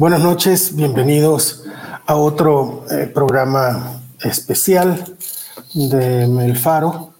Buenas 0.00 0.22
noches, 0.22 0.74
bienvenidos 0.74 1.64
a 2.06 2.14
otro 2.14 2.86
eh, 2.90 3.04
programa 3.04 4.00
especial 4.22 5.14
de 5.74 6.26
Melfaro. 6.26 7.12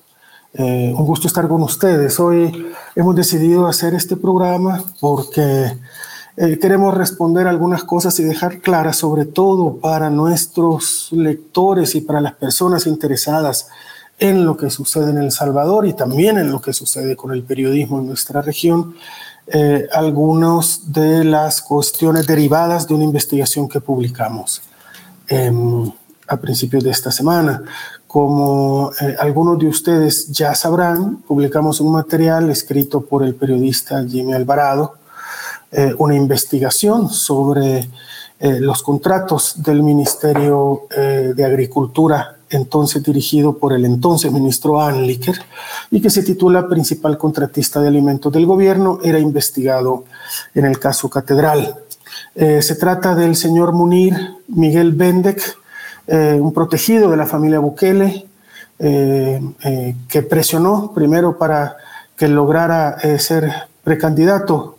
Eh, 0.54 0.90
un 0.96 1.04
gusto 1.04 1.26
estar 1.26 1.46
con 1.46 1.62
ustedes. 1.62 2.18
Hoy 2.18 2.72
hemos 2.96 3.14
decidido 3.14 3.66
hacer 3.66 3.92
este 3.92 4.16
programa 4.16 4.82
porque 4.98 5.76
eh, 6.38 6.58
queremos 6.58 6.94
responder 6.94 7.48
algunas 7.48 7.84
cosas 7.84 8.18
y 8.18 8.24
dejar 8.24 8.60
claras, 8.60 8.96
sobre 8.96 9.26
todo 9.26 9.76
para 9.76 10.08
nuestros 10.08 11.08
lectores 11.10 11.94
y 11.94 12.00
para 12.00 12.22
las 12.22 12.32
personas 12.36 12.86
interesadas 12.86 13.68
en 14.18 14.46
lo 14.46 14.56
que 14.56 14.70
sucede 14.70 15.10
en 15.10 15.18
El 15.18 15.32
Salvador 15.32 15.86
y 15.86 15.92
también 15.92 16.38
en 16.38 16.50
lo 16.50 16.62
que 16.62 16.72
sucede 16.72 17.14
con 17.14 17.32
el 17.32 17.42
periodismo 17.42 17.98
en 17.98 18.06
nuestra 18.06 18.40
región 18.40 18.94
eh, 19.52 19.88
algunas 19.92 20.92
de 20.92 21.24
las 21.24 21.60
cuestiones 21.60 22.24
derivadas 22.24 22.86
de 22.86 22.94
una 22.94 23.02
investigación 23.02 23.68
que 23.68 23.80
publicamos 23.80 24.62
em, 25.26 25.90
a 26.28 26.36
principios 26.36 26.84
de 26.84 26.90
esta 26.90 27.10
semana. 27.10 27.62
Como 28.06 28.92
eh, 29.00 29.16
algunos 29.18 29.58
de 29.58 29.66
ustedes 29.66 30.28
ya 30.28 30.54
sabrán, 30.54 31.16
publicamos 31.26 31.80
un 31.80 31.90
material 31.90 32.48
escrito 32.50 33.00
por 33.00 33.24
el 33.24 33.34
periodista 33.34 34.04
Jimmy 34.06 34.34
Alvarado, 34.34 34.94
eh, 35.72 35.94
una 35.98 36.14
investigación 36.14 37.08
sobre 37.08 37.88
los 38.42 38.82
contratos 38.82 39.62
del 39.62 39.82
Ministerio 39.82 40.86
de 40.88 41.44
Agricultura 41.44 42.39
entonces 42.50 43.02
dirigido 43.02 43.56
por 43.56 43.72
el 43.72 43.84
entonces 43.84 44.32
ministro 44.32 44.80
Anliker 44.80 45.36
y 45.90 46.00
que 46.00 46.10
se 46.10 46.22
titula 46.22 46.68
Principal 46.68 47.16
Contratista 47.16 47.80
de 47.80 47.88
Alimentos 47.88 48.32
del 48.32 48.46
Gobierno, 48.46 48.98
era 49.02 49.18
investigado 49.18 50.04
en 50.54 50.66
el 50.66 50.78
caso 50.78 51.08
Catedral. 51.08 51.76
Eh, 52.34 52.60
se 52.60 52.74
trata 52.74 53.14
del 53.14 53.36
señor 53.36 53.72
Munir 53.72 54.16
Miguel 54.48 54.92
Bendek, 54.92 55.40
eh, 56.06 56.38
un 56.40 56.52
protegido 56.52 57.10
de 57.10 57.16
la 57.16 57.26
familia 57.26 57.60
Bukele, 57.60 58.26
eh, 58.82 59.94
que 60.08 60.22
presionó 60.22 60.92
primero 60.94 61.36
para 61.36 61.76
que 62.16 62.28
lograra 62.28 62.98
ser 63.18 63.52
precandidato 63.84 64.78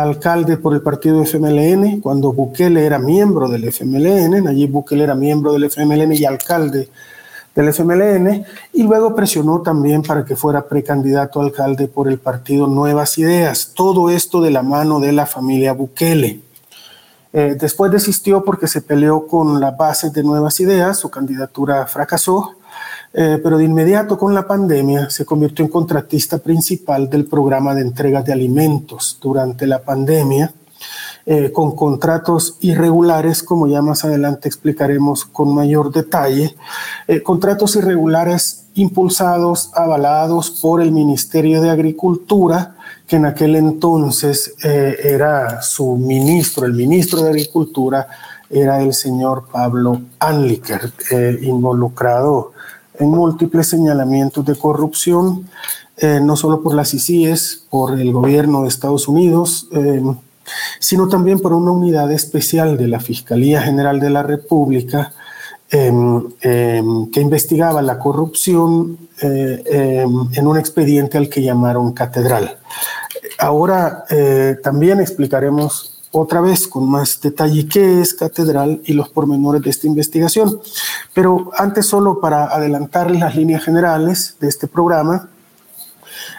alcalde 0.00 0.56
por 0.56 0.72
el 0.74 0.80
partido 0.80 1.22
FMLN, 1.22 2.00
cuando 2.00 2.32
Bukele 2.32 2.86
era 2.86 2.98
miembro 2.98 3.48
del 3.48 3.64
FMLN, 3.64 4.42
Nayib 4.42 4.70
Bukele 4.70 5.04
era 5.04 5.14
miembro 5.14 5.52
del 5.52 5.64
FMLN 5.64 6.14
y 6.14 6.24
alcalde 6.24 6.88
del 7.54 7.68
FMLN, 7.68 8.44
y 8.72 8.82
luego 8.84 9.14
presionó 9.14 9.60
también 9.60 10.02
para 10.02 10.24
que 10.24 10.34
fuera 10.34 10.66
precandidato 10.66 11.40
a 11.40 11.44
alcalde 11.44 11.88
por 11.88 12.08
el 12.08 12.18
partido 12.18 12.66
Nuevas 12.66 13.18
Ideas. 13.18 13.72
Todo 13.74 14.08
esto 14.08 14.40
de 14.40 14.50
la 14.50 14.62
mano 14.62 14.98
de 14.98 15.12
la 15.12 15.26
familia 15.26 15.74
Bukele. 15.74 16.40
Eh, 17.34 17.56
después 17.60 17.92
desistió 17.92 18.44
porque 18.44 18.68
se 18.68 18.80
peleó 18.80 19.26
con 19.26 19.60
la 19.60 19.72
base 19.72 20.08
de 20.08 20.22
Nuevas 20.22 20.58
Ideas, 20.60 20.98
su 20.98 21.10
candidatura 21.10 21.86
fracasó, 21.86 22.54
eh, 23.14 23.38
pero 23.42 23.58
de 23.58 23.64
inmediato 23.64 24.16
con 24.16 24.34
la 24.34 24.46
pandemia 24.46 25.10
se 25.10 25.26
convirtió 25.26 25.64
en 25.64 25.70
contratista 25.70 26.38
principal 26.38 27.10
del 27.10 27.26
programa 27.26 27.74
de 27.74 27.82
entrega 27.82 28.22
de 28.22 28.32
alimentos 28.32 29.18
durante 29.20 29.66
la 29.66 29.82
pandemia, 29.82 30.54
eh, 31.26 31.52
con 31.52 31.76
contratos 31.76 32.56
irregulares, 32.60 33.42
como 33.42 33.68
ya 33.68 33.82
más 33.82 34.04
adelante 34.06 34.48
explicaremos 34.48 35.26
con 35.26 35.54
mayor 35.54 35.92
detalle, 35.92 36.56
eh, 37.06 37.22
contratos 37.22 37.76
irregulares 37.76 38.64
impulsados, 38.74 39.70
avalados 39.74 40.50
por 40.50 40.80
el 40.80 40.90
Ministerio 40.90 41.60
de 41.60 41.68
Agricultura, 41.68 42.76
que 43.06 43.16
en 43.16 43.26
aquel 43.26 43.56
entonces 43.56 44.54
era 44.62 45.60
su 45.60 45.96
ministro, 45.96 46.64
el 46.64 46.72
ministro 46.72 47.20
de 47.20 47.28
Agricultura 47.28 48.08
era 48.48 48.80
el 48.80 48.94
señor 48.94 49.44
Pablo 49.52 50.00
Anliker, 50.18 50.90
involucrado 51.42 52.52
en 52.98 53.08
múltiples 53.08 53.68
señalamientos 53.68 54.44
de 54.44 54.56
corrupción, 54.56 55.48
eh, 55.96 56.20
no 56.22 56.36
solo 56.36 56.62
por 56.62 56.74
las 56.74 56.94
ICIES, 56.94 57.66
por 57.70 57.98
el 57.98 58.12
gobierno 58.12 58.62
de 58.62 58.68
Estados 58.68 59.08
Unidos, 59.08 59.68
eh, 59.72 60.02
sino 60.78 61.08
también 61.08 61.40
por 61.40 61.52
una 61.52 61.70
unidad 61.70 62.10
especial 62.12 62.76
de 62.76 62.88
la 62.88 63.00
Fiscalía 63.00 63.62
General 63.62 64.00
de 64.00 64.10
la 64.10 64.22
República 64.22 65.12
em, 65.70 66.28
que 66.40 67.20
investigaba 67.20 67.80
la 67.80 67.98
corrupción 67.98 68.98
eh, 69.22 70.04
en 70.34 70.46
un 70.46 70.58
expediente 70.58 71.16
al 71.16 71.30
que 71.30 71.42
llamaron 71.42 71.92
catedral. 71.92 72.58
Ahora 73.38 74.04
también 74.62 75.00
explicaremos 75.00 75.91
otra 76.12 76.42
vez 76.42 76.68
con 76.68 76.88
más 76.88 77.20
detalle 77.20 77.66
qué 77.66 78.00
es 78.00 78.14
catedral 78.14 78.82
y 78.84 78.92
los 78.92 79.08
pormenores 79.08 79.62
de 79.62 79.70
esta 79.70 79.86
investigación. 79.86 80.60
Pero 81.14 81.50
antes 81.56 81.86
solo 81.86 82.20
para 82.20 82.44
adelantar 82.44 83.10
las 83.10 83.34
líneas 83.34 83.64
generales 83.64 84.36
de 84.38 84.48
este 84.48 84.68
programa, 84.68 85.30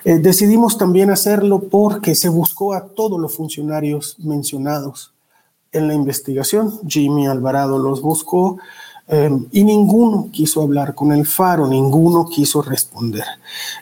eh, 0.05 0.19
decidimos 0.19 0.77
también 0.77 1.09
hacerlo 1.09 1.59
porque 1.59 2.13
se 2.13 2.29
buscó 2.29 2.73
a 2.73 2.85
todos 2.85 3.19
los 3.19 3.35
funcionarios 3.35 4.15
mencionados 4.19 5.11
en 5.71 5.87
la 5.87 5.95
investigación. 5.95 6.79
Jimmy 6.87 7.25
Alvarado 7.25 7.79
los 7.79 8.01
buscó 8.01 8.59
em, 9.07 9.47
y 9.51 9.63
ninguno 9.63 10.29
quiso 10.31 10.61
hablar 10.61 10.93
con 10.93 11.11
el 11.11 11.25
Faro, 11.25 11.67
ninguno 11.67 12.27
quiso 12.29 12.61
responder. 12.61 13.25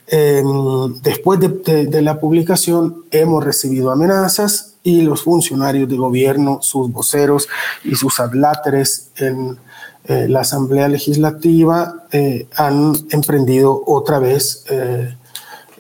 Em, 0.08 1.02
después 1.02 1.40
de 1.40 2.02
la 2.02 2.20
publicación 2.20 3.04
hemos 3.12 3.44
recibido 3.44 3.92
amenazas, 3.92 4.71
y 4.84 5.02
los 5.02 5.24
funcionarios 5.24 5.88
de 5.90 5.98
gobierno, 5.98 6.60
sus 6.62 6.92
voceros 6.92 7.48
y 7.84 7.96
sus 7.96 8.20
adláteres 8.20 9.12
en 9.18 9.58
eh, 10.06 10.28
la 10.28 10.42
Asamblea 10.42 10.88
Legislativa 10.88 12.06
eh, 12.12 12.48
han 12.56 12.94
emprendido 13.12 13.84
otra 13.86 14.18
vez 14.18 14.66
eh, 14.70 15.16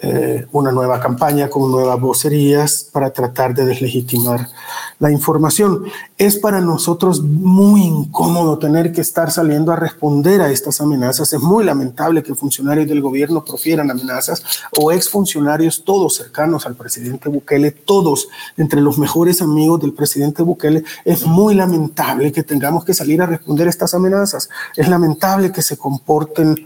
eh, 0.03 0.47
una 0.51 0.71
nueva 0.71 0.99
campaña 0.99 1.47
con 1.47 1.69
nuevas 1.69 1.99
vocerías 1.99 2.89
para 2.91 3.11
tratar 3.11 3.53
de 3.53 3.65
deslegitimar 3.65 4.49
la 4.97 5.11
información. 5.11 5.83
Es 6.17 6.37
para 6.37 6.59
nosotros 6.59 7.21
muy 7.21 7.83
incómodo 7.83 8.57
tener 8.57 8.93
que 8.93 9.01
estar 9.01 9.29
saliendo 9.29 9.71
a 9.71 9.75
responder 9.75 10.41
a 10.41 10.49
estas 10.49 10.81
amenazas. 10.81 11.33
Es 11.33 11.41
muy 11.41 11.63
lamentable 11.63 12.23
que 12.23 12.33
funcionarios 12.33 12.87
del 12.87 12.99
gobierno 13.01 13.45
profieran 13.45 13.91
amenazas 13.91 14.43
o 14.79 14.91
exfuncionarios 14.91 15.83
todos 15.85 16.15
cercanos 16.15 16.65
al 16.65 16.73
presidente 16.73 17.29
Bukele, 17.29 17.69
todos 17.69 18.27
entre 18.57 18.81
los 18.81 18.97
mejores 18.97 19.39
amigos 19.43 19.81
del 19.81 19.93
presidente 19.93 20.41
Bukele. 20.41 20.83
Es 21.05 21.27
muy 21.27 21.53
lamentable 21.53 22.31
que 22.31 22.41
tengamos 22.41 22.85
que 22.85 22.95
salir 22.95 23.21
a 23.21 23.27
responder 23.27 23.67
a 23.67 23.69
estas 23.69 23.93
amenazas. 23.93 24.49
Es 24.75 24.89
lamentable 24.89 25.51
que 25.51 25.61
se 25.61 25.77
comporten 25.77 26.65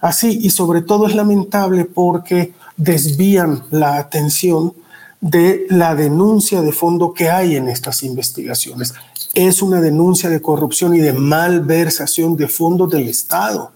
así 0.00 0.38
y 0.40 0.50
sobre 0.50 0.82
todo 0.82 1.08
es 1.08 1.16
lamentable 1.16 1.84
porque 1.84 2.54
desvían 2.76 3.64
la 3.70 3.96
atención 3.96 4.74
de 5.20 5.66
la 5.70 5.94
denuncia 5.94 6.60
de 6.62 6.72
fondo 6.72 7.12
que 7.12 7.30
hay 7.30 7.56
en 7.56 7.68
estas 7.68 8.02
investigaciones. 8.02 8.94
Es 9.34 9.62
una 9.62 9.80
denuncia 9.80 10.30
de 10.30 10.40
corrupción 10.40 10.94
y 10.94 11.00
de 11.00 11.12
malversación 11.12 12.36
de 12.36 12.48
fondos 12.48 12.90
del 12.90 13.08
Estado. 13.08 13.72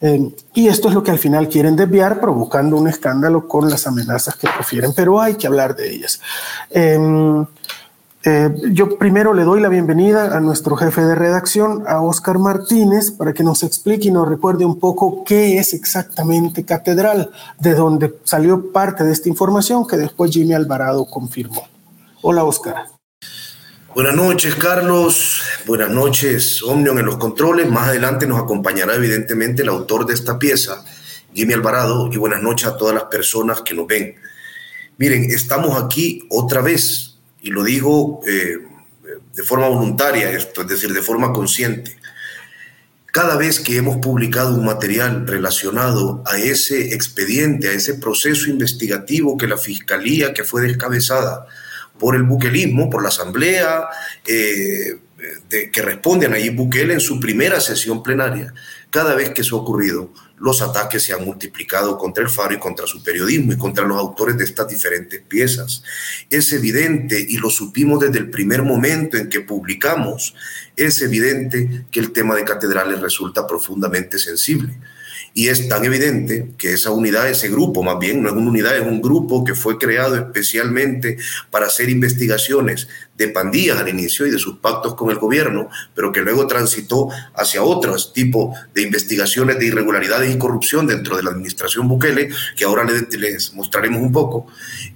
Eh, 0.00 0.30
y 0.54 0.68
esto 0.68 0.88
es 0.88 0.94
lo 0.94 1.02
que 1.02 1.10
al 1.10 1.18
final 1.18 1.48
quieren 1.48 1.74
desviar, 1.74 2.20
provocando 2.20 2.76
un 2.76 2.88
escándalo 2.88 3.48
con 3.48 3.70
las 3.70 3.86
amenazas 3.86 4.36
que 4.36 4.48
prefieren, 4.54 4.92
pero 4.94 5.20
hay 5.20 5.34
que 5.34 5.46
hablar 5.46 5.74
de 5.74 5.90
ellas. 5.90 6.20
Em, 6.70 7.46
eh, 8.28 8.52
yo 8.72 8.98
primero 8.98 9.32
le 9.34 9.44
doy 9.44 9.60
la 9.60 9.68
bienvenida 9.68 10.36
a 10.36 10.40
nuestro 10.40 10.74
jefe 10.74 11.00
de 11.02 11.14
redacción, 11.14 11.84
a 11.86 12.00
Oscar 12.00 12.40
Martínez, 12.40 13.12
para 13.12 13.32
que 13.32 13.44
nos 13.44 13.62
explique 13.62 14.08
y 14.08 14.10
nos 14.10 14.28
recuerde 14.28 14.64
un 14.64 14.80
poco 14.80 15.22
qué 15.24 15.58
es 15.58 15.72
exactamente 15.72 16.64
Catedral, 16.64 17.30
de 17.60 17.74
dónde 17.76 18.16
salió 18.24 18.72
parte 18.72 19.04
de 19.04 19.12
esta 19.12 19.28
información 19.28 19.86
que 19.86 19.96
después 19.96 20.32
Jimmy 20.32 20.54
Alvarado 20.54 21.06
confirmó. 21.06 21.68
Hola, 22.20 22.42
Oscar. 22.42 22.86
Buenas 23.94 24.16
noches, 24.16 24.56
Carlos. 24.56 25.40
Buenas 25.64 25.90
noches, 25.90 26.64
Omnion 26.64 26.98
en 26.98 27.06
los 27.06 27.18
controles. 27.18 27.70
Más 27.70 27.90
adelante 27.90 28.26
nos 28.26 28.40
acompañará 28.40 28.96
evidentemente 28.96 29.62
el 29.62 29.68
autor 29.68 30.04
de 30.04 30.14
esta 30.14 30.36
pieza, 30.36 30.84
Jimmy 31.32 31.54
Alvarado, 31.54 32.10
y 32.12 32.16
buenas 32.16 32.42
noches 32.42 32.66
a 32.66 32.76
todas 32.76 32.92
las 32.92 33.04
personas 33.04 33.60
que 33.60 33.72
nos 33.72 33.86
ven. 33.86 34.16
Miren, 34.98 35.30
estamos 35.30 35.80
aquí 35.80 36.26
otra 36.28 36.60
vez 36.60 37.15
y 37.42 37.50
lo 37.50 37.62
digo 37.62 38.20
eh, 38.26 38.58
de 39.34 39.42
forma 39.42 39.68
voluntaria 39.68 40.30
esto, 40.30 40.62
es 40.62 40.68
decir, 40.68 40.92
de 40.92 41.02
forma 41.02 41.32
consciente. 41.32 41.96
Cada 43.12 43.36
vez 43.36 43.60
que 43.60 43.76
hemos 43.76 43.96
publicado 43.98 44.54
un 44.54 44.64
material 44.64 45.26
relacionado 45.26 46.22
a 46.26 46.38
ese 46.38 46.94
expediente, 46.94 47.68
a 47.68 47.72
ese 47.72 47.94
proceso 47.94 48.50
investigativo 48.50 49.36
que 49.38 49.46
la 49.46 49.56
Fiscalía, 49.56 50.34
que 50.34 50.44
fue 50.44 50.62
descabezada 50.62 51.46
por 51.98 52.14
el 52.14 52.24
buquelismo, 52.24 52.90
por 52.90 53.02
la 53.02 53.08
Asamblea, 53.08 53.88
eh, 54.26 54.98
que 55.72 55.82
responde 55.82 56.26
a 56.26 56.28
Nayib 56.28 56.56
Bukele 56.56 56.94
en 56.94 57.00
su 57.00 57.18
primera 57.18 57.60
sesión 57.60 58.02
plenaria, 58.02 58.52
cada 58.90 59.14
vez 59.14 59.30
que 59.30 59.40
eso 59.42 59.56
ha 59.56 59.60
ocurrido, 59.60 60.12
los 60.38 60.60
ataques 60.60 61.02
se 61.02 61.12
han 61.12 61.24
multiplicado 61.24 61.96
contra 61.96 62.22
el 62.22 62.30
Faro 62.30 62.54
y 62.54 62.58
contra 62.58 62.86
su 62.86 63.02
periodismo 63.02 63.52
y 63.52 63.56
contra 63.56 63.86
los 63.86 63.98
autores 63.98 64.36
de 64.36 64.44
estas 64.44 64.68
diferentes 64.68 65.20
piezas. 65.22 65.82
Es 66.28 66.52
evidente, 66.52 67.24
y 67.26 67.38
lo 67.38 67.50
supimos 67.50 68.00
desde 68.00 68.18
el 68.18 68.30
primer 68.30 68.62
momento 68.62 69.16
en 69.16 69.28
que 69.28 69.40
publicamos, 69.40 70.34
es 70.76 71.00
evidente 71.00 71.86
que 71.90 72.00
el 72.00 72.12
tema 72.12 72.34
de 72.34 72.44
catedrales 72.44 73.00
resulta 73.00 73.46
profundamente 73.46 74.18
sensible. 74.18 74.78
Y 75.38 75.48
es 75.48 75.68
tan 75.68 75.84
evidente 75.84 76.52
que 76.56 76.72
esa 76.72 76.92
unidad, 76.92 77.28
ese 77.28 77.50
grupo, 77.50 77.82
más 77.82 77.98
bien, 77.98 78.22
no 78.22 78.30
es 78.30 78.34
una 78.34 78.48
unidad, 78.48 78.74
es 78.74 78.86
un 78.86 79.02
grupo 79.02 79.44
que 79.44 79.54
fue 79.54 79.76
creado 79.76 80.16
especialmente 80.16 81.18
para 81.50 81.66
hacer 81.66 81.90
investigaciones 81.90 82.88
de 83.18 83.28
pandillas 83.28 83.76
al 83.76 83.90
inicio 83.90 84.26
y 84.26 84.30
de 84.30 84.38
sus 84.38 84.60
pactos 84.60 84.94
con 84.94 85.10
el 85.10 85.18
gobierno, 85.18 85.68
pero 85.94 86.10
que 86.10 86.22
luego 86.22 86.46
transitó 86.46 87.10
hacia 87.34 87.62
otros 87.62 88.14
tipos 88.14 88.58
de 88.72 88.80
investigaciones 88.80 89.58
de 89.58 89.66
irregularidades 89.66 90.34
y 90.34 90.38
corrupción 90.38 90.86
dentro 90.86 91.18
de 91.18 91.24
la 91.24 91.32
administración 91.32 91.86
Bukele, 91.86 92.30
que 92.56 92.64
ahora 92.64 92.86
les, 92.86 93.52
mostraremos 93.52 94.00
un 94.00 94.12
poco, 94.12 94.46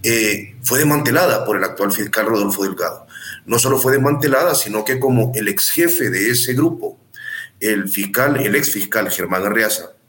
eh, 0.02 0.54
fue 0.62 0.78
desmantelada 0.78 1.44
por 1.44 1.58
el 1.58 1.64
actual 1.64 1.92
fiscal 1.92 2.24
Rodolfo 2.24 2.62
Delgado. 2.62 3.06
No 3.44 3.58
solo 3.58 3.76
fue 3.76 3.92
desmantelada, 3.92 4.54
sino 4.54 4.86
que 4.86 4.98
como 4.98 5.32
el 5.34 5.48
ex 5.48 5.68
jefe 5.68 6.08
de 6.08 6.30
ese 6.30 6.54
grupo, 6.54 6.98
el 7.60 7.90
fiscal, 7.90 8.40
el 8.40 8.54
ex 8.54 8.70
fiscal 8.70 9.10
Germán 9.10 9.44
Arreaza, 9.44 9.99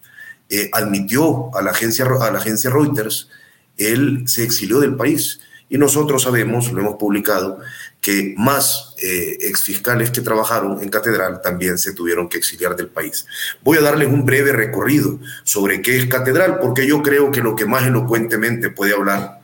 eh, 0.52 0.70
admitió 0.74 1.50
a 1.56 1.62
la, 1.62 1.72
agencia, 1.72 2.06
a 2.06 2.30
la 2.30 2.40
agencia 2.40 2.70
Reuters, 2.70 3.30
él 3.78 4.24
se 4.28 4.44
exilió 4.44 4.82
del 4.82 4.98
país. 4.98 5.40
Y 5.70 5.78
nosotros 5.78 6.24
sabemos, 6.24 6.70
lo 6.74 6.82
hemos 6.82 6.96
publicado, 6.96 7.60
que 8.02 8.34
más 8.36 8.96
eh, 9.02 9.38
exfiscales 9.40 10.12
que 10.12 10.20
trabajaron 10.20 10.84
en 10.84 10.90
Catedral 10.90 11.40
también 11.42 11.78
se 11.78 11.94
tuvieron 11.94 12.28
que 12.28 12.38
exiliar 12.38 12.76
del 12.76 12.88
país. 12.88 13.26
Voy 13.64 13.78
a 13.78 13.82
darles 13.82 14.10
un 14.10 14.26
breve 14.26 14.52
recorrido 14.52 15.20
sobre 15.46 15.82
qué 15.82 15.98
es 15.98 16.08
Catedral, 16.08 16.60
porque 16.60 16.86
yo 16.86 17.02
creo 17.02 17.32
que 17.32 17.40
lo 17.40 17.56
que 17.56 17.66
más 17.66 17.88
elocuentemente 17.88 18.70
puede 18.70 18.94
hablar 18.94 19.40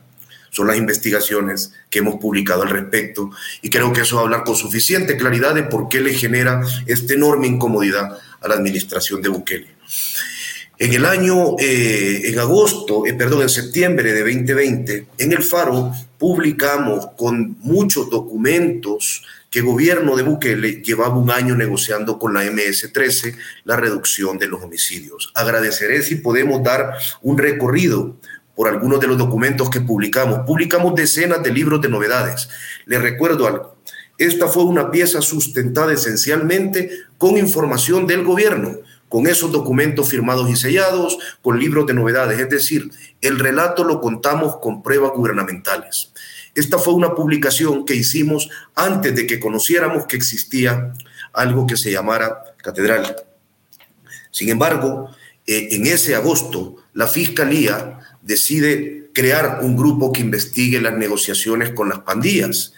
son 0.50 0.66
las 0.66 0.76
investigaciones 0.76 1.72
que 1.88 2.00
hemos 2.00 2.16
publicado 2.16 2.62
al 2.62 2.70
respecto 2.70 3.30
y 3.62 3.70
creo 3.70 3.94
que 3.94 4.02
eso 4.02 4.16
va 4.16 4.22
a 4.22 4.24
hablar 4.24 4.44
con 4.44 4.56
suficiente 4.56 5.16
claridad 5.16 5.54
de 5.54 5.62
por 5.62 5.88
qué 5.88 6.00
le 6.00 6.12
genera 6.12 6.60
esta 6.86 7.14
enorme 7.14 7.46
incomodidad 7.46 8.18
a 8.40 8.48
la 8.48 8.54
administración 8.54 9.22
de 9.22 9.28
Bukele. 9.30 9.68
En 10.80 10.92
el 10.92 11.04
año, 11.06 11.56
eh, 11.58 12.20
en 12.26 12.38
agosto, 12.38 13.04
eh, 13.04 13.12
perdón, 13.14 13.42
en 13.42 13.48
septiembre 13.48 14.12
de 14.12 14.20
2020, 14.20 15.06
en 15.18 15.32
el 15.32 15.42
Faro 15.42 15.92
publicamos 16.18 17.08
con 17.16 17.56
muchos 17.58 18.08
documentos 18.08 19.24
que 19.50 19.58
el 19.58 19.64
gobierno 19.64 20.14
de 20.14 20.22
Bukele 20.22 20.80
llevaba 20.80 21.18
un 21.18 21.32
año 21.32 21.56
negociando 21.56 22.16
con 22.16 22.32
la 22.32 22.44
MS-13 22.44 23.34
la 23.64 23.74
reducción 23.74 24.38
de 24.38 24.46
los 24.46 24.62
homicidios. 24.62 25.32
Agradeceré 25.34 26.00
si 26.02 26.16
podemos 26.16 26.62
dar 26.62 26.92
un 27.22 27.38
recorrido 27.38 28.16
por 28.54 28.68
algunos 28.68 29.00
de 29.00 29.08
los 29.08 29.18
documentos 29.18 29.70
que 29.70 29.80
publicamos. 29.80 30.46
Publicamos 30.46 30.94
decenas 30.94 31.42
de 31.42 31.52
libros 31.52 31.80
de 31.80 31.88
novedades. 31.88 32.48
Les 32.86 33.02
recuerdo 33.02 33.48
algo. 33.48 33.78
Esta 34.16 34.46
fue 34.46 34.62
una 34.62 34.92
pieza 34.92 35.22
sustentada 35.22 35.92
esencialmente 35.92 36.90
con 37.16 37.36
información 37.36 38.06
del 38.06 38.22
gobierno 38.22 38.78
con 39.08 39.26
esos 39.26 39.50
documentos 39.52 40.08
firmados 40.08 40.50
y 40.50 40.56
sellados, 40.56 41.18
con 41.42 41.58
libros 41.58 41.86
de 41.86 41.94
novedades. 41.94 42.38
Es 42.40 42.48
decir, 42.48 42.90
el 43.20 43.38
relato 43.38 43.84
lo 43.84 44.00
contamos 44.00 44.58
con 44.58 44.82
pruebas 44.82 45.12
gubernamentales. 45.14 46.12
Esta 46.54 46.78
fue 46.78 46.94
una 46.94 47.14
publicación 47.14 47.84
que 47.84 47.94
hicimos 47.94 48.48
antes 48.74 49.14
de 49.14 49.26
que 49.26 49.40
conociéramos 49.40 50.06
que 50.06 50.16
existía 50.16 50.92
algo 51.32 51.66
que 51.66 51.76
se 51.76 51.92
llamara 51.92 52.42
catedral. 52.56 53.16
Sin 54.30 54.48
embargo, 54.48 55.10
eh, 55.46 55.68
en 55.72 55.86
ese 55.86 56.14
agosto, 56.14 56.76
la 56.92 57.06
Fiscalía 57.06 58.00
decide 58.22 59.10
crear 59.14 59.60
un 59.62 59.76
grupo 59.76 60.12
que 60.12 60.20
investigue 60.20 60.80
las 60.80 60.96
negociaciones 60.96 61.70
con 61.70 61.88
las 61.88 62.00
pandillas 62.00 62.74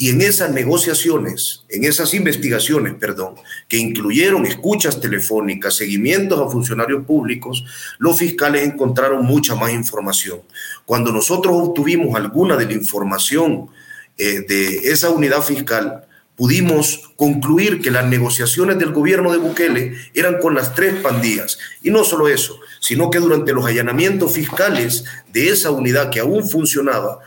y 0.00 0.08
en 0.08 0.22
esas 0.22 0.50
negociaciones, 0.50 1.66
en 1.68 1.84
esas 1.84 2.14
investigaciones, 2.14 2.94
perdón, 2.94 3.34
que 3.68 3.76
incluyeron 3.76 4.46
escuchas 4.46 4.98
telefónicas, 4.98 5.76
seguimientos 5.76 6.40
a 6.40 6.50
funcionarios 6.50 7.04
públicos, 7.04 7.66
los 7.98 8.18
fiscales 8.18 8.66
encontraron 8.66 9.26
mucha 9.26 9.54
más 9.56 9.74
información. 9.74 10.40
Cuando 10.86 11.12
nosotros 11.12 11.54
obtuvimos 11.54 12.16
alguna 12.16 12.56
de 12.56 12.64
la 12.64 12.72
información 12.72 13.68
eh, 14.16 14.40
de 14.48 14.90
esa 14.90 15.10
unidad 15.10 15.42
fiscal, 15.42 16.06
pudimos 16.34 17.12
concluir 17.16 17.82
que 17.82 17.90
las 17.90 18.06
negociaciones 18.06 18.78
del 18.78 18.92
gobierno 18.92 19.30
de 19.30 19.36
Bukele 19.36 19.96
eran 20.14 20.38
con 20.38 20.54
las 20.54 20.74
tres 20.74 20.94
pandillas. 21.02 21.58
Y 21.82 21.90
no 21.90 22.04
solo 22.04 22.26
eso, 22.26 22.58
sino 22.80 23.10
que 23.10 23.18
durante 23.18 23.52
los 23.52 23.66
allanamientos 23.66 24.32
fiscales 24.32 25.04
de 25.30 25.50
esa 25.50 25.70
unidad 25.70 26.08
que 26.08 26.20
aún 26.20 26.48
funcionaba, 26.48 27.18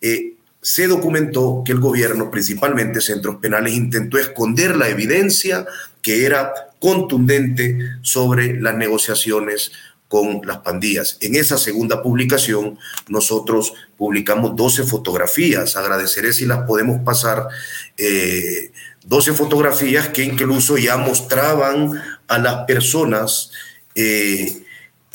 eh, 0.00 0.31
se 0.62 0.86
documentó 0.86 1.62
que 1.66 1.72
el 1.72 1.80
gobierno, 1.80 2.30
principalmente 2.30 3.00
centros 3.00 3.36
penales, 3.36 3.74
intentó 3.74 4.16
esconder 4.16 4.76
la 4.76 4.88
evidencia 4.88 5.66
que 6.00 6.24
era 6.24 6.52
contundente 6.78 7.78
sobre 8.02 8.60
las 8.60 8.76
negociaciones 8.76 9.72
con 10.06 10.42
las 10.44 10.58
pandillas. 10.58 11.16
En 11.20 11.34
esa 11.34 11.58
segunda 11.58 12.02
publicación 12.02 12.78
nosotros 13.08 13.72
publicamos 13.96 14.54
12 14.54 14.84
fotografías. 14.84 15.76
Agradeceré 15.76 16.32
si 16.32 16.46
las 16.46 16.64
podemos 16.66 17.00
pasar. 17.02 17.48
12 17.96 19.30
eh, 19.30 19.34
fotografías 19.34 20.08
que 20.08 20.22
incluso 20.22 20.76
ya 20.76 20.96
mostraban 20.96 22.00
a 22.28 22.38
las 22.38 22.66
personas 22.66 23.50
eh, 23.94 24.61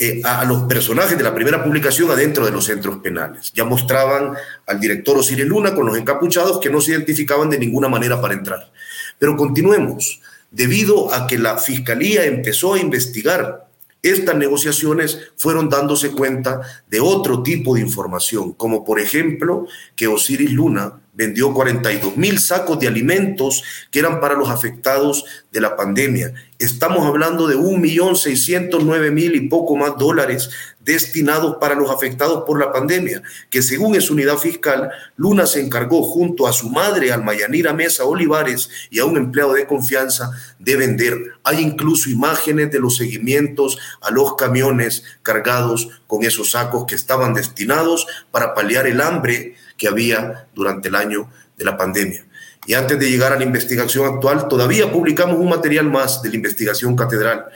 eh, 0.00 0.20
a, 0.24 0.44
los 0.44 0.62
personajes 0.62 1.18
de 1.18 1.24
la 1.24 1.34
primera 1.34 1.64
publicación 1.64 2.08
adentro 2.10 2.44
de 2.44 2.52
los 2.52 2.64
centros 2.64 2.98
penales. 2.98 3.52
Ya 3.52 3.64
mostraban 3.64 4.34
al 4.66 4.78
director 4.78 5.18
Osiris 5.18 5.46
Luna 5.46 5.74
con 5.74 5.86
los 5.86 5.98
encapuchados 5.98 6.60
que 6.60 6.70
no 6.70 6.80
se 6.80 6.92
identificaban 6.92 7.50
de 7.50 7.58
ninguna 7.58 7.88
manera 7.88 8.20
para 8.20 8.34
entrar. 8.34 8.70
Pero 9.18 9.36
continuemos. 9.36 10.20
Debido 10.50 11.12
a 11.12 11.26
que 11.26 11.36
la 11.36 11.58
fiscalía 11.58 12.24
empezó 12.24 12.74
a 12.74 12.78
investigar 12.78 13.68
estas 14.02 14.36
negociaciones 14.36 15.18
fueron 15.36 15.68
dándose 15.68 16.12
cuenta 16.12 16.60
de 16.88 17.00
otro 17.00 17.42
tipo 17.42 17.74
de 17.74 17.80
información, 17.80 18.52
como 18.52 18.84
por 18.84 19.00
ejemplo 19.00 19.66
que 19.96 20.06
Osiris 20.06 20.52
Luna 20.52 21.00
vendió 21.18 21.52
42 21.52 22.16
mil 22.16 22.38
sacos 22.38 22.78
de 22.78 22.86
alimentos 22.86 23.64
que 23.90 23.98
eran 23.98 24.20
para 24.20 24.34
los 24.34 24.50
afectados 24.50 25.24
de 25.50 25.60
la 25.60 25.74
pandemia. 25.74 26.32
Estamos 26.60 27.04
hablando 27.04 27.48
de 27.48 27.56
1.609.000 27.56 29.34
y 29.34 29.48
poco 29.48 29.76
más 29.76 29.98
dólares 29.98 30.50
destinados 30.80 31.56
para 31.60 31.74
los 31.74 31.90
afectados 31.90 32.44
por 32.46 32.60
la 32.60 32.72
pandemia, 32.72 33.22
que 33.50 33.62
según 33.62 33.96
es 33.96 34.10
unidad 34.10 34.38
fiscal, 34.38 34.90
Luna 35.16 35.46
se 35.46 35.60
encargó 35.60 36.02
junto 36.02 36.46
a 36.46 36.52
su 36.52 36.70
madre, 36.70 37.12
Almayanira 37.12 37.74
Mesa 37.74 38.04
Olivares, 38.04 38.70
y 38.88 39.00
a 39.00 39.04
un 39.04 39.16
empleado 39.16 39.54
de 39.54 39.66
confianza 39.66 40.30
de 40.58 40.76
vender. 40.76 41.18
Hay 41.42 41.60
incluso 41.60 42.10
imágenes 42.10 42.70
de 42.70 42.78
los 42.78 42.96
seguimientos 42.96 43.76
a 44.00 44.12
los 44.12 44.36
camiones 44.36 45.02
cargados 45.22 45.88
con 46.06 46.24
esos 46.24 46.52
sacos 46.52 46.86
que 46.86 46.94
estaban 46.94 47.34
destinados 47.34 48.06
para 48.30 48.54
paliar 48.54 48.86
el 48.86 49.00
hambre 49.00 49.56
que 49.78 49.88
había 49.88 50.48
durante 50.54 50.88
el 50.88 50.96
año 50.96 51.30
de 51.56 51.64
la 51.64 51.78
pandemia. 51.78 52.26
Y 52.66 52.74
antes 52.74 52.98
de 52.98 53.10
llegar 53.10 53.32
a 53.32 53.38
la 53.38 53.44
investigación 53.44 54.04
actual, 54.04 54.46
todavía 54.48 54.92
publicamos 54.92 55.38
un 55.38 55.48
material 55.48 55.90
más 55.90 56.20
de 56.20 56.28
la 56.28 56.36
investigación 56.36 56.94
catedral 56.94 57.46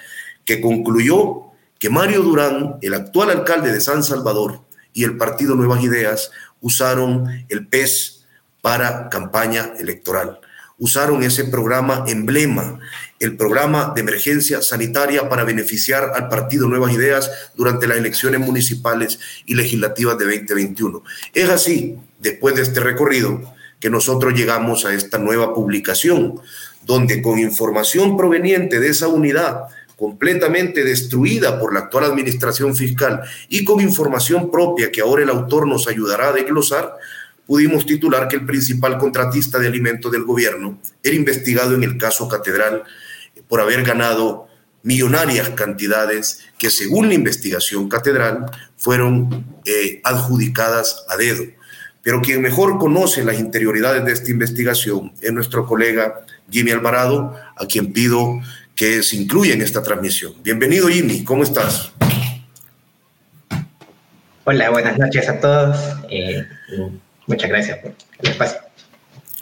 que 0.47 0.63
concluyó 0.63 1.53
que 1.79 1.91
Mario 1.91 2.23
Durán, 2.23 2.77
el 2.81 2.95
actual 2.95 3.29
alcalde 3.31 3.73
de 3.73 3.81
San 3.81 4.03
Salvador, 4.03 4.63
y 4.93 5.05
el 5.05 5.17
partido 5.17 5.55
Nuevas 5.55 5.83
Ideas 5.83 6.31
usaron 6.61 7.45
el 7.49 7.67
PES 7.67 8.27
para 8.61 9.09
campaña 9.09 9.73
electoral. 9.79 10.41
Usaron 10.79 11.23
ese 11.23 11.45
programa 11.45 12.05
emblema, 12.09 12.81
el 13.21 13.37
programa 13.37 13.93
de 13.95 14.01
emergencia 14.01 14.63
sanitaria 14.63 15.29
para 15.29 15.45
beneficiar 15.45 16.13
al 16.15 16.29
partido 16.29 16.69
Nuevas 16.69 16.93
Ideas 16.93 17.31
durante 17.55 17.87
las 17.87 17.99
elecciones 17.99 18.41
municipales 18.41 19.19
y 19.47 19.55
legislativas 19.55 20.19
de 20.19 20.25
2021. 20.25 21.05
Es 21.33 21.49
así 21.49 21.99
después 22.23 22.55
de 22.55 22.63
este 22.63 22.81
recorrido, 22.81 23.43
que 23.79 23.91
nosotros 23.91 24.33
llegamos 24.33 24.87
a 24.87 24.95
esta 24.95 25.19
nueva 25.19 25.53
publicación, 25.53 26.41
donde 26.87 27.21
con 27.21 27.39
información 27.39 28.17
proveniente 28.17 28.81
de 28.81 28.89
esa 28.89 29.09
unidad 29.09 29.65
completamente 29.97 30.83
destruida 30.85 31.61
por 31.61 31.75
la 31.75 31.81
actual 31.81 32.05
administración 32.05 32.75
fiscal 32.75 33.21
y 33.49 33.65
con 33.65 33.81
información 33.81 34.51
propia 34.51 34.91
que 34.91 35.01
ahora 35.01 35.23
el 35.23 35.31
autor 35.31 35.67
nos 35.67 35.87
ayudará 35.87 36.29
a 36.29 36.33
desglosar, 36.33 36.95
pudimos 37.47 37.87
titular 37.87 38.29
que 38.29 38.37
el 38.37 38.47
principal 38.47 38.99
contratista 38.99 39.59
de 39.59 39.69
alimentos 39.69 40.11
del 40.11 40.25
gobierno 40.25 40.79
era 41.03 41.15
investigado 41.15 41.75
en 41.75 41.85
el 41.85 41.99
caso 41.99 42.29
Catedral 42.29 42.85
por 43.49 43.61
haber 43.61 43.83
ganado 43.85 44.49
millonarias 44.83 45.51
cantidades 45.51 46.41
que 46.59 46.71
según 46.71 47.09
la 47.09 47.15
investigación 47.15 47.89
catedral 47.89 48.47
fueron 48.77 49.47
eh, 49.65 50.01
adjudicadas 50.05 51.05
a 51.09 51.17
dedo. 51.17 51.45
Pero 52.03 52.21
quien 52.21 52.43
mejor 52.43 52.79
conoce 52.79 53.25
las 53.25 53.39
interioridades 53.39 54.05
de 54.05 54.13
esta 54.13 54.31
investigación 54.31 55.13
es 55.21 55.33
nuestro 55.33 55.67
colega 55.67 56.27
Jimmy 56.51 56.73
Alvarado, 56.73 57.35
a 57.57 57.67
quien 57.67 57.93
pido 57.93 58.41
que 58.75 59.03
se 59.03 59.17
incluya 59.17 59.55
en 59.55 59.63
esta 59.63 59.83
transmisión. 59.83 60.35
Bienvenido 60.43 60.89
Jimmy, 60.89 61.23
¿cómo 61.23 61.45
estás? 61.45 61.93
Hola, 64.45 64.71
buenas 64.71 64.99
noches 64.99 65.29
a 65.29 65.39
todos. 65.39 65.79
Eh, 66.11 66.45
muchas 67.29 67.49
gracias 67.49 67.79
por 67.79 67.95
el 68.19 68.31
espacio. 68.31 68.59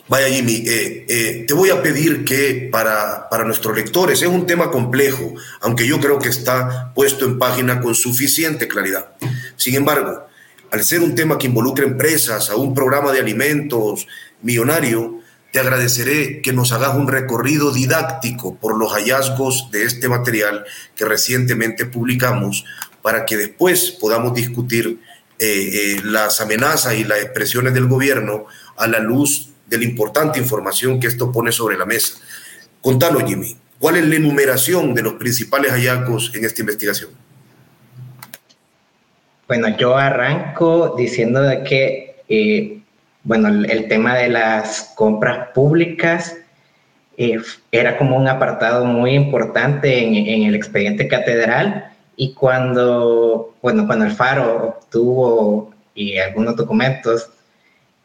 Vaya 0.08 0.28
Jimmy, 0.28 0.64
eh, 0.66 1.06
eh, 1.08 1.44
te 1.46 1.54
voy 1.54 1.70
a 1.70 1.80
pedir 1.80 2.24
que 2.24 2.68
para, 2.70 3.28
para 3.30 3.44
nuestros 3.44 3.74
lectores, 3.74 4.20
es 4.20 4.28
un 4.28 4.44
tema 4.44 4.70
complejo, 4.70 5.34
aunque 5.62 5.86
yo 5.86 5.98
creo 6.00 6.18
que 6.18 6.28
está 6.28 6.92
puesto 6.94 7.24
en 7.24 7.38
página 7.38 7.80
con 7.80 7.94
suficiente 7.94 8.68
claridad. 8.68 9.12
Sin 9.56 9.76
embargo, 9.76 10.26
al 10.70 10.84
ser 10.84 11.00
un 11.00 11.14
tema 11.14 11.38
que 11.38 11.46
involucra 11.46 11.84
empresas, 11.84 12.50
a 12.50 12.56
un 12.56 12.74
programa 12.74 13.12
de 13.12 13.20
alimentos 13.20 14.06
millonario, 14.42 15.20
te 15.52 15.58
agradeceré 15.58 16.42
que 16.42 16.52
nos 16.52 16.72
hagas 16.72 16.94
un 16.94 17.08
recorrido 17.08 17.72
didáctico 17.72 18.56
por 18.56 18.78
los 18.78 18.92
hallazgos 18.92 19.70
de 19.72 19.84
este 19.84 20.08
material 20.08 20.64
que 20.94 21.04
recientemente 21.04 21.86
publicamos 21.86 22.64
para 23.02 23.24
que 23.24 23.36
después 23.36 23.90
podamos 23.90 24.34
discutir 24.34 25.00
eh, 25.38 26.00
las 26.04 26.40
amenazas 26.40 26.94
y 26.94 27.04
las 27.04 27.20
expresiones 27.20 27.74
del 27.74 27.88
gobierno 27.88 28.46
a 28.76 28.86
la 28.86 29.00
luz 29.00 29.50
de 29.66 29.78
la 29.78 29.84
importante 29.84 30.38
información 30.38 31.00
que 31.00 31.06
esto 31.06 31.32
pone 31.32 31.50
sobre 31.50 31.78
la 31.78 31.86
mesa. 31.86 32.14
Contanos, 32.80 33.24
Jimmy, 33.26 33.56
¿cuál 33.78 33.96
es 33.96 34.06
la 34.06 34.16
enumeración 34.16 34.94
de 34.94 35.02
los 35.02 35.14
principales 35.14 35.72
hallazgos 35.72 36.32
en 36.34 36.44
esta 36.44 36.60
investigación? 36.60 37.10
Bueno, 39.50 39.76
yo 39.76 39.96
arranco 39.96 40.94
diciendo 40.96 41.42
de 41.42 41.64
que, 41.64 42.22
eh, 42.28 42.78
bueno, 43.24 43.48
el, 43.48 43.88
tema 43.88 44.14
de 44.14 44.28
las 44.28 44.92
compras 44.94 45.48
públicas 45.52 46.36
eh, 47.16 47.40
era 47.72 47.98
como 47.98 48.16
un 48.16 48.28
apartado 48.28 48.84
muy 48.84 49.10
importante 49.10 50.04
en, 50.04 50.14
en, 50.14 50.42
el 50.44 50.54
expediente 50.54 51.08
catedral 51.08 51.92
y 52.14 52.32
cuando, 52.32 53.56
bueno, 53.60 53.88
cuando 53.88 54.04
el 54.04 54.12
Faro 54.12 54.78
obtuvo 54.78 55.74
y 55.96 56.18
algunos 56.18 56.54
documentos 56.54 57.28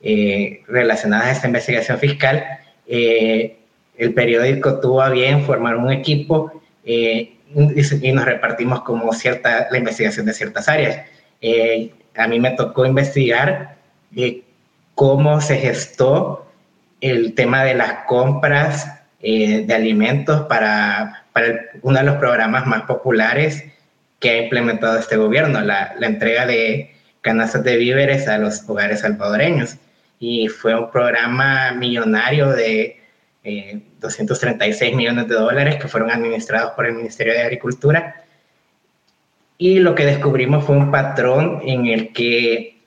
eh, 0.02 0.64
relacionadas 0.68 1.28
a 1.28 1.32
esta 1.32 1.46
investigación 1.46 2.00
fiscal, 2.00 2.44
eh, 2.88 3.56
el 4.00 4.16
periódico 4.16 4.80
tuvo 4.80 5.00
a 5.00 5.12
bien 5.12 5.44
formar 5.44 5.78
un 5.78 5.92
equipo 5.92 6.60
eh, 6.84 7.36
y, 7.54 8.12
nos 8.12 8.26
repartimos 8.26 8.82
como 8.82 9.14
cierta, 9.14 9.68
la 9.70 9.78
investigación 9.78 10.26
de 10.26 10.34
ciertas 10.34 10.68
áreas. 10.68 11.06
A 12.16 12.28
mí 12.28 12.40
me 12.40 12.52
tocó 12.52 12.86
investigar 12.86 13.78
cómo 14.96 15.42
se 15.42 15.58
gestó 15.58 16.52
el 17.02 17.36
tema 17.36 17.64
de 17.64 17.76
las 17.76 18.06
compras 18.06 18.92
de 19.22 19.74
alimentos 19.74 20.42
para, 20.48 21.26
uno 21.82 21.98
de 21.98 22.06
los 22.06 22.16
programas 22.16 22.66
más 22.66 22.84
populares 22.84 23.64
que 24.20 24.30
ha 24.30 24.44
implementado 24.44 24.98
este 24.98 25.18
gobierno, 25.18 25.62
la, 25.62 25.96
entrega 26.02 26.46
de 26.46 26.96
canastas 27.22 27.64
de 27.64 27.78
víveres 27.78 28.28
a 28.28 28.38
los 28.38 28.68
hogares 28.70 29.02
salvadoreños 29.02 29.78
y 30.20 30.48
fue 30.48 30.76
un 30.76 30.92
programa 30.92 31.72
millonario 31.74 32.50
de 32.50 33.02
236 34.00 34.82
eh, 34.82 34.96
millones 34.96 35.28
de 35.28 35.36
dólares 35.36 35.76
que 35.76 35.88
fueron 35.88 36.12
administrados 36.12 36.72
por 36.72 36.86
el 36.86 36.94
Ministerio 36.94 37.34
de 37.34 37.42
Agricultura. 37.42 38.24
Y 39.58 39.80
lo 39.80 39.96
que 39.96 40.06
descubrimos 40.06 40.66
fue 40.66 40.78
un 40.78 40.92
patrón 40.92 41.62
en 41.66 41.88
el 41.88 42.12
que 42.14 42.82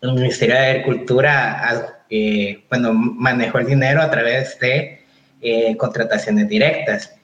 el 0.00 0.12
Ministerio 0.12 0.54
de 0.54 0.66
Agricultura 0.66 1.94
eh, 2.08 2.64
bueno, 2.68 2.92
manejó 2.94 3.58
el 3.58 3.66
dinero 3.66 4.00
a 4.00 4.10
través 4.10 4.58
de 4.60 5.00
eh, 5.40 5.76
contrataciones 5.76 6.48
directas. 6.48 7.14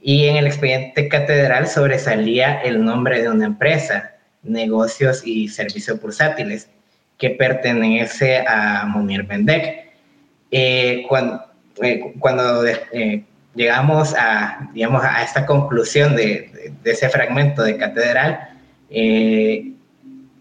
Y 0.00 0.26
en 0.26 0.36
el 0.36 0.46
expediente 0.46 1.08
catedral 1.08 1.66
sobresalía 1.66 2.60
el 2.62 2.84
nombre 2.84 3.20
de 3.20 3.28
una 3.28 3.46
empresa, 3.46 4.14
negocios 4.42 5.22
y 5.24 5.48
servicios 5.48 6.00
bursátiles 6.00 6.68
que 7.18 7.30
pertenece 7.30 8.44
a 8.46 8.86
Munir 8.86 9.24
Bendek. 9.24 9.88
Eh, 10.50 11.04
cuando, 11.08 11.44
eh, 11.82 12.14
cuando 12.18 12.64
eh, 12.66 13.24
llegamos 13.54 14.14
a, 14.18 14.70
digamos, 14.72 15.02
a 15.04 15.22
esta 15.22 15.46
conclusión 15.46 16.16
de, 16.16 16.72
de, 16.82 16.90
ese 16.90 17.08
fragmento 17.08 17.62
de 17.62 17.76
catedral, 17.76 18.48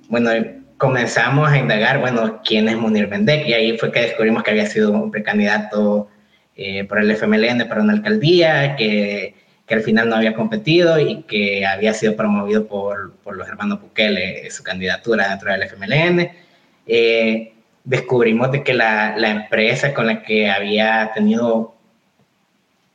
bueno, 0.10 0.32
comenzamos 0.78 1.50
a 1.50 1.58
indagar, 1.58 2.00
bueno, 2.00 2.42
quién 2.46 2.70
es 2.70 2.78
Munir 2.78 3.08
Bendek, 3.08 3.48
y 3.48 3.54
ahí 3.54 3.78
fue 3.78 3.92
que 3.92 4.02
descubrimos 4.02 4.44
que 4.44 4.52
había 4.52 4.66
sido 4.66 4.92
un 4.92 5.12
precandidato 5.12 6.10
por 6.90 7.00
el 7.00 7.12
FMLN 7.12 7.68
para 7.68 7.82
una 7.82 7.94
alcaldía, 7.94 8.76
que, 8.76 9.36
que, 9.66 9.76
al 9.76 9.82
final 9.82 10.10
no 10.10 10.16
había 10.16 10.34
competido 10.34 11.00
y 11.00 11.24
que 11.24 11.66
había 11.66 11.94
sido 11.94 12.16
promovido 12.16 12.68
por, 12.68 13.16
por 13.18 13.38
los 13.38 13.48
hermanos 13.48 13.82
Bukele, 13.82 14.50
su 14.50 14.64
candidatura 14.64 15.30
dentro 15.30 15.52
del 15.52 15.64
FMLN. 15.64 16.32
Eh, 16.88 17.54
descubrimos 17.84 18.52
de 18.52 18.64
que 18.64 18.74
la, 18.74 19.16
la, 19.18 19.30
empresa 19.30 19.94
con 19.94 20.08
la 20.08 20.24
que 20.24 20.50
había 20.50 21.12
tenido 21.14 21.76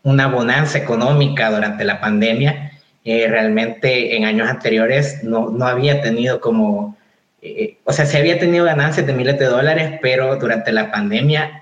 una 0.03 0.27
bonanza 0.29 0.79
económica 0.79 1.51
durante 1.51 1.85
la 1.85 2.01
pandemia, 2.01 2.73
eh, 3.05 3.27
realmente 3.29 4.17
en 4.17 4.25
años 4.25 4.49
anteriores 4.49 5.23
no, 5.25 5.51
no 5.51 5.67
había 5.67 6.03
tenido 6.03 6.41
como, 6.41 6.97
eh, 7.41 7.79
o 7.85 7.93
sea, 7.93 8.07
se 8.07 8.19
había 8.19 8.39
tenido 8.39 8.65
ganancias 8.65 9.07
de 9.07 9.13
miles 9.13 9.39
de 9.39 9.47
dólares, 9.47 9.99
pero 10.03 10.37
durante 10.37 10.73
la 10.73 10.91
pandemia 10.91 11.59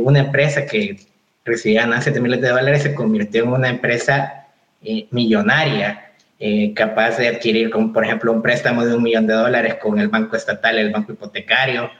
una 0.00 0.18
empresa 0.18 0.66
que 0.66 0.98
recibía 1.42 1.82
ganancias 1.82 2.14
de 2.14 2.20
miles 2.20 2.42
de 2.42 2.50
dólares 2.50 2.82
se 2.82 2.94
convirtió 2.94 3.44
en 3.44 3.48
una 3.48 3.70
empresa 3.70 4.46
millonaria 5.10 6.10
eh, 6.42 6.72
capaz 6.72 7.18
de 7.18 7.28
adquirir, 7.28 7.68
como 7.68 7.92
por 7.92 8.02
ejemplo, 8.02 8.32
un 8.32 8.40
préstamo 8.40 8.86
de 8.86 8.94
un 8.94 9.02
millón 9.02 9.26
de 9.26 9.34
dólares 9.34 9.74
con 9.74 10.00
el 10.00 10.08
banco 10.08 10.36
estatal, 10.36 10.78
el 10.78 10.90
banco 10.90 11.12
hipotecario, 11.12 11.90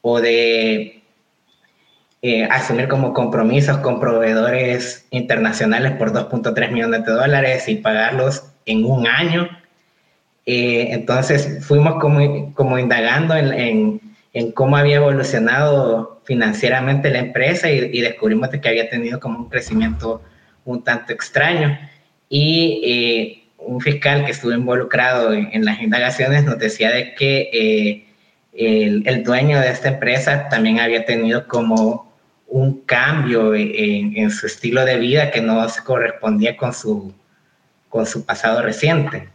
o 0.00 0.18
de 0.18 1.01
eh, 2.22 2.44
asumir 2.44 2.88
como 2.88 3.12
compromisos 3.12 3.78
con 3.78 4.00
proveedores 4.00 5.06
internacionales 5.10 5.92
por 5.92 6.12
2.3 6.12 6.70
millones 6.70 7.04
de 7.04 7.12
dólares 7.12 7.68
y 7.68 7.76
pagarlos 7.76 8.44
en 8.64 8.84
un 8.84 9.06
año. 9.06 9.48
Eh, 10.46 10.88
entonces 10.90 11.64
fuimos 11.64 12.00
como, 12.00 12.54
como 12.54 12.78
indagando 12.78 13.36
en, 13.36 14.00
en, 14.32 14.52
cómo 14.52 14.76
había 14.76 14.96
evolucionado 14.96 16.20
financieramente 16.24 17.10
la 17.10 17.18
empresa 17.18 17.70
y, 17.70 17.90
y, 17.92 18.00
descubrimos 18.00 18.48
que 18.48 18.68
había 18.68 18.88
tenido 18.88 19.20
como 19.20 19.40
un 19.40 19.48
crecimiento 19.48 20.22
un 20.64 20.82
tanto 20.82 21.12
extraño. 21.12 21.78
Y 22.28 23.42
un 23.66 23.80
fiscal 23.80 24.24
que 24.24 24.32
estuvo 24.32 24.52
involucrado 24.52 25.32
en, 25.32 25.64
las 25.64 25.80
indagaciones 25.80 26.44
nos 26.44 26.58
decía 26.58 26.90
de 26.90 27.14
que 27.14 28.04
eh, 28.52 29.02
el, 29.06 29.24
dueño 29.24 29.60
de 29.60 29.70
esta 29.70 29.88
empresa 29.88 30.48
también 30.48 30.80
había 30.80 31.04
tenido 31.04 31.46
como 31.46 32.11
un 32.52 32.82
cambio 32.82 33.54
en, 33.54 34.30
su 34.30 34.46
estilo 34.46 34.84
de 34.84 34.98
vida 34.98 35.30
que 35.30 35.40
no 35.40 35.66
se 35.70 35.82
correspondía 35.82 36.54
con 36.54 36.74
su, 36.74 37.14
con 37.88 38.04
su 38.04 38.26
pasado 38.26 38.60
reciente. 38.60 39.28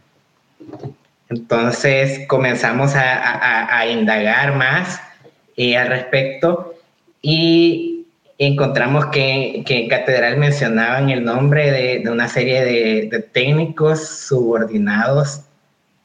Entonces 1.28 2.26
comenzamos 2.28 2.92
a, 2.94 3.84
indagar 3.88 4.54
más 4.54 5.00
eh, 5.56 5.76
al 5.76 5.88
respecto 5.88 6.74
y 7.20 8.06
encontramos 8.38 9.06
que, 9.06 9.64
que, 9.66 9.82
en 9.82 9.88
Catedral 9.88 10.36
mencionaban 10.36 11.10
el 11.10 11.24
nombre 11.24 11.72
de, 11.72 12.08
una 12.08 12.28
serie 12.28 12.64
de, 12.64 13.08
de, 13.10 13.18
técnicos 13.18 14.06
subordinados 14.06 15.40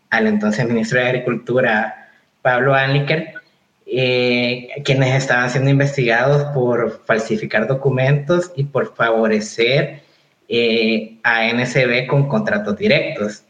al 0.10 0.26
entonces 0.26 0.68
ministro 0.68 1.00
de 1.00 1.10
Agricultura, 1.10 2.10
Pablo 2.42 2.74
Anliker, 2.74 3.36
eh, 3.86 4.70
quienes 4.86 5.16
estaban 5.16 5.50
siendo 5.50 5.70
investigados 5.70 6.44
por 6.54 7.04
falsificar 7.06 7.68
documentos 7.68 8.52
y 8.56 8.64
por 8.64 8.96
favorecer 8.96 10.02
eh, 10.48 11.18
a 11.24 11.48
NSB 11.48 12.08
con 12.08 12.28
contratos 12.28 12.78
directos. 12.78 13.44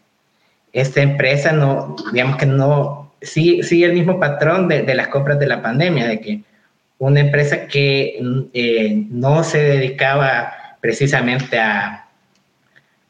Esta 0.71 1.01
empresa 1.01 1.51
no, 1.51 1.95
digamos 2.11 2.37
que 2.37 2.45
no, 2.45 3.13
sigue, 3.21 3.63
sigue 3.63 3.85
el 3.85 3.93
mismo 3.93 4.19
patrón 4.19 4.67
de, 4.67 4.83
de 4.83 4.95
las 4.95 5.07
compras 5.09 5.39
de 5.39 5.47
la 5.47 5.61
pandemia, 5.61 6.07
de 6.07 6.19
que 6.19 6.41
una 7.03 7.19
empresa 7.19 7.67
que 7.67 8.17
eh, 8.53 9.05
no 9.09 9.43
se 9.43 9.59
dedicaba 9.59 10.53
precisamente 10.79 11.59
a 11.59 12.07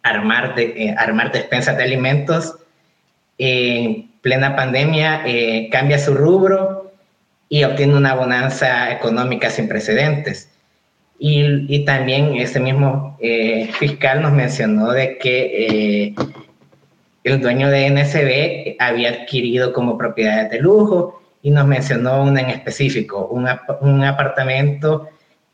armar, 0.01 0.55
de, 0.55 0.63
eh, 0.63 0.95
armar 0.97 1.31
despensas 1.31 1.77
de 1.77 1.83
alimentos, 1.83 2.55
en 3.37 4.09
plena 4.21 4.55
pandemia 4.55 5.21
eh, 5.25 5.69
cambia 5.71 5.99
su 5.99 6.13
rubro 6.15 6.82
y 7.53 7.63
obtiene 7.65 7.93
una 7.95 8.15
bonanza 8.15 8.91
económica 8.91 9.47
sin 9.51 9.67
precedentes. 9.67 10.49
Y, 11.19 11.71
y 11.71 11.85
también 11.85 12.35
ese 12.37 12.59
mismo 12.59 13.15
eh, 13.21 13.69
fiscal 13.77 14.23
nos 14.23 14.31
mencionó 14.31 14.91
de 14.91 15.19
que 15.19 16.07
eh, 16.07 16.15
el 17.23 17.39
dueño 17.39 17.69
de 17.69 17.91
NSB 17.91 18.75
había 18.79 19.11
adquirido 19.11 19.71
como 19.71 19.99
propiedades 19.99 20.49
de 20.49 20.61
lujo 20.61 21.21
y 21.43 21.51
nos 21.51 21.67
mencionó 21.67 22.23
una 22.23 22.41
en 22.41 22.49
específico, 22.49 23.27
un, 23.27 23.47
un 23.81 24.03
apartamento 24.03 25.09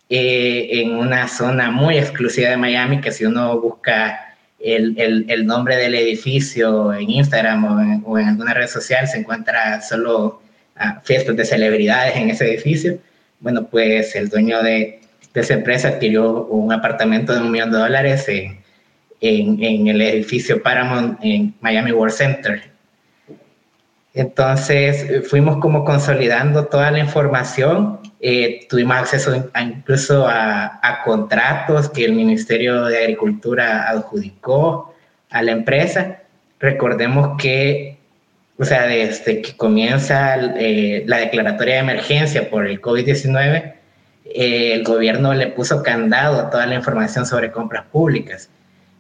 eh, 0.10 0.70
en 0.72 0.96
una 0.96 1.28
zona 1.28 1.70
muy 1.70 1.98
exclusiva 1.98 2.52
de 2.52 2.56
Miami, 2.56 3.02
que 3.02 3.12
si 3.12 3.26
uno 3.26 3.60
busca 3.60 4.38
el, 4.58 4.98
el, 4.98 5.26
el 5.28 5.46
nombre 5.46 5.76
del 5.76 5.96
edificio 5.96 6.94
en 6.94 7.10
Instagram 7.10 7.66
o 7.66 7.82
en, 7.82 8.04
o 8.06 8.18
en, 8.18 8.30
alguna 8.30 8.54
red 8.54 8.68
social, 8.68 9.06
se 9.06 9.18
encuentra 9.18 9.82
solo 9.82 10.44
ah, 10.80 11.02
fiestas 11.04 11.36
de 11.36 11.46
celebridades 11.46 12.16
en 12.16 12.30
ese 12.30 12.50
edificio. 12.50 13.00
Bueno, 13.40 13.68
pues 13.68 14.16
el 14.16 14.30
dueño 14.30 14.62
de, 14.64 15.00
de 15.34 15.42
esa 15.42 15.54
empresa 15.54 15.90
adquirió 15.90 16.46
un 16.46 16.72
apartamento 16.74 17.34
de 17.34 17.42
un 17.42 17.52
millón 17.52 17.72
de 17.72 17.78
dólares 17.78 18.28
en, 18.28 18.60
en, 19.22 19.64
en, 19.64 19.88
el 19.88 20.02
edificio 20.02 20.62
Paramount 20.62 21.20
en 21.22 21.54
Miami 21.62 21.92
World 21.92 22.14
Center. 22.14 22.64
Entonces 24.14 25.28
fuimos 25.30 25.58
como 25.58 25.86
consolidando 25.86 26.66
toda 26.66 26.90
la 26.92 27.00
información 27.00 28.00
eh, 28.22 28.68
tuvimos 28.70 28.98
acceso 28.98 29.50
a, 29.54 29.62
incluso 29.62 30.28
a, 30.28 30.80
a, 30.84 31.04
contratos 31.04 31.90
que 31.90 32.04
el 32.04 32.12
Ministerio 32.12 32.84
de 32.84 32.98
Agricultura 32.98 33.90
adjudicó 33.90 34.94
a 35.30 35.42
la 35.42 35.52
empresa. 35.52 36.24
Recordemos 36.60 37.42
que, 37.42 37.99
o 38.60 38.66
sea, 38.66 38.84
desde 38.88 39.42
que 39.42 39.56
comienza 39.56 40.36
eh, 40.36 41.04
la 41.08 41.18
declaratoria 41.18 41.76
de 41.76 41.80
emergencia 41.80 42.50
por 42.50 42.68
el 42.68 42.82
COVID-19, 42.82 43.74
eh, 44.26 44.74
el 44.74 44.84
gobierno 44.84 45.34
le 45.34 45.48
puso 45.48 45.82
candado 45.82 46.40
a 46.40 46.50
toda 46.50 46.66
la 46.66 46.76
información 46.76 47.26
sobre 47.26 47.52
compras 47.52 47.86
públicas. 47.86 48.50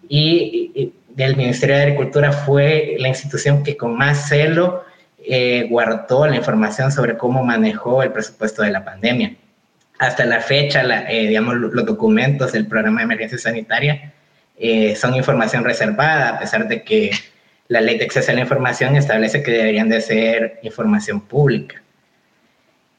Y, 0.08 0.72
y 0.74 0.94
el 1.22 1.36
Ministerio 1.36 1.76
de 1.76 1.84
Agricultura 1.84 2.32
fue 2.32 2.96
la 3.00 3.10
institución 3.10 3.64
que 3.64 3.78
con 3.78 3.96
más 3.96 4.30
celo 4.30 4.84
eh, 5.32 5.68
guardó 5.70 6.26
la 6.28 6.38
información 6.38 6.92
sobre 6.92 7.18
cómo 7.18 7.44
manejó 7.44 8.02
el 8.04 8.12
presupuesto 8.12 8.64
de 8.64 8.72
la 8.72 8.86
pandemia. 8.86 9.36
Hasta 10.00 10.26
la 10.26 10.40
fecha, 10.40 10.82
la, 10.82 11.12
eh, 11.12 11.28
digamos, 11.28 11.56
los 11.56 11.86
documentos 11.86 12.54
del 12.54 12.68
programa 12.68 13.00
de 13.00 13.04
emergencia 13.04 13.38
sanitaria 13.38 14.14
eh, 14.58 14.96
son 14.96 15.16
información 15.16 15.66
reservada, 15.66 16.30
a 16.30 16.40
pesar 16.40 16.68
de 16.68 16.84
que 16.84 17.12
la 17.70 17.80
ley 17.80 17.98
de 17.98 18.06
acceso 18.06 18.32
a 18.32 18.36
la 18.36 18.42
información 18.42 18.98
establece 18.98 19.42
que 19.42 19.52
deberían 19.52 19.88
de 19.88 20.02
ser 20.02 20.60
información 20.64 21.22
pública. 21.22 21.82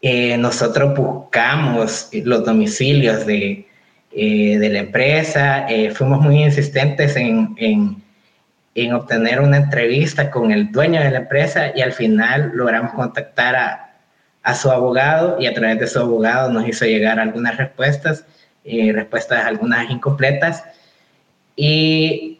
Eh, 0.01 0.39
nosotros 0.39 0.97
buscamos 0.97 2.09
los 2.13 2.45
domicilios 2.45 3.27
de, 3.27 3.69
eh, 4.13 4.59
de 4.59 4.69
la 4.71 4.79
empresa, 4.79 5.67
fuimos 5.95 6.23
muy 6.23 6.43
insistentes 6.43 7.17
en, 7.17 7.55
en 7.59 8.03
en 8.75 8.93
obtener 8.93 9.41
una 9.41 9.57
entrevista 9.57 10.31
con 10.31 10.53
el 10.53 10.71
dueño 10.71 11.01
de 11.01 11.11
la 11.11 11.19
empresa 11.19 11.73
y 11.75 11.81
al 11.81 11.93
final 11.93 12.53
logramos 12.55 12.93
contactar 12.93 13.57
a, 13.57 13.91
a 14.43 14.55
su 14.55 14.71
abogado 14.71 15.37
y 15.41 15.47
a 15.47 15.55
través 15.55 15.81
de 15.81 15.87
su 15.87 15.99
abogado 15.99 16.51
nos 16.51 16.67
hizo 16.69 16.85
llegar 16.85 17.19
algunas 17.19 17.57
respuestas, 17.57 18.25
eh, 18.65 18.93
respuestas 18.93 19.45
algunas 19.45 19.91
incompletas 19.91 20.65
y, 21.57 22.40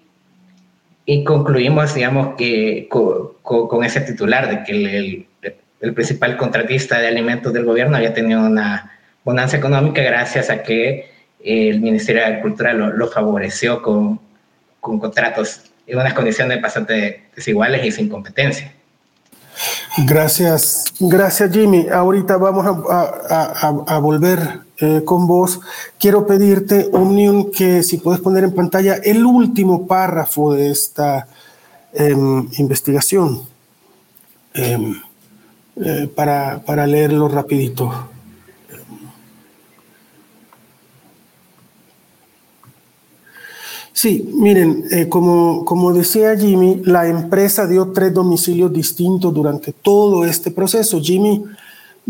y 1.07 1.25
concluimos, 1.25 1.95
digamos, 1.95 2.37
que 2.37 2.89
con, 2.89 3.31
con, 3.43 3.85
ese 3.85 4.01
titular 4.01 4.49
de 4.49 4.63
que 4.65 4.73
el, 4.73 4.87
el, 5.43 5.57
el, 5.81 5.95
principal 5.95 6.37
contratista 6.37 6.99
de 6.99 7.09
alimentos 7.09 7.53
del 7.53 7.65
gobierno 7.65 7.97
había 7.97 8.15
tenido 8.15 8.41
una 8.41 8.99
bonanza 9.25 9.57
económica 9.57 10.03
gracias 10.03 10.51
a 10.51 10.63
que 10.63 11.11
el 11.43 11.81
Ministerio 11.81 12.23
de 12.23 12.29
Agricultura 12.29 12.73
lo, 12.75 12.93
lo 12.93 13.09
favoreció 13.09 13.83
con, 13.83 14.21
con 14.81 14.99
contratos 14.99 15.63
en 15.87 15.99
unas 15.99 16.15
condiciones 16.15 16.61
bastante 16.61 17.25
desiguales 17.35 17.85
y 17.85 17.91
sin 17.91 18.09
competencia. 18.09 18.73
Gracias, 20.07 20.85
gracias 21.01 21.51
Jimmy. 21.53 21.87
Ahorita 21.91 22.37
vamos 22.37 22.65
a, 22.67 23.51
a, 23.59 23.95
a 23.95 23.99
volver 23.99 24.39
eh, 24.81 25.03
con 25.05 25.27
vos. 25.27 25.61
Quiero 25.99 26.27
pedirte, 26.27 26.89
Omnium, 26.93 27.51
que 27.51 27.83
si 27.83 27.99
puedes 27.99 28.21
poner 28.21 28.45
en 28.45 28.55
pantalla 28.55 28.95
el 28.95 29.25
último 29.25 29.87
párrafo 29.87 30.55
de 30.55 30.71
esta 30.71 31.29
eh, 31.93 32.15
investigación 32.59 33.43
eh, 34.55 34.95
para, 36.15 36.63
para 36.65 36.87
leerlo 36.87 37.29
rapidito. 37.29 38.11
Sí, 44.03 44.31
miren, 44.33 44.85
eh, 44.91 45.11
como, 45.11 45.63
como 45.67 45.93
decía 45.93 46.35
Jimmy, 46.35 46.81
la 46.85 47.07
empresa 47.07 47.67
dio 47.67 47.93
tres 47.93 48.15
domicilios 48.15 48.73
distintos 48.73 49.35
durante 49.35 49.75
todo 49.75 50.25
este 50.25 50.51
proceso. 50.51 51.01
Jimmy 51.03 51.45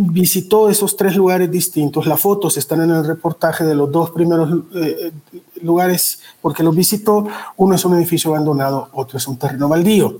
visitó 0.03 0.71
esos 0.71 0.97
tres 0.97 1.15
lugares 1.15 1.51
distintos. 1.51 2.07
Las 2.07 2.21
fotos 2.21 2.57
están 2.57 2.83
en 2.83 2.91
el 2.91 3.05
reportaje 3.05 3.65
de 3.65 3.75
los 3.75 3.93
dos 3.93 4.11
primeros 4.11 4.65
eh, 4.75 5.13
lugares 5.63 6.21
porque 6.41 6.63
los 6.63 6.75
visitó. 6.75 7.27
Uno 7.57 7.75
es 7.75 7.85
un 7.85 7.97
edificio 7.97 8.31
abandonado, 8.31 8.89
otro 8.93 9.19
es 9.19 9.29
un 9.29 9.37
terreno 9.37 9.69
baldío. 9.69 10.19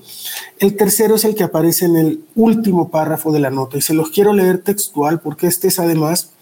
El 0.59 0.77
tercero 0.77 1.15
es 1.15 1.25
el 1.25 1.35
que 1.35 1.45
aparece 1.45 1.87
en 1.87 1.97
el 1.97 2.25
último 2.35 2.91
párrafo 2.91 3.33
de 3.33 3.41
la 3.41 3.51
nota 3.51 3.79
y 3.79 3.81
se 3.81 3.95
los 3.95 4.11
quiero 4.11 4.33
leer 4.33 4.63
textual 4.63 5.21
porque 5.21 5.47
este 5.47 5.69
es 5.69 5.79
además 5.79 6.33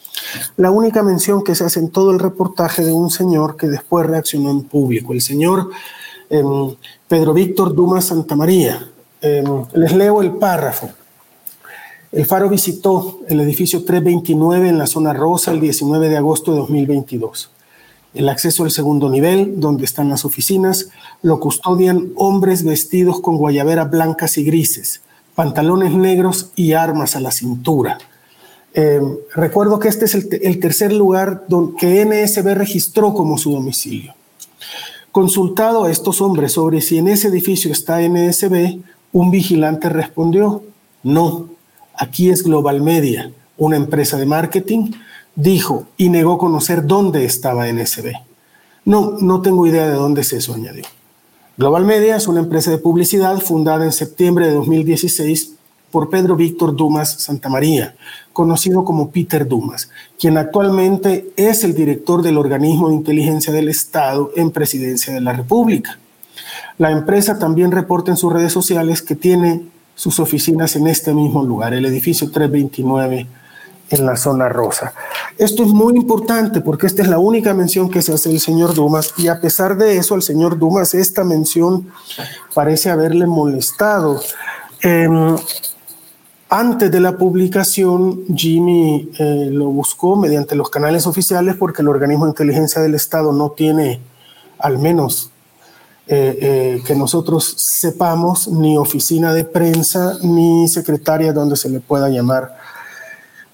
la 0.57 0.73
única 0.73 1.05
mención 1.05 1.45
que 1.45 1.55
se 1.55 1.65
hace 1.65 1.79
en 1.79 1.91
todo 1.91 2.11
el 2.11 2.19
reportaje 2.19 2.85
de 2.85 2.93
un 2.93 3.11
señor 3.11 3.57
que 3.57 3.69
después 3.69 4.05
reaccionó 4.05 4.51
en 4.51 4.63
público, 4.63 5.13
el 5.13 5.21
señor 5.21 5.71
eh, 6.29 6.43
Pedro 7.07 7.33
Víctor 7.33 7.75
Dumas 7.75 8.07
Santamaría. 8.07 8.91
Eh, 9.21 9.45
les 9.75 9.93
leo 9.93 10.23
el 10.23 10.33
párrafo. 10.33 10.91
El 12.11 12.25
Faro 12.25 12.49
visitó 12.49 13.21
el 13.29 13.41
edificio 13.41 13.85
329 13.85 14.71
en 14.71 14.79
la 14.79 14.87
zona 14.87 15.13
rosa 15.13 15.51
el 15.51 15.61
19 15.61 16.09
de 16.09 16.17
agosto 16.17 16.53
de 16.53 16.59
2022. 16.59 17.51
El 18.15 18.31
acceso 18.31 18.65
al 18.65 18.71
segundo 18.71 19.11
nivel, 19.11 19.61
donde 19.61 19.85
están 19.85 20.09
las 20.09 20.25
oficinas, 20.25 20.89
lo 21.21 21.39
custodian 21.39 22.13
hombres 22.17 22.65
vestidos 22.65 23.21
con 23.21 23.37
guayaberas 23.37 23.91
blancas 23.91 24.39
y 24.39 24.45
grises, 24.45 25.03
pantalones 25.35 25.93
negros 25.93 26.51
y 26.57 26.73
armas 26.73 27.15
a 27.15 27.21
la 27.21 27.31
cintura. 27.31 27.99
Eh, 28.73 29.01
recuerdo 29.35 29.79
que 29.79 29.89
este 29.89 30.07
es 30.07 30.15
el, 30.15 30.29
el 30.41 30.61
tercer 30.61 30.95
lugar 30.95 31.45
don, 31.49 31.77
que 31.77 32.07
NSB 32.07 32.55
registró 32.55 33.13
como 33.13 33.37
su 33.37 33.53
domicilio. 33.53 34.15
Consultado 35.13 35.85
a 35.85 35.91
estos 35.91 36.23
hombres 36.23 36.53
sobre 36.53 36.81
si 36.81 36.97
en 36.97 37.09
ese 37.09 37.29
edificio 37.29 37.71
está 37.71 38.01
NSB, 38.01 38.81
un 39.13 39.31
vigilante 39.31 39.91
respondió, 39.91 40.63
no, 41.03 41.58
aquí 41.99 42.31
es 42.31 42.43
Global 42.43 42.81
Media, 42.81 43.31
una 43.57 43.77
empresa 43.77 44.17
de 44.17 44.25
marketing, 44.25 44.93
dijo 45.35 45.87
y 45.97 46.09
negó 46.09 46.39
conocer 46.39 46.87
dónde 46.87 47.25
estaba 47.25 47.71
NSB. 47.71 48.13
No, 48.85 49.17
no 49.21 49.43
tengo 49.43 49.67
idea 49.67 49.87
de 49.87 49.95
dónde 49.95 50.23
es 50.23 50.33
eso, 50.33 50.55
añadió. 50.55 50.85
Global 51.59 51.85
Media 51.85 52.17
es 52.17 52.29
una 52.29 52.41
empresa 52.41 52.71
de 52.71 52.79
publicidad 52.79 53.39
fundada 53.41 53.85
en 53.85 53.93
septiembre 53.93 54.47
de 54.47 54.55
2016 54.55 55.55
por 55.91 56.11
Pedro 56.11 56.37
Víctor 56.37 56.77
Dumas 56.77 57.21
Santamaría, 57.23 57.97
conocido 58.33 58.85
como 58.85 59.11
Peter 59.11 59.47
Dumas, 59.49 59.91
quien 60.19 60.37
actualmente 60.37 61.31
es 61.37 61.65
el 61.65 61.75
director 61.75 62.23
del 62.23 62.39
organismo 62.39 62.89
de 62.89 62.95
inteligencia 62.95 63.53
del 63.53 63.69
Estado 63.69 64.31
en 64.37 64.51
Presidencia 64.51 65.13
de 65.13 65.21
la 65.21 65.33
República. 65.33 65.99
La 66.77 66.91
empresa 66.93 67.39
también 67.39 67.73
reporta 67.73 68.11
en 68.11 68.17
sus 68.17 68.33
redes 68.33 68.53
sociales 68.53 69.03
que 69.03 69.17
tiene 69.17 69.63
sus 69.99 70.21
oficinas 70.21 70.77
en 70.77 70.87
este 70.87 71.13
mismo 71.13 71.45
lugar, 71.45 71.75
el 71.75 71.85
edificio 71.85 72.31
329 72.31 73.27
en 73.91 74.07
la 74.07 74.17
zona 74.17 74.49
rosa. 74.49 74.93
Esto 75.37 75.65
es 75.65 75.71
muy 75.71 75.97
importante 75.97 76.61
porque 76.61 76.87
esta 76.87 77.03
es 77.03 77.09
la 77.09 77.19
única 77.19 77.53
mención 77.53 77.91
que 77.91 78.01
se 78.01 78.13
hace 78.13 78.29
del 78.29 78.39
señor 78.39 78.75
Dumas 78.75 79.13
y 79.17 79.27
a 79.27 79.41
pesar 79.41 79.77
de 79.77 79.97
eso 79.97 80.15
al 80.15 80.23
señor 80.23 80.57
Dumas 80.57 80.95
esta 80.95 81.25
mención 81.25 81.89
parece 82.55 82.91
haberle 82.91 83.27
molestado. 83.27 84.21
Eh, 84.85 85.09
antes 86.49 86.93
de 86.93 87.01
la 87.01 87.19
publicación, 87.19 88.25
Jimmy 88.37 89.11
eh, 89.19 89.49
lo 89.51 89.67
buscó 89.67 90.15
mediante 90.15 90.55
los 90.55 90.71
canales 90.71 91.09
oficiales 91.09 91.57
porque 91.57 91.83
el 91.83 91.89
organismo 91.89 92.27
de 92.27 92.31
inteligencia 92.31 92.81
del 92.81 92.95
Estado 92.95 93.33
no 93.33 93.51
tiene, 93.51 94.01
al 94.61 94.79
menos 94.79 95.33
eh, 96.11 96.39
eh, 96.41 96.83
que 96.87 96.95
nosotros 96.95 97.55
sepamos, 97.59 98.49
ni 98.49 98.79
oficina 98.79 99.35
de 99.35 99.45
prensa 99.45 100.17
ni 100.23 100.67
secretaria 100.67 101.35
donde 101.35 101.55
se 101.55 101.69
le 101.69 101.81
pueda 101.81 102.09
llamar 102.09 102.57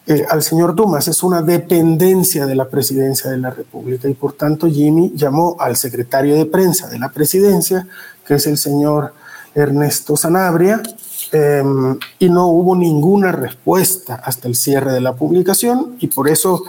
eh, 0.07 0.25
al 0.31 0.41
señor 0.41 0.77
Dumas. 0.77 1.09
Es 1.09 1.25
una 1.25 1.43
dependencia 1.43 2.47
de 2.47 2.55
la 2.55 2.69
presidencia 2.69 3.29
de 3.29 3.39
la 3.39 3.51
República 3.51 4.09
y 4.09 4.15
por 4.15 4.35
tanto 4.35 4.69
Jimmy 4.69 5.13
llamó 5.17 5.57
al 5.59 5.75
secretario 5.75 6.37
de 6.37 6.47
prensa 6.47 6.89
de 6.89 7.01
la 7.01 7.09
presidencia, 7.09 7.89
que 8.25 8.35
es 8.35 8.47
el 8.47 8.57
señor 8.57 9.15
Ernesto 9.53 10.17
Sanabria, 10.17 10.81
em, 11.33 11.99
y 12.21 12.29
no 12.29 12.47
hubo 12.47 12.77
ninguna 12.77 13.33
respuesta 13.33 14.15
hasta 14.15 14.47
el 14.47 14.55
cierre 14.55 14.93
de 14.93 15.01
la 15.01 15.17
publicación 15.17 15.97
y 15.99 16.07
por 16.07 16.29
eso 16.29 16.63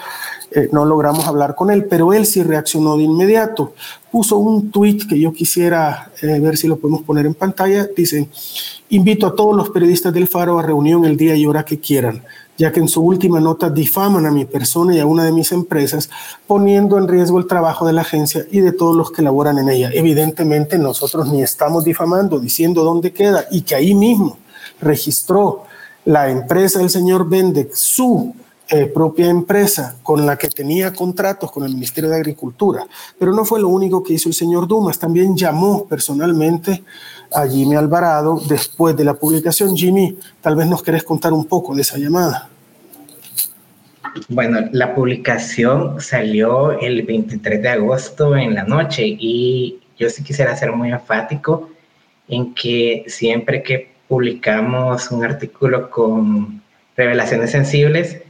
eh, 0.55 0.69
no 0.71 0.85
logramos 0.85 1.27
hablar 1.27 1.53
con 1.53 1.69
él, 1.69 1.85
pero 1.85 2.13
él 2.13 2.25
sí 2.25 2.41
reaccionó 2.41 2.95
de 2.97 3.03
inmediato. 3.03 3.73
Puso 4.11 4.37
un 4.37 4.71
tweet 4.71 4.99
que 5.07 5.19
yo 5.19 5.33
quisiera 5.33 6.11
eh, 6.21 6.39
ver 6.39 6.55
si 6.55 6.67
lo 6.67 6.77
podemos 6.77 7.03
poner 7.03 7.25
en 7.25 7.33
pantalla. 7.33 7.87
Dice, 7.95 8.29
invito 8.89 9.27
a 9.27 9.35
todos 9.35 9.55
los 9.55 9.69
periodistas 9.69 10.13
del 10.13 10.27
Faro 10.27 10.57
a 10.57 10.63
reunión 10.63 11.03
el 11.03 11.17
día 11.17 11.35
y 11.35 11.45
hora 11.45 11.65
que 11.65 11.79
quieran 11.79 12.23
ya 12.57 12.71
que 12.71 12.79
en 12.79 12.87
su 12.87 13.01
última 13.01 13.39
nota 13.39 13.69
difaman 13.69 14.25
a 14.25 14.31
mi 14.31 14.45
persona 14.45 14.95
y 14.95 14.99
a 14.99 15.05
una 15.05 15.25
de 15.25 15.31
mis 15.31 15.51
empresas, 15.51 16.09
poniendo 16.47 16.97
en 16.97 17.07
riesgo 17.07 17.37
el 17.37 17.47
trabajo 17.47 17.85
de 17.85 17.93
la 17.93 18.01
agencia 18.01 18.45
y 18.51 18.61
de 18.61 18.71
todos 18.71 18.95
los 18.95 19.11
que 19.11 19.21
laboran 19.21 19.57
en 19.57 19.69
ella. 19.69 19.89
Evidentemente 19.93 20.77
nosotros 20.77 21.31
ni 21.31 21.43
estamos 21.43 21.83
difamando, 21.83 22.39
diciendo 22.39 22.83
dónde 22.83 23.11
queda 23.11 23.45
y 23.51 23.61
que 23.61 23.75
ahí 23.75 23.93
mismo 23.93 24.37
registró 24.79 25.63
la 26.05 26.29
empresa 26.29 26.79
del 26.79 26.89
señor 26.89 27.27
Bendek 27.27 27.73
su 27.73 28.33
eh, 28.69 28.88
propia 28.88 29.28
empresa 29.28 29.97
con 30.01 30.25
la 30.25 30.38
que 30.38 30.47
tenía 30.47 30.91
contratos 30.91 31.51
con 31.51 31.63
el 31.65 31.73
Ministerio 31.73 32.10
de 32.10 32.15
Agricultura. 32.15 32.86
Pero 33.19 33.32
no 33.32 33.45
fue 33.45 33.60
lo 33.60 33.69
único 33.69 34.04
que 34.04 34.13
hizo 34.13 34.30
el 34.30 34.34
señor 34.34 34.67
Dumas, 34.67 34.97
también 34.97 35.36
llamó 35.38 35.86
personalmente 35.86 36.84
a 37.34 37.47
Jimmy 37.47 37.75
Alvarado 37.75 38.41
después 38.47 38.95
de 38.97 39.04
la 39.04 39.13
publicación. 39.13 39.75
Jimmy, 39.75 40.17
tal 40.41 40.56
vez 40.56 40.67
nos 40.67 40.82
querés 40.82 41.04
contar 41.04 41.32
un 41.34 41.45
poco 41.45 41.75
de 41.75 41.82
esa 41.82 41.97
llamada. 41.97 42.49
Bueno, 44.30 44.60
la 44.71 44.95
publicación 44.95 45.99
salió 45.99 46.80
el 46.80 47.04
23 47.04 47.62
de 47.62 47.69
agosto 47.69 48.36
en 48.36 48.56
la 48.56 48.63
noche 48.63 49.04
y 49.06 49.80
yo 49.97 50.10
sí 50.10 50.23
quisiera 50.23 50.56
ser 50.56 50.71
muy 50.71 50.91
enfático 50.91 51.69
en 52.28 52.54
que 52.54 53.04
siempre 53.08 53.62
que 53.62 53.93
publicamos 54.08 55.12
un 55.12 55.23
artículo 55.23 55.89
con 55.89 56.62
revelaciones 56.95 57.51
sensibles, 57.51 58.21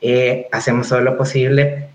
eh, 0.00 0.48
hacemos 0.52 0.88
todo 0.88 1.00
lo 1.00 1.16
posible 1.16 1.88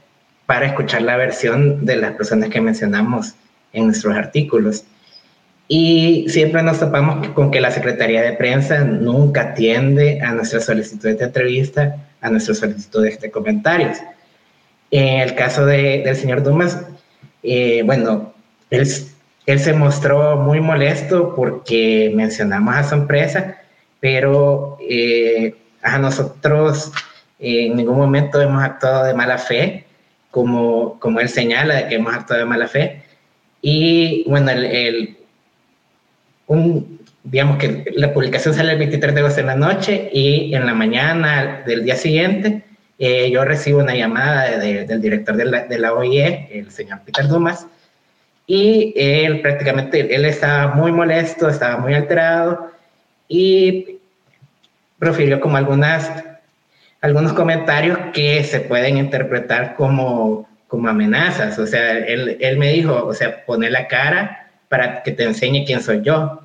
para 0.46 0.66
escuchar 0.66 1.04
la 1.04 1.18
versión 1.18 1.86
de 1.86 1.96
las 1.96 2.14
personas 2.14 2.50
que 2.50 2.62
mencionamos 2.62 3.36
en 3.74 3.86
nuestros 3.86 4.16
artículos. 4.16 4.84
Y 5.68 6.26
siempre 6.28 6.62
nos 6.64 6.80
topamos 6.80 7.30
con 7.30 7.52
que 7.52 7.62
la 7.62 7.72
Secretaría 7.72 8.22
de 8.22 8.34
Prensa 8.34 8.84
nunca 8.84 9.42
atiende 9.42 10.20
a 10.22 10.34
nuestras 10.34 10.66
solicitudes 10.66 11.18
de 11.20 11.26
entrevista, 11.26 11.96
a 12.20 12.30
nuestras 12.30 12.58
solicitudes 12.58 13.22
de 13.22 13.32
comentarios. 13.32 13.98
En 14.92 15.22
el 15.22 15.36
caso 15.36 15.66
de, 15.66 16.02
del 16.04 16.18
señor 16.18 16.44
Dumas, 16.44 16.78
eh, 17.44 17.84
bueno, 17.86 18.34
él, 18.70 18.86
él 19.46 19.60
se 19.60 19.74
mostró 19.74 20.36
muy 20.36 20.60
molesto 20.60 21.34
porque 21.34 22.12
mencionamos 22.14 22.76
a 22.76 22.84
su 22.84 22.96
empresa, 22.96 23.56
pero 24.02 24.78
eh, 24.82 25.56
a 25.82 25.98
nosotros 25.98 26.92
en 27.42 27.76
ningún 27.76 27.98
momento 27.98 28.42
hemos 28.42 28.64
actuado 28.64 29.06
de 29.06 29.14
mala 29.14 29.38
fe, 29.38 29.86
como, 30.30 31.00
como 31.00 31.20
él 31.20 31.28
señala 31.28 31.76
de 31.76 31.88
que 31.88 31.96
hemos 31.96 32.14
actuado 32.14 32.42
de 32.42 32.46
mala 32.46 32.68
fe. 32.68 33.04
Y 33.62 34.24
bueno, 34.30 34.52
el, 34.52 34.66
el 34.66 35.18
digamos 37.24 37.58
que 37.58 37.86
la 37.96 38.14
publicación 38.14 38.54
sale 38.54 38.74
el 38.74 38.80
23 38.80 39.14
de 39.14 39.20
agosto 39.20 39.40
en 39.40 39.48
la 39.48 39.56
noche 39.56 40.10
y 40.14 40.54
en 40.54 40.66
la 40.66 40.74
mañana 40.74 41.64
del 41.66 41.84
día 41.84 41.96
siguiente 41.96 42.64
eh, 43.04 43.32
yo 43.32 43.44
recibo 43.46 43.80
una 43.80 43.96
llamada 43.96 44.60
del 44.60 45.02
director 45.02 45.36
de 45.36 45.46
la, 45.46 45.66
de 45.66 45.80
la, 45.80 45.94
OIE, 45.94 46.50
el 46.52 46.70
señor 46.70 47.00
Peter 47.04 47.28
Dumas, 47.28 47.66
y 48.46 48.94
él 48.96 49.42
prácticamente, 49.42 50.14
él 50.14 50.24
estaba 50.24 50.76
muy 50.76 50.92
molesto, 50.92 51.50
estaba 51.50 51.78
muy 51.78 51.96
alterado 51.96 52.70
y 53.28 53.98
profirió 55.00 55.40
como 55.40 55.58
algunas, 55.58 56.24
algunos 57.02 57.34
comentarios 57.34 57.98
que 58.14 58.44
se 58.44 58.62
pueden 58.62 58.98
interpretar 58.98 59.76
como, 59.76 60.48
como 60.68 60.88
amenazas. 60.88 61.58
O 61.60 61.68
sea, 61.68 61.98
él, 61.98 62.38
él 62.40 62.58
me 62.58 62.72
dijo, 62.72 63.06
o 63.06 63.14
sea, 63.14 63.44
pone 63.46 63.70
la 63.70 63.88
cara 63.88 64.52
para 64.70 65.04
que 65.04 65.12
te 65.12 65.24
enseñe 65.24 65.66
quién 65.66 65.82
soy 65.82 66.02
yo. 66.02 66.42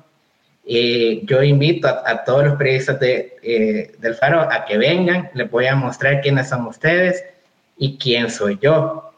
Eh, 0.69 1.21
yo 1.23 1.41
invito 1.43 1.87
a, 1.87 2.25
todos 2.25 2.43
los 2.43 2.55
periodistas 2.57 2.99
de, 2.99 3.37
eh, 3.41 3.91
del 3.99 4.15
Faro 4.15 4.41
a 4.41 4.65
que 4.65 4.77
vengan, 4.77 5.29
les 5.33 5.49
voy 5.49 5.65
a 5.65 5.75
mostrar 5.75 6.19
quiénes 6.19 6.49
son 6.49 6.65
ustedes 6.67 7.23
y 7.77 7.97
quién 7.97 8.29
soy 8.29 8.59
yo. 8.61 9.13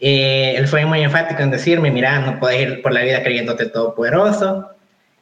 Eh, 0.00 0.54
él 0.56 0.66
fue 0.66 0.84
muy 0.86 1.02
enfático 1.02 1.40
en 1.40 1.52
decirme, 1.52 1.92
mira, 1.92 2.18
no 2.18 2.40
puedes 2.40 2.60
ir 2.60 2.82
por 2.82 2.92
la 2.92 3.02
vida 3.02 3.22
creyéndote 3.22 3.66
todopoderoso, 3.66 4.70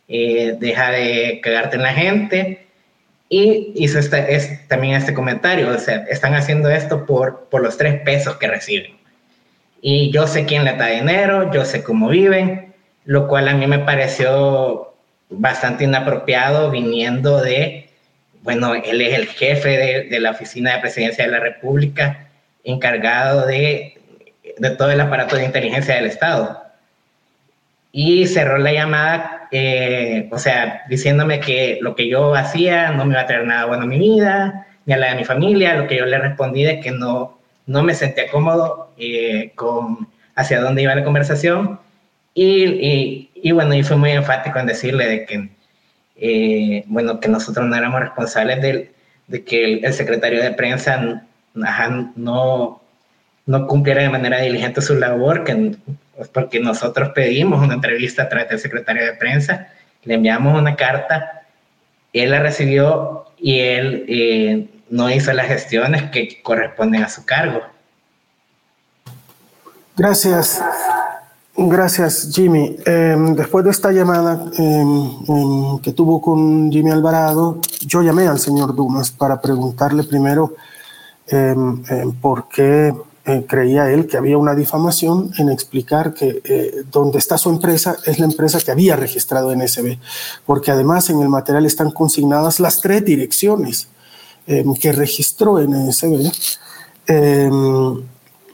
deja 0.09 0.91
de 0.91 1.41
cagarte 1.43 1.77
en 1.77 1.83
la 1.83 1.93
gente. 1.93 2.67
Y 3.35 3.73
hizo 3.77 3.99
este, 3.99 4.35
es, 4.35 4.69
también 4.69 4.95
este 4.95 5.15
comentario, 5.15 5.71
o 5.71 5.79
sea, 5.79 6.05
están 6.11 6.35
haciendo 6.35 6.69
esto 6.69 7.07
por, 7.07 7.49
por 7.49 7.63
los 7.63 7.79
tres 7.79 7.99
pesos 8.03 8.37
que 8.37 8.47
reciben. 8.47 8.99
Y 9.81 10.11
yo 10.11 10.27
sé 10.27 10.45
quién 10.45 10.67
le 10.67 10.77
da 10.77 10.89
dinero, 10.89 11.51
yo 11.51 11.65
sé 11.65 11.83
cómo 11.83 12.11
viven, 12.11 12.75
lo 13.07 13.29
cual 13.29 13.49
a 13.49 13.55
mí 13.55 13.67
me 13.67 13.79
pareció 13.79 14.93
bastante 15.31 15.85
inapropiado 15.85 16.71
viniendo 16.71 17.41
de, 17.41 17.89
bueno, 18.43 18.75
él 18.75 19.01
es 19.01 19.15
el 19.15 19.27
jefe 19.29 20.05
de, 20.11 20.21
la 20.21 20.33
Oficina 20.33 20.75
de 20.75 20.83
Presidencia 20.83 21.25
de 21.25 21.31
la 21.31 21.41
República, 21.41 22.29
encargado 22.65 23.47
de, 23.47 23.99
de, 24.59 24.71
todo 24.73 24.91
el 24.91 25.01
aparato 25.01 25.37
de 25.37 25.47
inteligencia 25.47 25.95
del 25.95 26.05
Estado. 26.05 26.63
Y 27.93 28.27
cerró 28.27 28.59
la 28.59 28.73
llamada, 28.73 29.49
eh, 29.51 30.29
o 30.33 30.39
sea, 30.39 30.83
diciéndome 30.89 31.41
que 31.41 31.79
lo 31.83 31.95
que 31.95 32.09
yo 32.09 32.35
hacía 32.35 32.91
no 32.91 33.05
me 33.05 33.13
iba 33.13 33.23
a 33.23 33.27
traer 33.27 33.47
nada 33.47 33.67
bueno 33.67 33.85
a 33.85 33.87
mi 33.87 33.99
vida, 33.99 34.67
ni 34.87 34.95
a 34.95 34.97
la 34.97 35.11
de 35.11 35.17
mi 35.17 35.25
familia, 35.25 35.75
lo 35.75 35.87
que 35.87 35.99
yo 35.99 36.07
le 36.07 36.19
respondí 36.19 36.65
de 36.65 36.81
que 36.81 36.91
no, 36.91 37.39
no 37.67 37.83
me 37.83 37.95
sentía 37.95 38.31
cómodo 38.31 38.93
eh, 38.99 39.53
con 39.55 40.09
hacia 40.35 40.61
dónde 40.61 40.83
iba 40.83 40.95
la 40.95 41.05
conversación. 41.05 41.79
y, 42.35 43.29
y 43.43 43.51
bueno, 43.51 43.75
y 43.75 43.83
fue 43.83 43.97
muy 43.97 44.13
enfático 44.13 44.59
en 44.59 44.67
decirle 44.67 45.07
de 45.09 45.27
que, 45.27 45.49
eh, 46.17 46.85
bueno, 46.87 47.19
que 47.19 47.29
nosotros 47.29 47.67
no 47.67 47.75
éramos 47.75 48.01
responsables 48.01 48.63
de, 48.63 48.93
de 49.27 49.45
que 49.45 49.81
el, 49.83 49.93
secretario 49.93 50.41
de 50.41 50.53
prensa 50.53 51.27
no, 52.15 52.83
no 53.47 53.67
cumpliera 53.67 54.03
de 54.03 54.11
manera 54.11 54.41
diligente 54.41 54.81
su 54.81 54.95
labor, 54.95 55.43
que, 55.43 55.73
pues, 56.17 56.29
porque 56.29 56.61
nosotros 56.61 57.11
pedimos 57.15 57.63
una 57.63 57.75
entrevista 57.75 58.23
a 58.23 58.29
través 58.29 58.49
del 58.49 58.59
secretario 58.59 59.05
de 59.05 59.15
prensa, 59.15 59.69
le 60.05 60.15
enviamos 60.15 60.59
una 60.59 60.77
carta, 60.77 61.43
él 62.13 62.31
la 62.31 62.41
recibió 62.41 63.27
y 63.39 63.61
él 63.61 64.05
eh, 64.09 64.69
no 64.91 65.11
hizo 65.11 65.33
las 65.33 65.47
gestiones 65.47 66.11
que 66.11 66.43
corresponden 66.43 67.03
a 67.03 67.09
su 67.09 67.25
cargo. 67.25 67.63
Gracias. 69.97 70.63
Gracias, 71.55 72.31
Jimmy. 72.33 72.77
Em, 72.87 73.35
después 73.35 73.65
de 73.65 73.71
esta 73.71 73.93
llamada 73.93 74.43
em, 74.59 75.11
em, 75.29 75.79
que 75.81 75.93
tuvo 75.93 76.21
con 76.21 76.71
Jimmy 76.73 76.91
Alvarado, 76.91 77.61
yo 77.81 78.03
llamé 78.03 78.27
al 78.27 78.39
señor 78.39 78.75
Dumas 78.75 79.11
para 79.11 79.41
preguntarle 79.41 80.05
primero 80.05 80.55
por 82.21 82.49
qué 82.49 82.93
eh, 83.25 83.45
creía 83.49 83.91
él 83.91 84.07
que 84.07 84.17
había 84.17 84.37
una 84.37 84.55
difamación 84.55 85.33
en 85.39 85.49
explicar 85.49 86.15
que 86.15 86.43
eh, 86.45 86.83
donde 86.91 87.19
está 87.19 87.39
su 87.39 87.51
empresa 87.51 87.97
es 88.05 88.19
la 88.19 88.27
empresa 88.27 88.61
que 88.61 88.71
había 88.71 88.97
registrado 88.97 89.53
en 89.53 89.67
SB, 89.67 89.99
porque 90.45 90.71
además 90.71 91.09
en 91.11 91.21
el 91.21 91.29
material 91.29 91.67
están 91.67 91.91
consignadas 91.91 92.61
las 92.61 92.81
tres 92.81 93.05
direcciones 93.05 93.89
que 94.81 94.91
registró 94.91 95.61
en 95.61 95.93
SB 95.93 96.33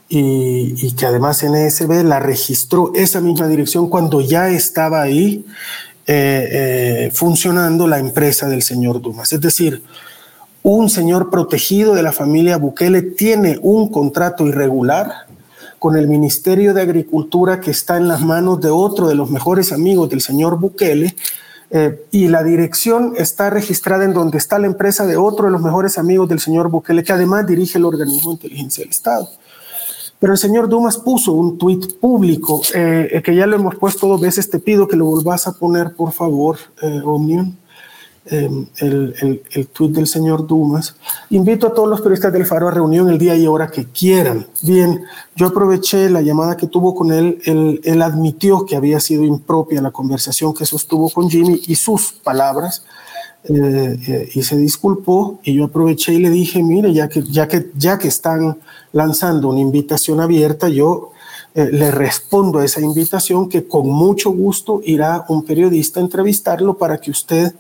y, 0.09 0.93
que 0.95 1.07
además 1.07 1.45
NSB 1.45 2.03
la 2.05 2.19
registró 2.19 2.93
esa 2.95 3.21
misma 3.21 3.47
dirección 3.49 3.89
cuando 3.89 4.21
ya 4.21 4.49
estaba 4.49 5.03
ahí 5.03 5.45
eh, 6.07 6.49
eh, 6.51 7.11
funcionando 7.13 7.87
la 7.87 7.99
empresa 7.99 8.49
del 8.49 8.63
señor 8.63 9.03
Dumas. 9.03 9.33
Es 9.33 9.41
decir, 9.41 9.83
un 10.71 10.91
señor 10.91 11.31
protegido 11.31 11.95
de 11.95 12.03
la 12.03 12.13
familia 12.13 12.59
Bukele 12.59 13.03
tiene 13.03 13.59
un 13.63 13.89
contrato 13.91 14.47
irregular 14.47 15.27
con 15.79 15.97
el 15.97 16.09
Ministerio 16.09 16.75
de 16.75 16.83
Agricultura 16.83 17.61
que 17.61 17.71
está 17.71 17.97
en 17.97 18.09
las 18.09 18.21
manos 18.21 18.61
de 18.61 18.69
otro 18.69 19.09
de 19.09 19.15
los 19.15 19.31
mejores 19.31 19.73
amigos 19.73 20.11
del 20.11 20.21
señor 20.21 20.59
Bukele, 20.59 21.15
eh, 21.71 22.07
y 22.11 22.29
la 22.29 22.43
dirección 22.43 23.13
está 23.17 23.51
registrada 23.51 24.05
en 24.05 24.15
donde 24.15 24.39
está 24.39 24.59
la 24.59 24.67
empresa 24.67 25.07
de 25.07 25.17
otro 25.17 25.47
de 25.47 25.53
los 25.53 25.63
mejores 25.63 25.99
amigos 25.99 26.29
del 26.29 26.41
señor 26.41 26.71
Bukele, 26.71 27.05
que 27.05 27.13
además 27.13 27.47
dirige 27.47 27.79
el 27.79 27.85
organismo 27.85 28.31
de 28.31 28.35
inteligencia 28.35 28.83
del 28.83 28.91
Estado. 28.91 29.29
Pero 30.19 30.33
el 30.33 30.39
señor 30.39 30.69
Dumas 30.69 30.97
puso 30.97 31.33
un 31.33 31.59
tuit 31.59 31.99
público 31.99 32.63
eh, 32.75 33.09
eh, 33.13 33.23
que 33.23 33.37
ya 33.37 33.47
lo 33.47 33.57
hemos 33.57 33.77
puesto 33.77 34.09
dos 34.09 34.21
veces. 34.21 34.51
Te 34.51 34.59
pido 34.59 34.89
que 34.89 34.97
lo 34.97 35.05
volvás 35.05 35.47
a 35.47 35.53
poner, 35.53 35.95
por 35.95 36.13
favor, 36.13 36.59
eh, 36.83 37.01
Omnium, 37.05 37.55
em, 38.31 38.67
el, 38.79 39.15
el, 39.21 39.43
el 39.51 39.67
tuit 39.69 39.93
del 39.93 40.07
señor 40.07 40.47
Dumas. 40.47 40.97
Invito 41.31 41.67
a 41.67 41.75
todos 41.75 41.89
los 41.89 42.01
periodistas 42.01 42.33
del 42.33 42.47
Faro 42.47 42.69
a 42.69 42.71
reunión 42.71 43.09
el 43.09 43.19
día 43.19 43.35
y 43.37 43.47
hora 43.47 43.71
que 43.71 43.87
quieran. 43.87 44.47
Bien, 44.63 45.05
yo 45.37 45.47
aproveché 45.49 46.11
la 46.11 46.23
llamada 46.23 46.57
que 46.57 46.67
tuvo 46.67 46.95
con 46.95 47.13
él. 47.13 47.39
Él, 47.45 47.81
él 47.85 48.03
admitió 48.03 48.65
que 48.67 48.77
había 48.77 49.01
sido 49.01 49.25
impropia 49.25 49.83
la 49.83 49.91
conversación 49.91 50.55
que 50.55 50.67
sostuvo 50.67 51.11
con 51.11 51.29
Jimmy 51.29 51.61
y 51.67 51.75
sus 51.75 52.13
palabras 52.13 52.85
eh, 53.45 54.29
y 54.35 54.43
se 54.43 54.57
disculpó 54.57 55.39
y 55.45 55.55
yo 55.55 55.67
aproveché 55.67 56.13
y 56.13 56.19
le 56.19 56.29
dije, 56.29 56.63
mire, 56.63 56.93
ya 56.93 57.09
que, 57.09 57.23
ya 57.23 57.47
que, 57.49 57.71
ya 57.77 57.99
que 57.99 58.09
están 58.09 58.59
lanzando 58.93 59.49
una 59.49 59.61
invitación 59.61 60.21
abierta, 60.21 60.69
yo 60.69 61.13
eh, 61.59 61.71
le 61.73 61.91
respondo 61.91 62.61
a 62.61 62.65
esa 62.65 62.81
invitación 62.81 63.49
que 63.49 63.67
con 63.67 63.89
mucho 63.89 64.31
gusto 64.31 64.81
irá 64.85 65.25
un 65.29 65.45
periodista 65.45 65.99
a 65.99 66.05
entrevistarlo 66.05 66.79
para 66.79 67.01
que 67.01 67.11
usted 67.11 67.53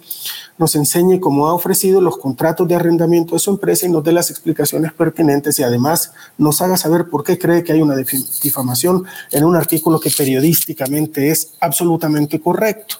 nos 0.56 0.76
enseñe 0.76 1.18
cómo 1.18 1.48
ha 1.48 1.52
ofrecido 1.52 2.00
los 2.00 2.16
contratos 2.16 2.68
de 2.68 2.76
arrendamiento 2.76 3.34
de 3.34 3.40
su 3.40 3.50
empresa 3.50 3.86
y 3.86 3.90
nos 3.90 4.04
dé 4.04 4.12
las 4.12 4.30
explicaciones 4.30 4.92
pertinentes 4.92 5.58
y 5.58 5.64
además 5.64 6.12
nos 6.36 6.62
haga 6.62 6.76
saber 6.76 7.08
por 7.08 7.24
qué 7.24 7.40
cree 7.40 7.64
que 7.64 7.72
hay 7.72 7.82
una 7.82 7.96
difamación 7.96 9.04
en 9.32 9.42
un 9.42 9.56
artículo 9.56 9.98
que 9.98 10.12
periodísticamente 10.16 11.30
es 11.30 11.54
absolutamente 11.58 12.38
correcto. 12.38 12.98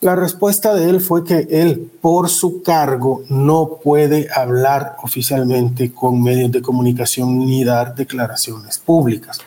La 0.00 0.16
respuesta 0.16 0.74
de 0.74 0.90
él 0.90 1.00
fue 1.00 1.22
que 1.22 1.46
él, 1.48 1.92
por 2.00 2.28
su 2.28 2.60
cargo, 2.62 3.22
no 3.28 3.78
puede 3.84 4.26
hablar 4.34 4.96
oficialmente 5.00 5.92
con 5.92 6.20
medios 6.20 6.50
de 6.50 6.60
comunicación 6.60 7.38
ni 7.38 7.62
dar 7.62 7.94
declaraciones 7.94 8.78
públicas. 8.78 9.38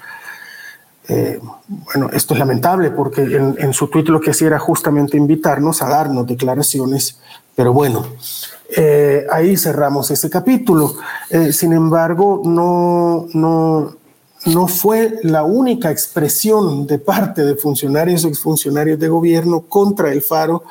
Eh, 1.13 1.41
bueno, 1.67 2.09
esto 2.13 2.33
es 2.33 2.39
lamentable 2.39 2.89
porque 2.89 3.21
en, 3.21 3.73
su 3.73 3.89
tweet 3.89 4.05
lo 4.05 4.21
que 4.21 4.31
hacía 4.31 4.47
era 4.47 4.59
justamente 4.59 5.17
invitarnos 5.17 5.81
a 5.81 5.89
darnos 5.89 6.25
declaraciones, 6.25 7.19
pero 7.53 7.73
bueno, 7.73 8.05
eh, 8.77 9.27
ahí 9.29 9.57
cerramos 9.57 10.09
ese 10.09 10.29
capítulo. 10.29 10.95
Eh, 11.29 11.51
sin 11.51 11.73
embargo, 11.73 12.41
no, 12.45 13.27
no, 13.33 13.93
no 14.45 14.67
fue 14.69 15.19
la 15.23 15.43
única 15.43 15.91
expresión 15.91 16.87
de 16.87 16.97
parte 16.97 17.43
de 17.43 17.55
funcionarios 17.55 18.23
o 18.23 18.29
exfuncionarios 18.29 18.97
de 18.97 19.09
gobierno 19.09 19.63
contra 19.67 20.13
el 20.13 20.21
Faro 20.21 20.63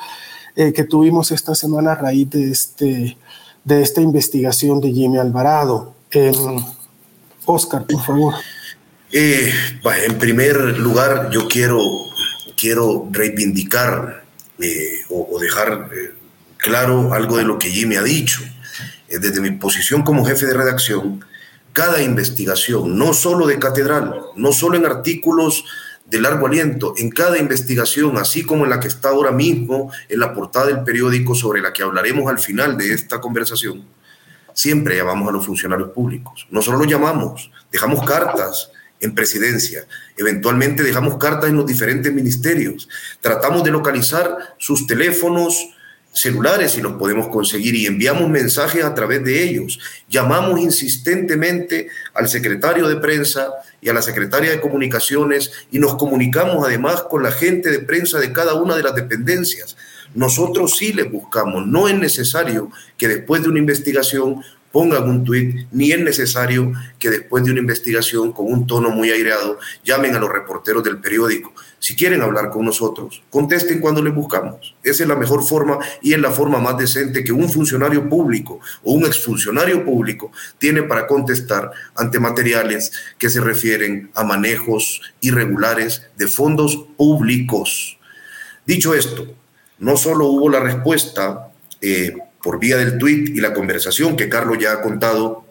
que 0.55 0.83
tuvimos 0.83 1.31
esta 1.31 1.55
semana 1.55 1.93
a 1.93 1.95
raíz 1.95 2.29
de, 2.29 2.51
este, 2.51 3.17
de 3.63 3.81
esta 3.81 4.01
investigación 4.01 4.81
de 4.81 4.91
Jimmy 4.91 5.17
Alvarado. 5.17 5.93
Oscar, 7.45 7.85
por 7.85 8.01
favor. 8.01 8.33
Eh, 9.13 9.51
en 10.05 10.17
primer 10.17 10.77
lugar, 10.77 11.29
yo 11.31 11.47
quiero, 11.49 11.81
quiero 12.55 13.09
reivindicar 13.11 14.23
eh, 14.59 15.01
o, 15.09 15.37
dejar 15.39 15.89
claro 16.57 17.13
algo 17.13 17.37
de 17.37 17.43
lo 17.43 17.59
que 17.59 17.69
Jimmy 17.69 17.97
ha 17.97 18.03
dicho. 18.03 18.41
desde 19.09 19.41
mi 19.41 19.51
posición 19.51 20.03
como 20.03 20.23
jefe 20.23 20.45
de 20.45 20.53
redacción, 20.53 21.25
cada 21.73 22.01
investigación, 22.01 22.97
no 22.97 23.13
solo 23.13 23.47
de 23.47 23.59
catedral, 23.59 24.21
no 24.37 24.53
solo 24.53 24.77
en 24.77 24.85
artículos 24.85 25.65
de 26.05 26.21
largo 26.21 26.47
aliento, 26.47 26.93
en 26.97 27.09
cada 27.09 27.37
investigación, 27.37 28.17
así 28.17 28.43
como 28.43 28.63
en 28.63 28.69
la 28.69 28.79
que 28.79 28.87
está 28.87 29.09
ahora 29.09 29.31
mismo 29.31 29.91
en 30.07 30.19
la 30.19 30.33
portada 30.33 30.67
del 30.67 30.83
periódico 30.83 31.35
sobre 31.35 31.61
la 31.61 31.73
que 31.73 31.83
hablaremos 31.83 32.29
al 32.29 32.39
final 32.39 32.77
de 32.77 32.93
esta 32.93 33.19
conversación, 33.19 33.85
siempre 34.53 34.95
llamamos 34.95 35.27
a 35.27 35.31
los 35.31 35.45
funcionarios 35.45 35.89
públicos. 35.89 36.47
No 36.49 36.61
solo 36.61 36.77
los 36.77 36.87
llamamos, 36.87 37.51
dejamos 37.71 38.05
cartas 38.05 38.71
en 39.01 39.15
presidencia, 39.15 39.85
eventualmente 40.15 40.83
dejamos 40.83 41.17
cartas 41.17 41.49
en 41.49 41.57
los 41.57 41.65
diferentes 41.65 42.13
ministerios, 42.13 42.87
tratamos 43.19 43.63
de 43.63 43.71
localizar 43.71 44.37
sus 44.57 44.87
teléfonos, 44.87 45.69
celulares 46.13 46.73
si 46.73 46.81
los 46.81 46.93
podemos 46.93 47.27
conseguir 47.29 47.75
y 47.75 47.85
enviamos 47.85 48.29
mensajes 48.29 48.83
a 48.83 48.93
través 48.93 49.23
de 49.23 49.43
ellos. 49.43 49.79
Llamamos 50.09 50.59
insistentemente 50.59 51.87
al 52.13 52.27
secretario 52.27 52.87
de 52.87 52.97
prensa 52.97 53.49
y 53.79 53.89
a 53.89 53.93
la 53.93 54.01
secretaria 54.01 54.51
de 54.51 54.59
comunicaciones 54.59 55.51
y 55.71 55.79
nos 55.79 55.95
comunicamos 55.95 56.65
además 56.65 57.03
con 57.03 57.23
la 57.23 57.31
gente 57.31 57.71
de 57.71 57.79
prensa 57.79 58.19
de 58.19 58.33
cada 58.33 58.55
una 58.55 58.75
de 58.75 58.83
las 58.83 58.95
dependencias. 58.95 59.77
Nosotros 60.13 60.77
sí 60.77 60.91
les 60.91 61.09
buscamos. 61.09 61.65
No 61.65 61.87
es 61.87 61.97
necesario 61.97 62.69
que 62.97 63.07
después 63.07 63.41
de 63.41 63.49
una 63.49 63.59
investigación 63.59 64.43
pongan 64.71 65.03
un 65.03 65.23
tuit, 65.23 65.67
ni 65.71 65.91
es 65.91 65.99
necesario 65.99 66.71
que 66.97 67.09
después 67.09 67.43
de 67.43 67.51
una 67.51 67.59
investigación 67.59 68.31
con 68.31 68.51
un 68.51 68.65
tono 68.67 68.89
muy 68.89 69.11
aireado 69.11 69.59
llamen 69.83 70.15
a 70.15 70.19
los 70.19 70.31
reporteros 70.31 70.83
del 70.83 70.99
periódico. 70.99 71.53
Si 71.79 71.95
quieren 71.95 72.21
hablar 72.21 72.49
con 72.49 72.65
nosotros, 72.65 73.23
contesten 73.29 73.79
cuando 73.79 74.01
les 74.01 74.13
buscamos. 74.13 74.75
Esa 74.83 75.03
es 75.03 75.09
la 75.09 75.15
mejor 75.15 75.43
forma 75.43 75.79
y 76.01 76.13
es 76.13 76.19
la 76.19 76.31
forma 76.31 76.59
más 76.59 76.77
decente 76.77 77.23
que 77.23 77.31
un 77.31 77.49
funcionario 77.49 78.07
público 78.07 78.59
o 78.83 78.93
un 78.93 79.05
exfuncionario 79.05 79.83
público 79.83 80.31
tiene 80.57 80.83
para 80.83 81.07
contestar 81.07 81.71
ante 81.95 82.19
materiales 82.19 82.91
que 83.17 83.29
se 83.29 83.41
refieren 83.41 84.11
a 84.15 84.23
manejos 84.23 85.01
irregulares 85.21 86.03
de 86.17 86.27
fondos 86.27 86.85
públicos. 86.97 87.97
Dicho 88.65 88.93
esto, 88.93 89.27
no 89.79 89.97
solo 89.97 90.27
hubo 90.27 90.49
la 90.49 90.59
respuesta 90.59 91.51
eh, 91.81 92.13
por 92.41 92.59
vía 92.59 92.77
del 92.77 92.97
tuit 92.97 93.29
y 93.29 93.41
la 93.41 93.53
conversación 93.53 94.15
que 94.15 94.29
Carlos 94.29 94.57
ya 94.59 94.73
ha 94.73 94.81
contado 94.81 95.45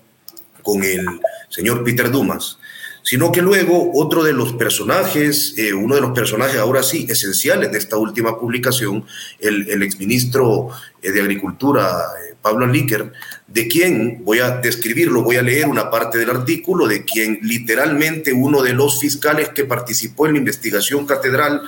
con 0.62 0.82
el 0.84 1.06
señor 1.48 1.84
Peter 1.84 2.10
Dumas, 2.10 2.58
sino 3.02 3.32
que 3.32 3.42
luego 3.42 3.92
otro 3.94 4.22
de 4.22 4.32
los 4.32 4.52
personajes, 4.52 5.54
eh, 5.56 5.72
uno 5.72 5.94
de 5.94 6.00
los 6.00 6.12
personajes 6.12 6.58
ahora 6.58 6.82
sí 6.82 7.06
esenciales 7.08 7.72
de 7.72 7.78
esta 7.78 7.96
última 7.96 8.38
publicación, 8.38 9.04
el, 9.38 9.68
el 9.70 9.82
exministro 9.82 10.68
eh, 11.02 11.10
de 11.10 11.20
Agricultura, 11.20 11.88
eh, 11.88 12.34
Pablo 12.42 12.66
Líquer, 12.66 13.12
de 13.46 13.68
quien 13.68 14.24
voy 14.24 14.40
a 14.40 14.58
describirlo, 14.58 15.22
voy 15.22 15.36
a 15.36 15.42
leer 15.42 15.66
una 15.66 15.90
parte 15.90 16.18
del 16.18 16.30
artículo, 16.30 16.86
de 16.86 17.04
quien 17.04 17.38
literalmente 17.42 18.32
uno 18.32 18.62
de 18.62 18.74
los 18.74 19.00
fiscales 19.00 19.50
que 19.50 19.64
participó 19.64 20.26
en 20.26 20.34
la 20.34 20.38
investigación 20.38 21.06
catedral 21.06 21.62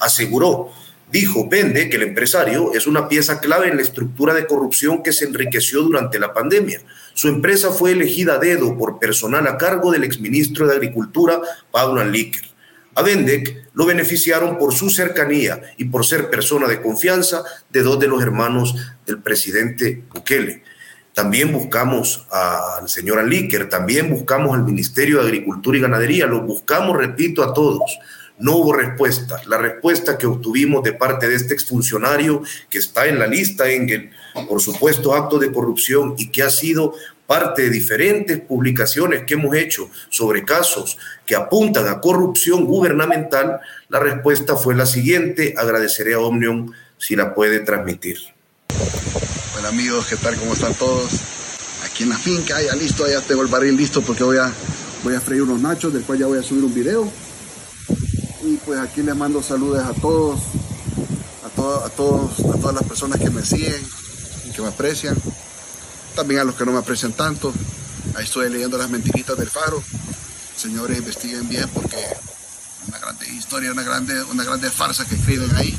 aseguró 0.00 0.70
Dijo 1.10 1.48
Pende 1.48 1.88
que 1.88 1.96
el 1.96 2.02
empresario 2.02 2.74
es 2.74 2.88
una 2.88 3.08
pieza 3.08 3.38
clave 3.38 3.68
en 3.68 3.76
la 3.76 3.82
estructura 3.82 4.34
de 4.34 4.46
corrupción 4.46 5.04
que 5.04 5.12
se 5.12 5.24
enriqueció 5.24 5.82
durante 5.82 6.18
la 6.18 6.34
pandemia. 6.34 6.80
Su 7.14 7.28
empresa 7.28 7.70
fue 7.70 7.92
elegida 7.92 8.34
a 8.34 8.38
dedo 8.38 8.76
por 8.76 8.98
personal 8.98 9.46
a 9.46 9.56
cargo 9.56 9.92
del 9.92 10.02
exministro 10.02 10.66
de 10.66 10.74
Agricultura, 10.74 11.40
Pablo 11.70 12.00
Anlíquer. 12.00 12.42
A 12.96 13.02
Bendek 13.02 13.68
lo 13.74 13.86
beneficiaron 13.86 14.58
por 14.58 14.74
su 14.74 14.90
cercanía 14.90 15.60
y 15.76 15.84
por 15.84 16.04
ser 16.04 16.28
persona 16.28 16.66
de 16.66 16.82
confianza 16.82 17.44
de 17.70 17.82
dos 17.82 18.00
de 18.00 18.08
los 18.08 18.20
hermanos 18.22 18.74
del 19.06 19.22
presidente 19.22 20.02
Bukele. 20.12 20.64
También 21.14 21.52
buscamos 21.52 22.26
al 22.30 22.88
señor 22.88 23.20
Anlíquer, 23.20 23.68
también 23.68 24.10
buscamos 24.10 24.54
al 24.54 24.64
Ministerio 24.64 25.18
de 25.18 25.28
Agricultura 25.28 25.78
y 25.78 25.80
Ganadería, 25.80 26.26
los 26.26 26.44
buscamos, 26.44 26.96
repito, 26.96 27.42
a 27.42 27.54
todos 27.54 27.98
no 28.38 28.56
hubo 28.56 28.72
respuesta. 28.72 29.40
La 29.46 29.58
respuesta 29.58 30.18
que 30.18 30.26
obtuvimos 30.26 30.82
de 30.82 30.92
parte 30.92 31.28
de 31.28 31.36
este 31.36 31.54
exfuncionario 31.54 32.42
que 32.68 32.78
está 32.78 33.06
en 33.06 33.18
la 33.18 33.26
lista 33.26 33.68
en 33.70 34.10
por 34.48 34.60
supuesto, 34.60 35.14
acto 35.14 35.38
de 35.38 35.52
corrupción 35.52 36.14
y 36.18 36.30
que 36.30 36.42
ha 36.42 36.50
sido 36.50 36.94
parte 37.26 37.62
de 37.62 37.70
diferentes 37.70 38.40
publicaciones 38.40 39.24
que 39.24 39.34
hemos 39.34 39.56
hecho 39.56 39.90
sobre 40.10 40.44
casos 40.44 40.98
que 41.24 41.34
apuntan 41.34 41.88
a 41.88 42.00
corrupción 42.00 42.66
gubernamental, 42.66 43.60
la 43.88 43.98
respuesta 43.98 44.56
fue 44.56 44.74
la 44.74 44.86
siguiente. 44.86 45.54
Agradeceré 45.56 46.14
a 46.14 46.20
Omnium 46.20 46.72
si 46.98 47.16
la 47.16 47.34
puede 47.34 47.60
transmitir. 47.60 48.18
Hola 49.58 49.68
amigos, 49.68 50.06
¿qué 50.08 50.16
tal? 50.16 50.36
¿Cómo 50.36 50.52
están 50.52 50.74
todos? 50.74 51.10
Aquí 51.84 52.04
en 52.04 52.10
la 52.10 52.18
finca, 52.18 52.60
ya 52.60 52.74
listo, 52.74 53.08
ya 53.08 53.20
tengo 53.22 53.42
el 53.42 53.48
barril 53.48 53.76
listo 53.76 54.02
porque 54.02 54.22
voy 54.22 54.36
a, 54.36 54.52
voy 55.02 55.14
a 55.14 55.20
freír 55.20 55.42
unos 55.42 55.60
nachos, 55.60 55.92
del 55.92 56.02
cual 56.02 56.18
ya 56.18 56.26
voy 56.26 56.38
a 56.38 56.42
subir 56.42 56.62
un 56.62 56.74
video 56.74 57.10
y 58.42 58.56
pues 58.58 58.78
aquí 58.78 59.02
les 59.02 59.16
mando 59.16 59.42
saludos 59.42 59.84
a 59.84 59.92
todos, 59.94 60.40
a, 61.42 61.46
a, 61.86 61.90
todos, 61.90 62.40
a 62.40 62.58
todas 62.58 62.74
las 62.74 62.84
personas 62.84 63.18
que 63.18 63.30
me 63.30 63.42
siguen 63.42 63.82
y 64.46 64.50
que 64.50 64.62
me 64.62 64.68
aprecian, 64.68 65.16
también 66.14 66.40
a 66.40 66.44
los 66.44 66.54
que 66.54 66.64
no 66.64 66.72
me 66.72 66.78
aprecian 66.78 67.12
tanto. 67.12 67.52
Ahí 68.14 68.24
estoy 68.24 68.50
leyendo 68.50 68.78
las 68.78 68.90
mentiritas 68.90 69.36
del 69.36 69.48
faro. 69.50 69.82
Señores, 70.56 70.98
investiguen 70.98 71.48
bien 71.48 71.68
porque 71.72 71.96
una 72.88 72.98
grande 72.98 73.28
historia, 73.28 73.72
una 73.72 73.82
grande, 73.82 74.22
una 74.24 74.44
grande 74.44 74.70
farsa 74.70 75.04
que 75.04 75.16
escriben 75.16 75.54
ahí. 75.56 75.76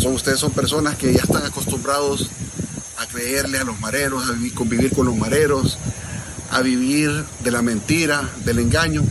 Son, 0.00 0.14
ustedes 0.14 0.40
son 0.40 0.52
personas 0.52 0.96
que 0.96 1.12
ya 1.12 1.22
están 1.22 1.44
acostumbrados 1.44 2.30
a 2.98 3.06
creerle 3.06 3.58
a 3.58 3.64
los 3.64 3.78
mareros, 3.80 4.28
a 4.28 4.32
vivir, 4.32 4.54
convivir 4.54 4.94
con 4.94 5.06
los 5.06 5.16
mareros, 5.16 5.78
a 6.50 6.60
vivir 6.62 7.24
de 7.44 7.50
la 7.50 7.62
mentira, 7.62 8.28
del 8.44 8.58
engaño. 8.58 9.02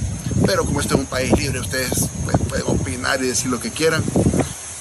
Pero 0.45 0.65
como 0.65 0.79
este 0.79 0.93
es 0.93 0.99
un 0.99 1.05
país 1.05 1.31
libre, 1.37 1.59
ustedes 1.59 2.07
pueden 2.47 2.65
opinar 2.67 3.23
y 3.23 3.27
decir 3.27 3.49
lo 3.49 3.59
que 3.59 3.71
quieran. 3.71 4.03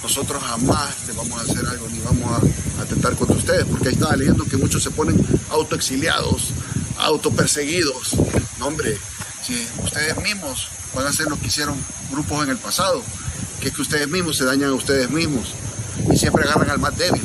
Nosotros 0.02 0.42
jamás 0.42 0.94
le 1.06 1.14
vamos 1.14 1.38
a 1.38 1.42
hacer 1.42 1.66
algo 1.66 1.88
ni 1.88 1.98
vamos 2.00 2.30
a 2.78 2.82
atentar 2.82 3.16
contra 3.16 3.36
ustedes, 3.36 3.64
porque 3.64 3.88
ahí 3.88 3.94
estaba 3.94 4.14
leyendo 4.16 4.44
que 4.44 4.56
muchos 4.56 4.82
se 4.82 4.90
ponen 4.90 5.20
autoexiliados, 5.50 6.50
autoperseguidos. 6.98 8.14
No, 8.58 8.68
hombre, 8.68 8.96
si 9.44 9.66
ustedes 9.82 10.16
mismos 10.22 10.68
van 10.94 11.06
a 11.06 11.10
hacer 11.10 11.26
lo 11.26 11.38
que 11.38 11.48
hicieron 11.48 11.76
grupos 12.10 12.44
en 12.44 12.50
el 12.50 12.56
pasado, 12.56 13.02
que 13.60 13.68
es 13.68 13.74
que 13.74 13.82
ustedes 13.82 14.08
mismos 14.08 14.36
se 14.36 14.44
dañan 14.44 14.70
a 14.70 14.74
ustedes 14.74 15.10
mismos 15.10 15.54
y 16.12 16.16
siempre 16.16 16.44
agarran 16.44 16.70
al 16.70 16.78
más 16.78 16.96
débil. 16.96 17.22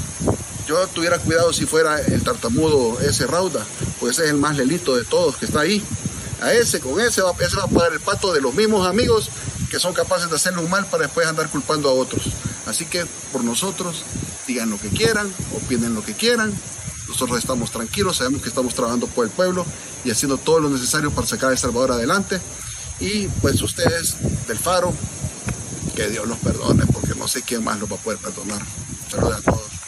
Yo 0.67 0.87
tuviera 0.87 1.19
cuidado 1.19 1.53
si 1.53 1.65
fuera 1.65 1.99
el 1.99 2.23
tartamudo 2.23 2.99
ese 3.01 3.27
Rauda, 3.27 3.65
pues 3.99 4.13
ese 4.17 4.25
es 4.25 4.29
el 4.31 4.37
más 4.37 4.57
lelito 4.57 4.95
de 4.95 5.03
todos 5.03 5.35
que 5.37 5.45
está 5.45 5.61
ahí 5.61 5.83
a 6.41 6.53
ese, 6.53 6.79
con 6.79 6.99
ese 6.99 7.21
va, 7.21 7.33
ese 7.39 7.55
va 7.55 7.63
a 7.63 7.67
pagar 7.67 7.93
el 7.93 7.99
pato 7.99 8.33
de 8.33 8.41
los 8.41 8.53
mismos 8.53 8.87
amigos 8.87 9.29
que 9.69 9.79
son 9.79 9.93
capaces 9.93 10.29
de 10.29 10.35
hacerle 10.35 10.61
un 10.61 10.69
mal 10.69 10.85
para 10.85 11.03
después 11.03 11.25
andar 11.25 11.49
culpando 11.49 11.89
a 11.89 11.93
otros. 11.93 12.23
Así 12.65 12.85
que 12.85 13.05
por 13.31 13.43
nosotros 13.43 14.03
digan 14.45 14.69
lo 14.69 14.77
que 14.77 14.89
quieran, 14.89 15.31
opinen 15.55 15.93
lo 15.93 16.03
que 16.03 16.13
quieran. 16.13 16.53
Nosotros 17.07 17.39
estamos 17.39 17.71
tranquilos, 17.71 18.17
sabemos 18.17 18.41
que 18.41 18.49
estamos 18.49 18.73
trabajando 18.73 19.07
por 19.07 19.25
el 19.25 19.31
pueblo 19.31 19.65
y 20.03 20.11
haciendo 20.11 20.37
todo 20.37 20.59
lo 20.59 20.69
necesario 20.69 21.11
para 21.11 21.27
sacar 21.27 21.49
a 21.49 21.53
El 21.53 21.57
Salvador 21.57 21.93
adelante. 21.93 22.41
Y 22.99 23.27
pues 23.41 23.61
ustedes 23.61 24.17
del 24.47 24.57
Faro, 24.57 24.93
que 25.95 26.09
Dios 26.09 26.27
los 26.27 26.37
perdone, 26.39 26.85
porque 26.87 27.15
no 27.15 27.27
sé 27.27 27.41
quién 27.41 27.63
más 27.63 27.79
los 27.79 27.89
va 27.91 27.95
a 27.95 27.99
poder 27.99 28.19
perdonar. 28.19 28.61
Saludos 29.09 29.37
a 29.37 29.41
todos. 29.41 29.80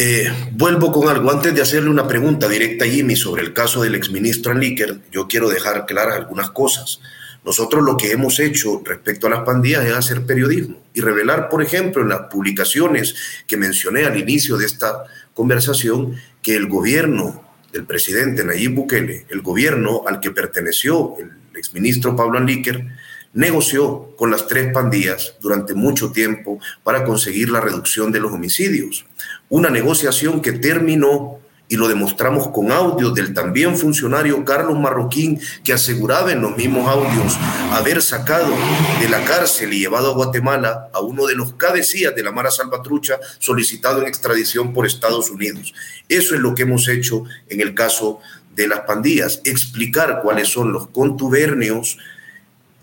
Eh, 0.00 0.30
vuelvo 0.52 0.92
con 0.92 1.08
algo. 1.08 1.28
Antes 1.28 1.52
de 1.52 1.60
hacerle 1.60 1.90
una 1.90 2.06
pregunta 2.06 2.48
directa 2.48 2.84
a 2.84 2.88
Jimmy 2.88 3.16
sobre 3.16 3.42
el 3.42 3.52
caso 3.52 3.82
del 3.82 3.96
exministro 3.96 4.52
Anliker, 4.52 5.00
yo 5.10 5.26
quiero 5.26 5.48
dejar 5.48 5.86
claras 5.86 6.14
algunas 6.14 6.50
cosas. 6.50 7.00
Nosotros 7.44 7.82
lo 7.82 7.96
que 7.96 8.12
hemos 8.12 8.38
hecho 8.38 8.80
respecto 8.84 9.26
a 9.26 9.30
las 9.30 9.40
pandillas 9.40 9.84
es 9.84 9.94
hacer 9.94 10.24
periodismo 10.24 10.80
y 10.94 11.00
revelar, 11.00 11.48
por 11.48 11.64
ejemplo, 11.64 12.02
en 12.02 12.10
las 12.10 12.28
publicaciones 12.30 13.16
que 13.48 13.56
mencioné 13.56 14.04
al 14.04 14.16
inicio 14.16 14.56
de 14.56 14.66
esta 14.66 15.02
conversación, 15.34 16.14
que 16.42 16.54
el 16.54 16.68
gobierno 16.68 17.42
del 17.72 17.84
presidente 17.84 18.44
Nayib 18.44 18.76
Bukele, 18.76 19.26
el 19.30 19.40
gobierno 19.40 20.04
al 20.06 20.20
que 20.20 20.30
perteneció 20.30 21.16
el 21.18 21.32
exministro 21.56 22.14
Pablo 22.14 22.38
Anlíquer, 22.38 22.86
negoció 23.32 24.14
con 24.16 24.30
las 24.30 24.46
tres 24.46 24.72
pandillas 24.72 25.34
durante 25.40 25.74
mucho 25.74 26.12
tiempo 26.12 26.60
para 26.82 27.04
conseguir 27.04 27.50
la 27.50 27.60
reducción 27.60 28.10
de 28.10 28.20
los 28.20 28.32
homicidios. 28.32 29.04
Una 29.50 29.70
negociación 29.70 30.42
que 30.42 30.52
terminó 30.52 31.38
y 31.68 31.76
lo 31.76 31.88
demostramos 31.88 32.48
con 32.48 32.72
audios 32.72 33.14
del 33.14 33.34
también 33.34 33.76
funcionario 33.76 34.44
Carlos 34.44 34.78
Marroquín, 34.78 35.40
que 35.62 35.72
aseguraba 35.72 36.32
en 36.32 36.40
los 36.40 36.56
mismos 36.56 36.88
audios 36.88 37.36
haber 37.72 38.00
sacado 38.02 38.54
de 39.00 39.08
la 39.08 39.22
cárcel 39.24 39.72
y 39.74 39.80
llevado 39.80 40.10
a 40.10 40.14
Guatemala 40.14 40.88
a 40.92 41.00
uno 41.00 41.26
de 41.26 41.34
los 41.34 41.52
cabecillas 41.54 42.14
de 42.14 42.22
la 42.22 42.32
Mara 42.32 42.50
Salvatrucha 42.50 43.18
solicitado 43.38 44.00
en 44.00 44.08
extradición 44.08 44.72
por 44.72 44.86
Estados 44.86 45.30
Unidos. 45.30 45.74
Eso 46.08 46.34
es 46.34 46.40
lo 46.40 46.54
que 46.54 46.62
hemos 46.62 46.88
hecho 46.88 47.24
en 47.48 47.60
el 47.60 47.74
caso 47.74 48.20
de 48.54 48.66
las 48.66 48.80
pandillas, 48.80 49.40
explicar 49.44 50.20
cuáles 50.22 50.48
son 50.48 50.72
los 50.72 50.88
contubernios 50.88 51.98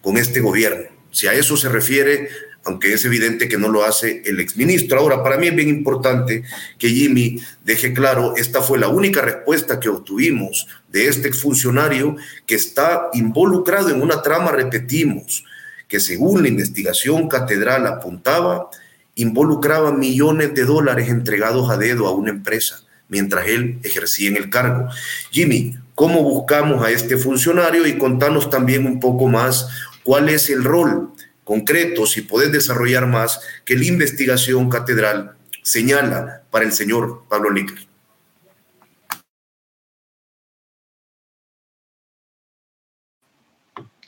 con 0.02 0.18
este 0.18 0.40
gobierno. 0.40 0.86
Si 1.12 1.28
a 1.28 1.34
eso 1.34 1.58
se 1.58 1.70
refiere, 1.70 2.30
aunque 2.66 2.94
es 2.94 3.06
evidente 3.06 3.48
que 3.48 3.58
no 3.58 3.70
lo 3.70 3.86
hace 3.86 4.24
el 4.26 4.40
exministro. 4.40 5.00
Ahora, 5.00 5.24
para 5.24 5.38
mí 5.38 5.48
es 5.48 5.56
bien 5.56 5.70
importante 5.70 6.44
que 6.80 6.90
Jimmy 6.90 7.40
deje 7.64 7.94
claro, 7.94 8.36
esta 8.36 8.62
fue 8.62 8.80
la 8.80 8.88
única 8.88 9.22
respuesta 9.22 9.80
que 9.80 9.90
obtuvimos 9.90 10.68
de 10.92 11.08
este 11.08 11.28
exfuncionario 11.28 12.16
que 12.48 12.56
está 12.56 13.10
involucrado 13.14 13.90
en 13.90 14.02
una 14.02 14.22
trama, 14.22 14.52
repetimos, 14.52 15.46
que 15.88 16.00
según 16.00 16.42
la 16.42 16.48
investigación 16.48 17.30
catedral 17.30 17.86
apuntaba, 17.86 18.70
involucraba 19.14 19.92
millones 19.92 20.54
de 20.56 20.66
dólares 20.66 21.10
entregados 21.10 21.70
a 21.70 21.78
dedo 21.78 22.08
a 22.08 22.12
una 22.12 22.32
empresa 22.32 22.82
mientras 23.08 23.48
él 23.48 23.80
ejercía 23.84 24.30
en 24.30 24.38
el 24.38 24.50
cargo. 24.50 24.88
Jimmy, 25.30 25.76
¿cómo 25.94 26.24
buscamos 26.24 26.84
a 26.84 26.90
este 26.90 27.18
funcionario? 27.18 27.86
Y 27.86 28.00
contanos 28.00 28.50
también 28.50 28.86
un 28.88 29.00
poco 29.00 29.28
más 29.28 29.68
cuál 30.04 30.30
es 30.30 30.50
el 30.50 30.64
rol 30.64 31.12
concretos 31.46 32.12
si 32.12 32.24
podés 32.24 32.52
desarrollar 32.52 33.08
más 33.08 33.40
que 33.64 33.78
la 33.78 33.86
investigación 33.86 34.70
catedral 34.70 35.38
señala 35.62 36.44
para 36.52 36.66
el 36.66 36.74
señor 36.74 37.24
Pablo 37.30 37.52
Níquel. 37.52 37.88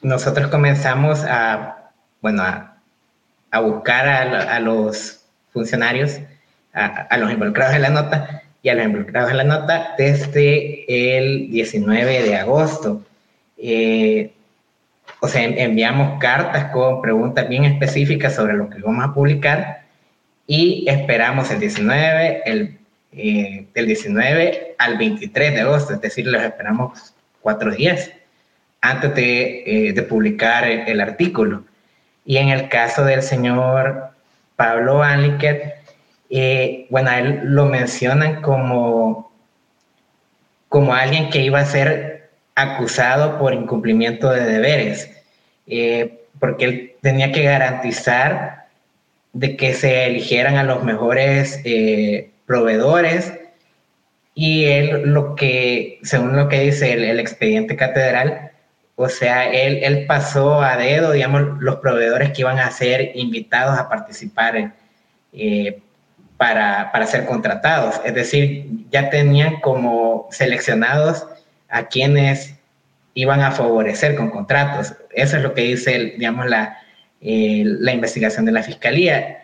Nosotros 0.02 0.50
comenzamos 0.50 1.24
a, 1.24 1.92
bueno, 2.22 2.44
a, 2.44 3.60
buscar 3.60 4.08
a, 4.08 4.60
los 4.60 5.26
funcionarios, 5.52 6.20
a, 6.74 7.18
los 7.18 7.32
involucrados 7.32 7.76
en 7.76 7.82
la 7.82 7.90
nota 7.90 8.44
y 8.62 8.70
a 8.70 8.76
los 8.76 8.86
involucrados 8.86 9.32
en 9.32 9.38
la 9.38 9.44
nota 9.44 9.96
desde 9.98 10.86
el 11.18 11.50
19 11.50 12.24
de 12.24 12.36
agosto. 12.36 13.04
Eh, 13.58 14.37
o 15.28 15.30
sea, 15.30 15.44
enviamos 15.44 16.20
cartas 16.22 16.72
con 16.72 17.02
preguntas 17.02 17.50
bien 17.50 17.66
específicas 17.66 18.34
sobre 18.34 18.54
lo 18.54 18.70
que 18.70 18.80
vamos 18.80 19.04
a 19.04 19.14
publicar 19.14 19.82
y 20.48 20.86
esperamos 20.88 21.52
el 21.52 21.60
19, 21.60 22.44
el, 22.46 22.78
eh, 23.12 23.68
del 23.74 23.88
19 23.88 24.76
al 24.78 24.98
23 24.98 25.54
de 25.54 25.60
agosto, 25.60 25.96
es 25.96 26.00
decir, 26.00 26.28
los 26.28 26.42
esperamos 26.42 27.14
cuatro 27.42 27.72
días 27.72 28.10
antes 28.80 29.14
de, 29.16 29.90
eh, 29.90 30.02
publicar 30.04 30.64
el, 30.66 31.02
artículo. 31.02 31.66
Y 32.24 32.38
en 32.38 32.48
el 32.48 32.70
caso 32.70 33.04
del 33.04 33.22
señor 33.22 34.12
Pablo 34.56 35.04
Anliker, 35.04 35.76
eh, 36.30 36.88
bueno, 36.90 37.10
a 37.10 37.20
él 37.20 37.42
lo 37.44 37.66
mencionan 37.66 38.42
como, 38.42 39.30
como 40.70 40.94
alguien 40.94 41.30
que 41.30 41.42
iba 41.42 41.60
a 41.60 41.66
ser 41.66 42.30
acusado 42.56 43.38
por 43.38 43.54
incumplimiento 43.54 44.30
de 44.30 44.46
deberes, 44.46 45.17
eh, 45.68 46.22
porque 46.40 46.66
él 46.66 46.96
tenía 47.02 47.32
que 47.32 47.44
garantizar 47.44 48.68
de 49.34 49.56
que 49.58 49.74
se 49.74 50.06
eligieran 50.06 50.58
a 50.58 50.64
los 50.64 50.84
mejores 50.84 51.62
eh, 51.64 52.32
proveedores 52.46 53.34
y 54.34 54.66
él 54.66 55.14
lo 55.14 55.36
que, 55.36 56.00
según 56.04 56.36
lo 56.36 56.48
que 56.48 56.62
dice 56.62 56.94
el, 56.94 57.20
expediente 57.20 57.76
catedral, 57.76 58.52
o 58.96 59.10
sea, 59.10 59.52
él, 59.52 59.80
él, 59.84 60.06
pasó 60.06 60.62
a 60.62 60.78
dedo, 60.78 61.12
digamos, 61.12 61.60
los 61.60 61.78
proveedores 61.78 62.32
que 62.32 62.42
iban 62.42 62.60
a 62.60 62.72
ser 62.72 63.12
invitados 63.16 63.78
a 63.78 63.90
participar 63.90 64.74
eh, 65.34 65.82
para, 66.38 66.92
para 66.92 67.08
ser 67.08 67.26
contratados. 67.26 68.00
Es 68.06 68.14
decir, 68.14 68.68
ya 68.92 69.10
tenían 69.10 69.60
como 69.60 70.28
seleccionados 70.32 71.28
a 71.70 71.88
quienes 71.88 72.57
iban 73.18 73.42
a 73.42 73.50
favorecer 73.50 74.16
con 74.16 74.30
contratos. 74.30 74.94
Eso 75.10 75.38
es 75.38 75.44
lo 75.44 75.56
que 75.56 75.62
dice, 75.62 76.14
digamos, 76.20 76.46
la, 76.46 76.78
eh, 77.20 77.64
la 77.66 77.92
investigación 77.92 78.46
de 78.46 78.52
la 78.52 78.62
fiscalía. 78.62 79.40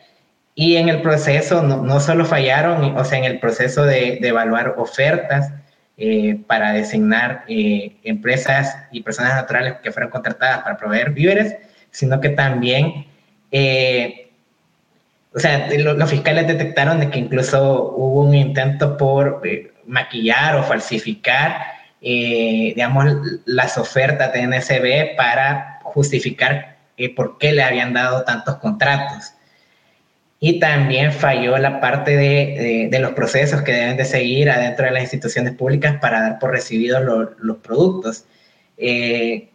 Y 0.54 0.76
en 0.76 0.90
el 0.90 1.02
proceso 1.02 1.64
no, 1.64 1.82
no 1.82 2.00
solo 2.00 2.24
fallaron, 2.24 2.96
o 2.96 3.04
sea, 3.04 3.18
en 3.18 3.24
el 3.24 3.40
proceso 3.40 3.84
de, 3.84 4.20
de 4.22 4.28
evaluar 4.28 4.76
ofertas 4.78 5.52
eh, 5.98 6.40
para 6.46 6.72
designar 6.72 7.46
eh, 7.48 7.96
empresas 8.04 8.78
y 8.92 9.02
personas 9.02 9.34
naturales 9.34 9.78
que 9.82 9.92
fueron 9.92 10.12
contratadas 10.12 10.60
para 10.60 10.78
proveer 10.78 11.10
víveres, 11.10 11.56
sino 11.90 12.22
que 12.22 12.30
también, 12.30 13.08
o 15.34 15.40
sea, 15.40 15.68
los 15.80 16.10
fiscales 16.12 16.46
detectaron 16.46 17.00
de 17.00 17.10
que 17.10 17.18
incluso 17.18 17.92
hubo 17.98 18.22
un 18.22 18.36
intento 18.36 18.98
por 18.98 19.42
maquillar 19.88 20.58
o 20.58 20.64
falsificar 20.64 21.74
eh, 22.06 22.74
digamos, 22.76 23.06
las 23.46 23.78
ofertas 23.78 24.34
de 24.34 24.46
NSB 24.46 25.16
para 25.16 25.80
justificar 25.84 26.76
eh, 26.98 27.16
por 27.16 27.38
qué 27.38 27.54
le 27.54 27.64
habían 27.64 27.94
dado 27.94 28.24
tantos 28.26 28.58
contratos. 28.58 29.32
Y 30.42 30.60
también 30.60 31.14
falló 31.14 31.58
la 31.58 31.80
parte 31.80 32.18
de, 32.18 32.90
de, 32.92 33.00
los 33.00 33.14
procesos 33.14 33.62
que 33.62 33.72
deben 33.72 33.96
de 33.96 34.04
seguir 34.04 34.50
adentro 34.50 34.84
de 34.84 34.92
las 34.92 35.04
instituciones 35.04 35.54
públicas 35.54 35.98
para 36.02 36.20
dar 36.20 36.40
por 36.40 36.52
recibidos 36.52 37.02
los 37.40 37.58
productos. 37.60 38.26
Eh, 38.78 39.48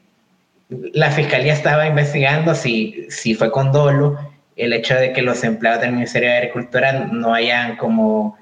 la 0.95 1.11
fiscalía 1.11 1.53
estaba 1.53 1.87
investigando 1.87 2.55
si, 2.55 3.07
si 3.11 3.35
fue 3.35 3.53
con 3.53 3.73
dolo 3.73 4.19
el 4.57 4.73
hecho 4.73 4.95
de 4.95 5.13
que 5.13 5.21
los 5.21 5.45
empleados 5.45 5.83
del 5.83 5.93
Ministerio 5.93 6.31
de 6.31 6.39
Agricultura 6.39 6.93
no 7.13 7.35
hayan 7.35 7.77
como 7.77 8.39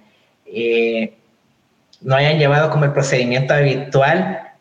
no 2.07 2.15
hayan 2.15 2.39
llevado 2.39 2.71
como 2.71 2.85
el 2.85 2.93
procedimiento 2.93 3.53
habitual 3.53 4.53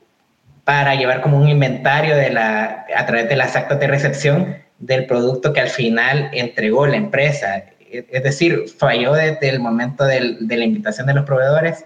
para 0.63 0.95
llevar 0.95 1.21
como 1.21 1.37
un 1.37 1.47
inventario 1.47 2.15
de 2.15 2.31
la, 2.31 2.87
a 2.95 3.05
través 3.05 3.29
de 3.29 3.35
las 3.35 3.55
actas 3.55 3.79
de 3.79 3.85
recepción 3.85 4.57
del 4.79 5.05
producto 5.05 5.53
que 5.53 5.61
al 5.61 5.69
final 5.69 6.31
entregó 6.33 6.87
la 6.87 6.97
empresa. 6.97 7.65
Es 7.91 8.23
decir, 8.23 8.65
falló 8.79 9.13
desde 9.13 9.47
el 9.47 9.59
momento 9.59 10.05
de 10.05 10.37
la 10.39 10.65
invitación 10.65 11.05
de 11.05 11.13
los 11.13 11.23
proveedores, 11.23 11.85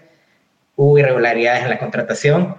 hubo 0.76 0.98
irregularidades 0.98 1.64
en 1.64 1.68
la 1.68 1.78
contratación, 1.78 2.56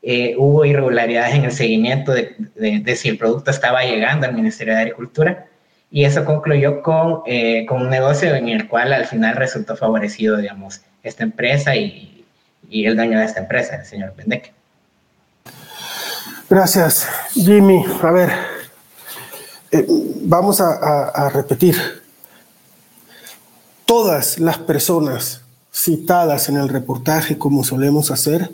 eh, 0.00 0.36
hubo 0.38 0.64
irregularidades 0.64 1.34
en 1.34 1.46
el 1.46 1.52
seguimiento 1.52 2.12
de, 2.12 2.36
de, 2.54 2.94
si 2.94 3.08
el 3.08 3.18
producto 3.18 3.50
estaba 3.50 3.82
llegando 3.82 4.28
al 4.28 4.32
Ministerio 4.32 4.74
de 4.74 4.80
Agricultura 4.80 5.46
y 5.90 6.04
eso 6.04 6.24
concluyó 6.24 6.82
con, 6.82 7.22
eh, 7.26 7.66
con 7.66 7.82
un 7.82 7.90
negocio 7.90 8.32
en 8.32 8.48
el 8.48 8.68
cual 8.68 8.92
al 8.92 9.06
final 9.06 9.34
resultó 9.34 9.74
favorecido, 9.74 10.36
digamos, 10.36 10.82
esta 11.02 11.24
empresa 11.24 11.74
y, 11.74 12.13
y 12.70 12.86
el 12.86 12.96
daño 12.96 13.18
de 13.18 13.24
esta 13.24 13.40
empresa, 13.40 13.76
el 13.76 13.86
señor 13.86 14.12
Pendeque. 14.12 14.52
Gracias, 16.48 17.08
Jimmy. 17.32 17.84
A 18.02 18.10
ver, 18.10 18.30
eh, 19.70 19.86
vamos 20.22 20.60
a, 20.60 21.28
repetir. 21.30 21.76
Todas 23.86 24.38
las 24.38 24.58
personas 24.58 25.40
citadas 25.72 26.48
en 26.48 26.56
el 26.56 26.68
reportaje, 26.68 27.38
como 27.38 27.64
solemos 27.64 28.10
hacer, 28.10 28.50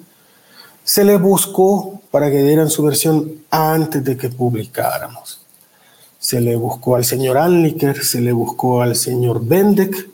se 0.85 1.05
les 1.05 1.21
buscó 1.21 2.01
para 2.11 2.31
que 2.31 2.43
dieran 2.43 2.71
su 2.71 2.83
versión 2.83 3.33
antes 3.51 4.03
de 4.03 4.17
que 4.17 4.31
publicáramos. 4.31 5.45
se 6.19 6.41
le 6.41 6.55
buscó 6.57 6.97
al 6.97 7.05
señor 7.05 7.39
Anliker, 7.39 8.03
se 8.05 8.21
le 8.21 8.33
buscó 8.33 8.83
al 8.83 8.95
señor 8.95 9.45
Bendek. 9.45 10.09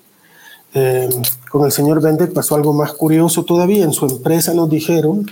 Eh, 0.75 1.09
con 1.57 1.65
el 1.65 1.73
señor 1.73 2.03
Bendek 2.03 2.35
pasó 2.35 2.55
algo 2.55 2.75
más 2.75 2.93
curioso 2.93 3.45
todavía. 3.45 3.85
En 3.85 3.93
su 3.93 4.05
empresa 4.05 4.53
nos 4.53 4.69
dijeron, 4.69 5.27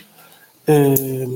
eh, 0.67 1.29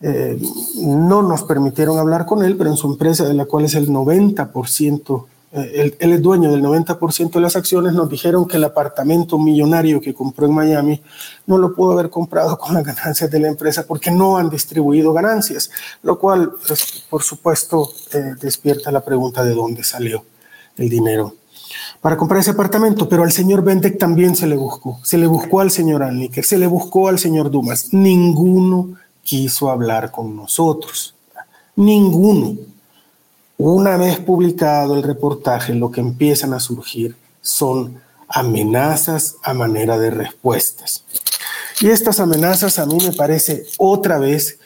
eh, 0.00 0.38
no 0.82 1.22
nos 1.22 1.44
permitieron 1.44 1.98
hablar 1.98 2.26
con 2.26 2.44
él, 2.44 2.56
pero 2.56 2.70
en 2.70 2.76
su 2.76 2.88
empresa, 2.88 3.24
de 3.24 3.34
la 3.34 3.44
cual 3.44 3.66
es 3.66 3.74
el 3.74 3.88
90% 3.88 5.26
él, 5.52 5.94
es 6.00 6.22
dueño 6.22 6.50
del 6.50 6.64
90% 6.64 7.30
de 7.30 7.40
las 7.40 7.54
acciones, 7.54 7.92
nos 7.92 8.08
dijeron 8.08 8.48
que 8.48 8.56
el 8.56 8.64
apartamento 8.64 9.38
millonario 9.38 10.00
que 10.00 10.12
compró 10.12 10.46
en 10.46 10.52
Miami 10.52 11.00
no 11.46 11.58
lo 11.58 11.76
pudo 11.76 11.92
haber 11.92 12.10
comprado 12.10 12.58
con 12.58 12.74
las 12.74 12.82
ganancias 12.82 13.30
de 13.30 13.38
la 13.38 13.46
empresa 13.46 13.86
porque 13.86 14.10
no 14.10 14.36
han 14.36 14.50
distribuido 14.50 15.12
ganancias, 15.12 15.70
lo 16.02 16.18
cual, 16.18 16.54
pues, 16.66 17.04
por 17.08 17.22
supuesto, 17.22 17.88
eh, 18.12 18.34
despierta 18.40 18.90
la 18.90 19.04
pregunta 19.04 19.44
de 19.44 19.54
dónde 19.54 19.84
salió 19.84 20.24
el 20.76 20.88
dinero 20.88 21.34
para 22.04 22.18
comprar 22.18 22.38
ese 22.38 22.50
apartamento, 22.50 23.08
pero 23.08 23.22
al 23.22 23.32
señor 23.32 23.64
Bendek 23.64 23.96
también 23.96 24.36
se 24.36 24.46
le 24.46 24.56
buscó, 24.56 25.00
se 25.02 25.16
le 25.16 25.26
buscó 25.26 25.60
al 25.60 25.70
señor 25.70 26.02
Anliker, 26.02 26.44
se 26.44 26.58
le 26.58 26.66
buscó 26.66 27.08
al 27.08 27.18
señor 27.18 27.50
Dumas, 27.50 27.94
ninguno 27.94 28.90
quiso 29.22 29.70
hablar 29.70 30.10
con 30.10 30.36
nosotros, 30.36 31.14
ninguno. 31.76 32.58
Una 33.56 33.96
vez 33.96 34.18
publicado 34.18 34.96
el 34.96 35.02
reportaje, 35.02 35.72
lo 35.72 35.90
que 35.90 36.02
empiezan 36.02 36.52
a 36.52 36.60
surgir 36.60 37.16
son 37.40 38.02
amenazas 38.28 39.36
a 39.42 39.54
manera 39.54 39.96
de 39.96 40.10
respuestas. 40.10 41.04
Y 41.80 41.88
estas 41.88 42.20
amenazas 42.20 42.78
a 42.78 42.84
mí 42.84 42.98
me 43.02 43.14
parece 43.14 43.64
otra 43.78 44.18
vez 44.18 44.58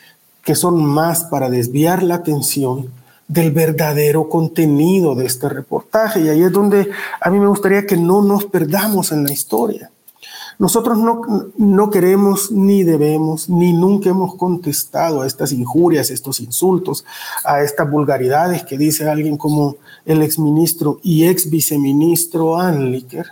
que 0.42 0.56
son 0.56 0.84
más 0.84 1.22
para 1.26 1.48
desviar 1.48 2.02
la 2.02 2.16
atención 2.16 2.90
del 3.28 3.52
verdadero 3.52 4.28
contenido 4.28 5.14
de 5.14 5.26
este 5.26 5.48
reportaje. 5.48 6.20
Y 6.22 6.28
ahí 6.28 6.42
es 6.42 6.52
donde 6.52 6.90
a 7.20 7.30
mí 7.30 7.38
me 7.38 7.46
gustaría 7.46 7.86
que 7.86 7.96
no 7.96 8.22
nos 8.22 8.46
perdamos 8.46 9.12
en 9.12 9.24
la 9.24 9.32
historia. 9.32 9.90
Nosotros 10.58 10.98
no, 11.56 11.90
queremos 11.90 12.50
ni 12.50 12.82
debemos 12.82 13.48
ni 13.48 13.72
nunca 13.72 14.10
hemos 14.10 14.34
contestado 14.34 15.22
a 15.22 15.26
estas 15.26 15.52
injurias, 15.52 16.10
estos 16.10 16.40
insultos, 16.40 17.04
a 17.44 17.62
estas 17.62 17.88
vulgaridades 17.88 18.64
que 18.64 18.76
dice 18.76 19.08
alguien 19.08 19.36
como 19.36 19.76
el 20.04 20.20
exministro 20.20 20.98
y 21.04 21.26
ex 21.26 21.48
viceministro 21.48 22.58
Anliker. 22.58 23.26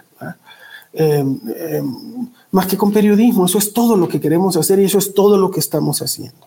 Em, 0.99 1.39
em, 1.59 2.29
más 2.53 2.67
que 2.67 2.77
con 2.77 2.91
periodismo, 2.91 3.45
eso 3.45 3.59
es 3.59 3.73
todo 3.73 3.97
lo 3.97 4.09
que 4.09 4.21
queremos 4.21 4.57
hacer 4.57 4.79
y 4.79 4.85
eso 4.85 4.99
es 4.99 5.13
todo 5.13 5.37
lo 5.37 5.51
que 5.51 5.61
estamos 5.61 6.01
haciendo. 6.01 6.47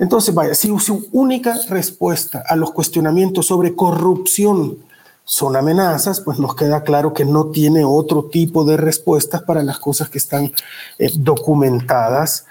Entonces, 0.00 0.34
vaya, 0.34 0.54
si 0.54 0.76
su 0.78 1.08
única 1.12 1.54
respuesta 1.68 2.42
a 2.48 2.56
los 2.56 2.72
cuestionamientos 2.72 3.46
sobre 3.46 3.76
corrupción 3.76 4.78
son 5.24 5.54
amenazas, 5.56 6.22
pues 6.22 6.38
nos 6.38 6.56
queda 6.56 6.82
claro 6.82 7.12
que 7.12 7.26
no 7.26 7.48
tiene 7.48 7.84
otro 7.84 8.24
tipo 8.24 8.64
de 8.64 8.78
respuestas 8.78 9.42
para 9.42 9.62
las 9.62 9.78
cosas 9.78 10.08
que 10.08 10.16
están 10.16 10.52
eh, 10.98 11.10
documentadas 11.14 12.46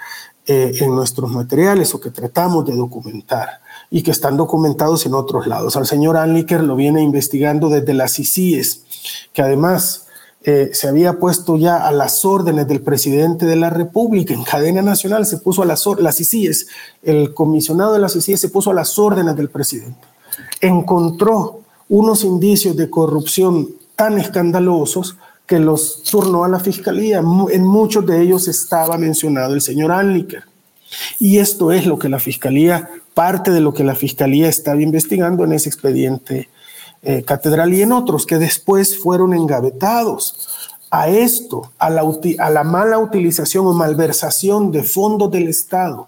eh, 0.46 0.74
en 0.80 0.96
nuestros 0.96 1.32
materiales 1.32 1.94
o 1.96 2.00
que 2.00 2.12
tratamos 2.12 2.66
de 2.68 2.76
documentar 2.76 3.62
y 3.90 4.04
que 4.04 4.12
están 4.12 4.38
documentados 4.38 5.08
en 5.08 5.16
otros 5.16 5.48
lados. 5.48 5.76
Al 5.76 5.88
señor 5.88 6.18
Anliker 6.18 6.62
lo 6.64 6.76
viene 6.76 7.02
investigando 7.02 7.68
desde 7.70 7.96
las 7.96 8.20
ICIES, 8.20 8.84
que 9.34 9.42
además 9.42 10.06
eh, 10.44 10.70
se 10.72 10.88
había 10.88 11.20
puesto 11.20 11.58
ya 11.58 11.86
a 11.86 11.92
las 11.92 12.24
órdenes 12.24 12.68
del 12.68 12.82
presidente 12.82 13.46
de 13.46 13.58
la 13.58 13.70
República 13.70 14.34
en 14.34 14.44
cadena 14.44 14.82
nacional, 14.82 15.26
se 15.26 15.38
puso 15.38 15.64
a 15.64 15.66
las, 15.66 15.86
las 16.00 16.20
ICIES, 16.22 16.68
el 17.04 17.34
comisionado 17.34 17.94
de 17.94 18.00
las 18.00 18.16
ICIES 18.16 18.40
se 18.40 18.50
puso 18.50 18.72
a 18.72 18.74
las 18.74 18.98
órdenes 18.98 19.36
del 19.36 19.50
presidente. 19.50 20.00
Encontró 20.62 21.62
unos 21.90 22.24
indicios 22.24 22.78
de 22.78 22.90
corrupción 22.90 23.70
tan 23.96 24.18
escandalosos 24.18 25.18
que 25.46 25.60
los 25.60 26.04
turnó 26.04 26.46
a 26.46 26.48
la 26.48 26.60
fiscalía. 26.60 27.22
En 27.52 27.66
muchos 27.66 28.06
de 28.06 28.22
ellos 28.22 28.48
estaba 28.48 28.98
mencionado 28.98 29.56
el 29.56 29.62
señor 29.62 29.92
Anliker. 29.92 30.44
Y 31.20 31.40
esto 31.40 31.72
es 31.72 31.86
lo 31.86 32.00
que 32.00 32.08
la 32.08 32.20
fiscalía, 32.20 32.90
parte 33.14 33.52
de 33.52 33.60
lo 33.60 33.74
que 33.74 33.84
la 33.84 33.96
fiscalía 33.96 34.48
estaba 34.48 34.82
investigando 34.82 35.44
en 35.44 35.54
ese 35.54 35.68
expediente 35.68 36.50
eh, 37.02 37.24
catedral 37.24 37.74
y 37.74 37.82
en 37.82 37.92
otros 37.92 38.26
que 38.26 38.38
después 38.38 38.98
fueron 38.98 39.34
engavetados. 39.34 40.50
A 40.92 41.08
esto, 41.08 41.72
a 41.78 41.90
la, 41.90 42.64
mala 42.64 42.98
utilización 42.98 43.68
o 43.68 43.74
malversación 43.74 44.72
de 44.72 44.84
fondos 44.84 45.30
del 45.32 45.48
Estado, 45.48 46.08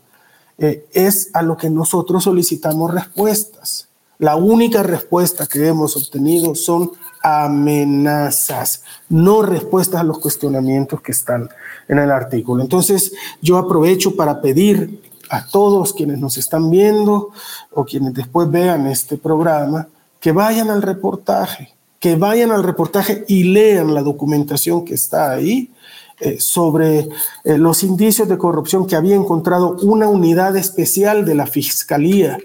eh, 0.57 0.87
es 0.91 1.29
a 1.33 1.43
lo 1.43 1.55
que 1.55 1.69
nosotros 1.69 2.23
solicitamos 2.23 2.91
respuestas. 2.91 3.87
La 4.17 4.35
única 4.35 4.81
respuesta 4.81 5.45
que 5.47 5.67
hemos 5.67 5.95
obtenido 5.95 6.55
son 6.55 6.91
amenazas, 7.21 8.83
no 9.07 9.43
respuestas 9.43 10.01
a 10.01 10.03
los 10.03 10.19
cuestionamientos 10.19 11.01
que 11.01 11.11
están 11.11 11.49
en 11.87 11.99
el 11.99 12.11
artículo. 12.11 12.63
Entonces, 12.63 13.13
yo 13.41 13.57
aprovecho 13.57 14.15
para 14.15 14.41
pedir 14.41 15.01
a 15.29 15.45
todos 15.45 15.93
quienes 15.93 16.19
nos 16.19 16.37
están 16.37 16.69
viendo 16.69 17.29
o 17.71 17.85
quienes 17.85 18.13
después 18.13 18.49
vean 18.51 18.87
este 18.87 19.17
programa, 19.17 19.87
que 20.21 20.31
vayan 20.31 20.69
al 20.69 20.81
reportaje, 20.83 21.73
que 21.99 22.15
vayan 22.15 22.51
al 22.51 22.63
reportaje 22.63 23.25
y 23.27 23.43
lean 23.43 23.93
la 23.93 24.03
documentación 24.03 24.85
que 24.85 24.93
está 24.93 25.31
ahí 25.31 25.71
eh, 26.19 26.37
sobre 26.39 27.09
eh, 27.43 27.57
los 27.57 27.83
indicios 27.83 28.29
de 28.29 28.37
corrupción 28.37 28.85
que 28.85 28.95
había 28.95 29.15
encontrado 29.15 29.77
una 29.81 30.07
unidad 30.07 30.55
especial 30.55 31.25
de 31.25 31.33
la 31.33 31.47
Fiscalía 31.47 32.37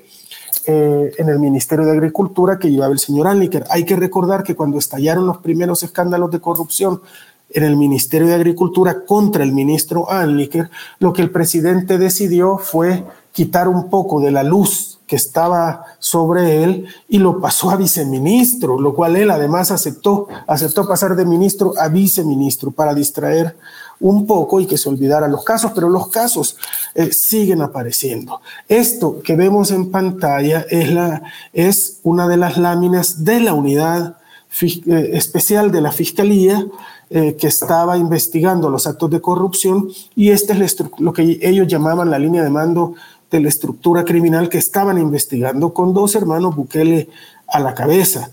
eh, 0.67 1.13
en 1.19 1.29
el 1.29 1.39
Ministerio 1.39 1.85
de 1.85 1.93
Agricultura 1.93 2.59
que 2.59 2.71
llevaba 2.71 2.95
el 2.95 2.99
señor 2.99 3.29
Anliker. 3.29 3.65
Hay 3.69 3.85
que 3.85 3.95
recordar 3.95 4.43
que 4.43 4.57
cuando 4.57 4.79
estallaron 4.79 5.27
los 5.27 5.39
primeros 5.39 5.83
escándalos 5.83 6.31
de 6.31 6.41
corrupción 6.41 7.03
en 7.51 7.63
el 7.63 7.77
Ministerio 7.77 8.29
de 8.29 8.35
Agricultura 8.35 9.05
contra 9.05 9.45
el 9.45 9.53
ministro 9.53 10.11
Anliker, 10.11 10.71
lo 10.99 11.13
que 11.13 11.21
el 11.21 11.31
presidente 11.31 11.99
decidió 11.99 12.57
fue 12.57 13.05
quitar 13.33 13.69
un 13.69 13.91
poco 13.91 14.21
de 14.21 14.31
la 14.31 14.43
luz 14.43 14.96
que 15.07 15.17
estaba 15.17 15.85
sobre 15.99 16.65
él 16.65 16.87
y 17.09 17.19
lo 17.19 17.41
pasó 17.41 17.71
a 17.71 17.77
viceministro, 17.77 18.81
lo 18.81 18.95
cual 18.95 19.17
él 19.17 19.31
además 19.31 19.71
aceptó, 19.71 20.27
aceptó 20.47 20.87
pasar 20.87 21.15
de 21.15 21.25
ministro 21.25 21.73
a 21.79 21.89
viceministro 21.89 22.71
para 22.71 22.95
distraer 22.95 23.57
un 24.01 24.27
poco 24.27 24.61
y 24.61 24.67
que 24.67 24.77
se 24.77 24.89
olvidaran 24.89 25.31
los 25.31 25.45
casos, 25.45 25.73
pero 25.75 25.89
los 25.89 26.09
casos 26.09 26.57
eh, 26.95 27.13
siguen 27.13 27.63
apareciendo. 27.63 28.41
Esto 28.69 29.21
que 29.23 29.37
vemos 29.37 29.71
en 29.71 29.91
pantalla 29.91 30.67
es, 30.69 30.93
la, 30.93 31.23
es 31.53 32.01
una 32.03 32.29
de 32.29 32.37
las 32.37 32.59
láminas 32.59 33.25
de 33.25 33.41
la 33.41 33.55
unidad 33.55 34.19
eh, 34.61 35.11
especial 35.13 35.71
de 35.71 35.81
la 35.81 35.93
Fiscalía 35.93 36.67
eh, 37.11 37.37
que 37.39 37.47
estaba 37.47 37.97
investigando 37.99 38.71
los 38.71 38.87
actos 38.87 39.11
de 39.11 39.21
corrupción 39.21 39.89
y 40.15 40.31
este 40.31 40.53
es 40.65 40.77
lo 40.99 41.13
que 41.13 41.39
ellos 41.43 41.69
llamaban 41.69 42.11
la 42.11 42.19
línea 42.19 42.43
de 42.43 42.51
mando 42.51 42.95
de 43.31 43.41
la 43.41 43.49
estructura 43.49 44.05
criminal 44.05 44.49
que 44.49 44.59
estaban 44.59 44.99
investigando 44.99 45.73
con 45.73 45.93
dos 45.93 46.15
hermanos 46.15 46.55
Bukele 46.55 47.09
a 47.49 47.61
la 47.61 47.75
cabeza. 47.75 48.31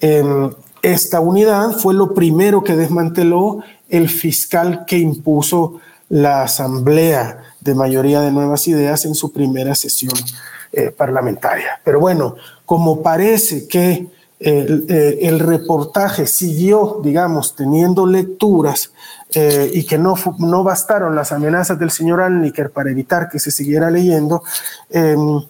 Em, 0.00 0.50
esta 0.82 1.20
unidad 1.20 1.72
fue 1.72 1.94
lo 1.94 2.14
primero 2.14 2.62
que 2.62 2.76
desmanteló 2.76 3.60
el 3.88 4.08
fiscal 4.08 4.84
que 4.86 4.98
impuso 4.98 5.80
la 6.08 6.42
Asamblea 6.42 7.42
de 7.60 7.74
Mayoría 7.74 8.20
de 8.20 8.30
Nuevas 8.30 8.68
Ideas 8.68 9.04
en 9.04 9.14
su 9.14 9.32
primera 9.32 9.74
sesión 9.74 10.14
eh, 10.72 10.90
parlamentaria. 10.90 11.80
Pero 11.84 11.98
bueno, 11.98 12.36
como 12.64 13.02
parece 13.02 13.66
que 13.66 14.06
eh, 14.38 15.18
el, 15.22 15.40
reportaje 15.40 16.26
siguió, 16.26 17.00
digamos, 17.02 17.54
teniendo 17.56 18.06
lecturas 18.06 18.92
eh, 19.32 19.70
y 19.72 19.84
que 19.84 19.98
no, 19.98 20.14
no 20.38 20.62
bastaron 20.62 21.14
las 21.14 21.32
amenazas 21.32 21.78
del 21.78 21.90
señor 21.90 22.20
Anliker 22.20 22.70
para 22.70 22.90
evitar 22.90 23.28
que 23.28 23.38
se 23.38 23.50
siguiera 23.50 23.90
leyendo, 23.90 24.42
em, 24.90 25.40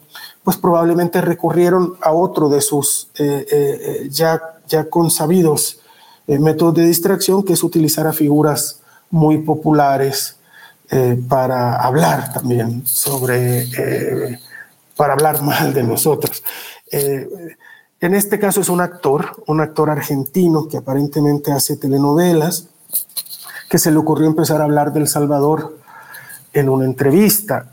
pues 0.45 0.57
probablemente 0.57 1.21
recurrieron 1.21 1.97
a 2.01 2.13
otro 2.13 2.49
de 2.49 2.61
sus 2.61 3.11
ya, 4.11 4.41
ya 4.69 4.85
consabidos 4.89 5.81
eh, 6.29 6.39
métodos 6.41 6.75
de 6.75 6.87
distracción, 6.87 7.45
que 7.45 7.53
es 7.53 7.63
utilizar 7.63 8.07
a 8.07 8.13
figuras 8.13 8.81
muy 9.11 9.39
populares 9.39 10.37
eh, 10.91 11.17
para 11.29 11.77
hablar 11.77 12.33
también 12.33 12.85
sobre, 12.85 13.63
eh, 13.63 14.39
para 14.97 15.13
hablar 15.13 15.43
mal 15.43 15.73
de 15.73 15.85
nosotros. 15.85 16.43
En 18.01 18.15
este 18.15 18.39
caso 18.39 18.61
es 18.61 18.69
un 18.69 18.81
actor, 18.81 19.43
un 19.47 19.61
actor 19.61 19.91
argentino 19.91 20.69
que 20.69 20.77
aparentemente 20.77 21.53
hace 21.53 21.77
telenovelas, 21.77 22.69
que 23.69 23.79
se 23.79 23.91
le 23.91 23.97
ocurrió 23.97 24.27
empezar 24.27 24.61
a 24.61 24.65
hablar 24.65 24.93
del 24.93 25.09
Salvador 25.09 25.77
en 26.53 26.69
una 26.69 26.85
entrevista. 26.85 27.71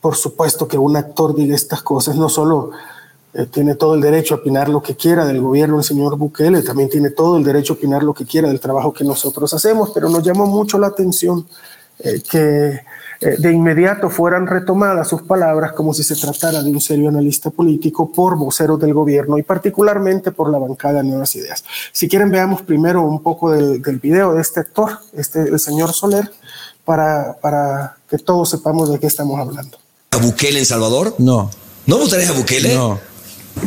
por 0.00 0.16
supuesto 0.16 0.66
que 0.66 0.78
un 0.78 0.96
actor 0.96 1.34
diga 1.34 1.54
estas 1.54 1.82
cosas 1.82 2.16
no 2.16 2.28
solo 2.28 2.70
eh, 3.34 3.46
tiene 3.46 3.76
todo 3.76 3.94
el 3.94 4.02
derecho 4.02 4.34
a 4.34 4.38
opinar 4.38 4.68
lo 4.68 4.82
que 4.82 4.94
quiera 4.94 5.24
del 5.24 5.40
gobierno 5.40 5.76
del 5.76 5.84
señor 5.84 6.18
Bukele, 6.18 6.60
también 6.62 6.90
tiene 6.90 7.10
todo 7.10 7.38
el 7.38 7.44
derecho 7.44 7.72
a 7.72 7.76
opinar 7.76 8.02
lo 8.02 8.12
que 8.12 8.26
quiera 8.26 8.48
del 8.48 8.60
trabajo 8.60 8.92
que 8.92 9.04
nosotros 9.04 9.54
hacemos, 9.54 9.90
pero 9.94 10.10
nos 10.10 10.22
llamó 10.22 10.44
mucho 10.46 10.78
la 10.78 10.88
atención 10.88 11.46
eh, 11.98 12.20
que 12.30 12.80
eh, 13.22 13.36
de 13.38 13.52
inmediato 13.52 14.10
fueran 14.10 14.46
retomadas 14.46 15.08
sus 15.08 15.22
palabras 15.22 15.72
como 15.72 15.94
si 15.94 16.02
se 16.02 16.16
tratara 16.16 16.62
de 16.62 16.70
un 16.70 16.80
serio 16.80 17.08
analista 17.08 17.50
político 17.50 18.10
por 18.10 18.36
voceros 18.36 18.78
del 18.80 18.92
gobierno 18.92 19.38
y 19.38 19.42
particularmente 19.42 20.32
por 20.32 20.50
la 20.50 20.58
bancada 20.58 21.02
de 21.02 21.04
Nuevas 21.04 21.34
Ideas. 21.36 21.64
Si 21.92 22.08
quieren, 22.08 22.30
veamos 22.30 22.62
primero 22.62 23.02
un 23.02 23.22
poco 23.22 23.52
del, 23.52 23.80
del 23.80 23.98
video 23.98 24.34
de 24.34 24.42
este 24.42 24.60
actor, 24.60 24.98
este, 25.14 25.40
el 25.40 25.58
señor 25.58 25.92
Soler, 25.92 26.30
para, 26.84 27.36
para 27.40 27.96
que 28.08 28.18
todos 28.18 28.50
sepamos 28.50 28.90
de 28.90 28.98
qué 28.98 29.06
estamos 29.06 29.38
hablando. 29.38 29.78
¿A 30.10 30.16
Bukele 30.18 30.58
en 30.58 30.66
Salvador? 30.66 31.14
No. 31.18 31.50
¿No 31.86 31.98
votarías 31.98 32.30
a 32.30 32.32
Bukele? 32.32 32.74
No. 32.74 33.11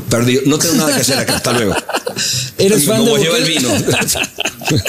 Perdido. 0.10 0.42
No 0.46 0.58
tengo 0.60 0.76
nada 0.76 0.94
que 0.96 1.02
hacer 1.02 1.18
acá. 1.18 1.38
Hasta 1.38 1.54
luego. 1.54 1.74
¿Eres 2.58 2.86
fan 2.86 3.04
de 3.04 3.12
el 3.12 3.18
Bukele? 3.18 3.46
vino. 3.48 3.70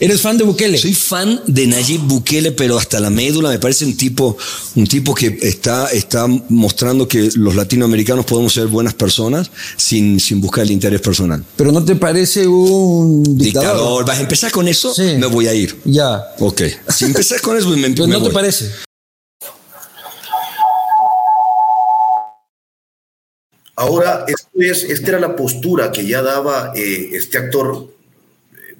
¿Eres 0.00 0.20
fan 0.20 0.38
de 0.38 0.44
Bukele? 0.44 0.78
Soy 0.78 0.94
fan 0.94 1.40
de 1.46 1.66
Nayib 1.66 2.00
Bukele, 2.02 2.52
pero 2.52 2.78
hasta 2.78 2.98
la 3.00 3.10
médula 3.10 3.50
me 3.50 3.58
parece 3.58 3.84
un 3.84 3.96
tipo, 3.96 4.36
un 4.74 4.86
tipo 4.86 5.14
que 5.14 5.38
está, 5.42 5.88
está 5.88 6.26
mostrando 6.48 7.06
que 7.06 7.30
los 7.34 7.54
latinoamericanos 7.54 8.24
podemos 8.24 8.52
ser 8.52 8.66
buenas 8.66 8.94
personas 8.94 9.50
sin, 9.76 10.18
sin 10.20 10.40
buscar 10.40 10.64
el 10.64 10.70
interés 10.72 11.00
personal. 11.00 11.44
¿Pero 11.56 11.70
no 11.70 11.84
te 11.84 11.94
parece 11.96 12.46
un 12.46 13.22
dictador? 13.36 13.68
Dictador, 13.72 14.04
vas 14.06 14.18
a 14.18 14.22
empezar 14.22 14.50
con 14.50 14.66
eso, 14.68 14.92
Sí. 14.94 15.02
me 15.18 15.26
voy 15.26 15.46
a 15.46 15.54
ir. 15.54 15.76
Ya. 15.84 16.22
Ok. 16.40 16.62
Si 16.88 17.04
empezás 17.04 17.40
con 17.40 17.56
eso, 17.56 17.68
me, 17.70 17.90
Pero 17.90 18.06
me 18.06 18.14
no 18.14 18.22
te 18.22 18.30
parece. 18.30 18.70
Ahora, 23.78 24.24
esto 24.26 24.48
es, 24.58 24.82
esta 24.82 25.10
era 25.10 25.20
la 25.20 25.36
postura 25.36 25.92
que 25.92 26.04
ya 26.04 26.20
daba 26.20 26.72
eh, 26.74 27.10
este 27.12 27.38
actor, 27.38 27.88
eh, 28.52 28.74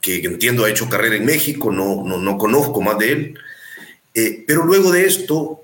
que 0.00 0.24
entiendo 0.24 0.64
ha 0.64 0.70
hecho 0.70 0.88
carrera 0.88 1.16
en 1.16 1.26
México, 1.26 1.70
no, 1.70 2.02
no, 2.02 2.16
no 2.16 2.38
conozco 2.38 2.80
más 2.80 2.96
de 2.98 3.12
él, 3.12 3.38
Eh, 4.18 4.44
pero 4.46 4.64
luego 4.64 4.90
de 4.92 5.04
esto 5.04 5.60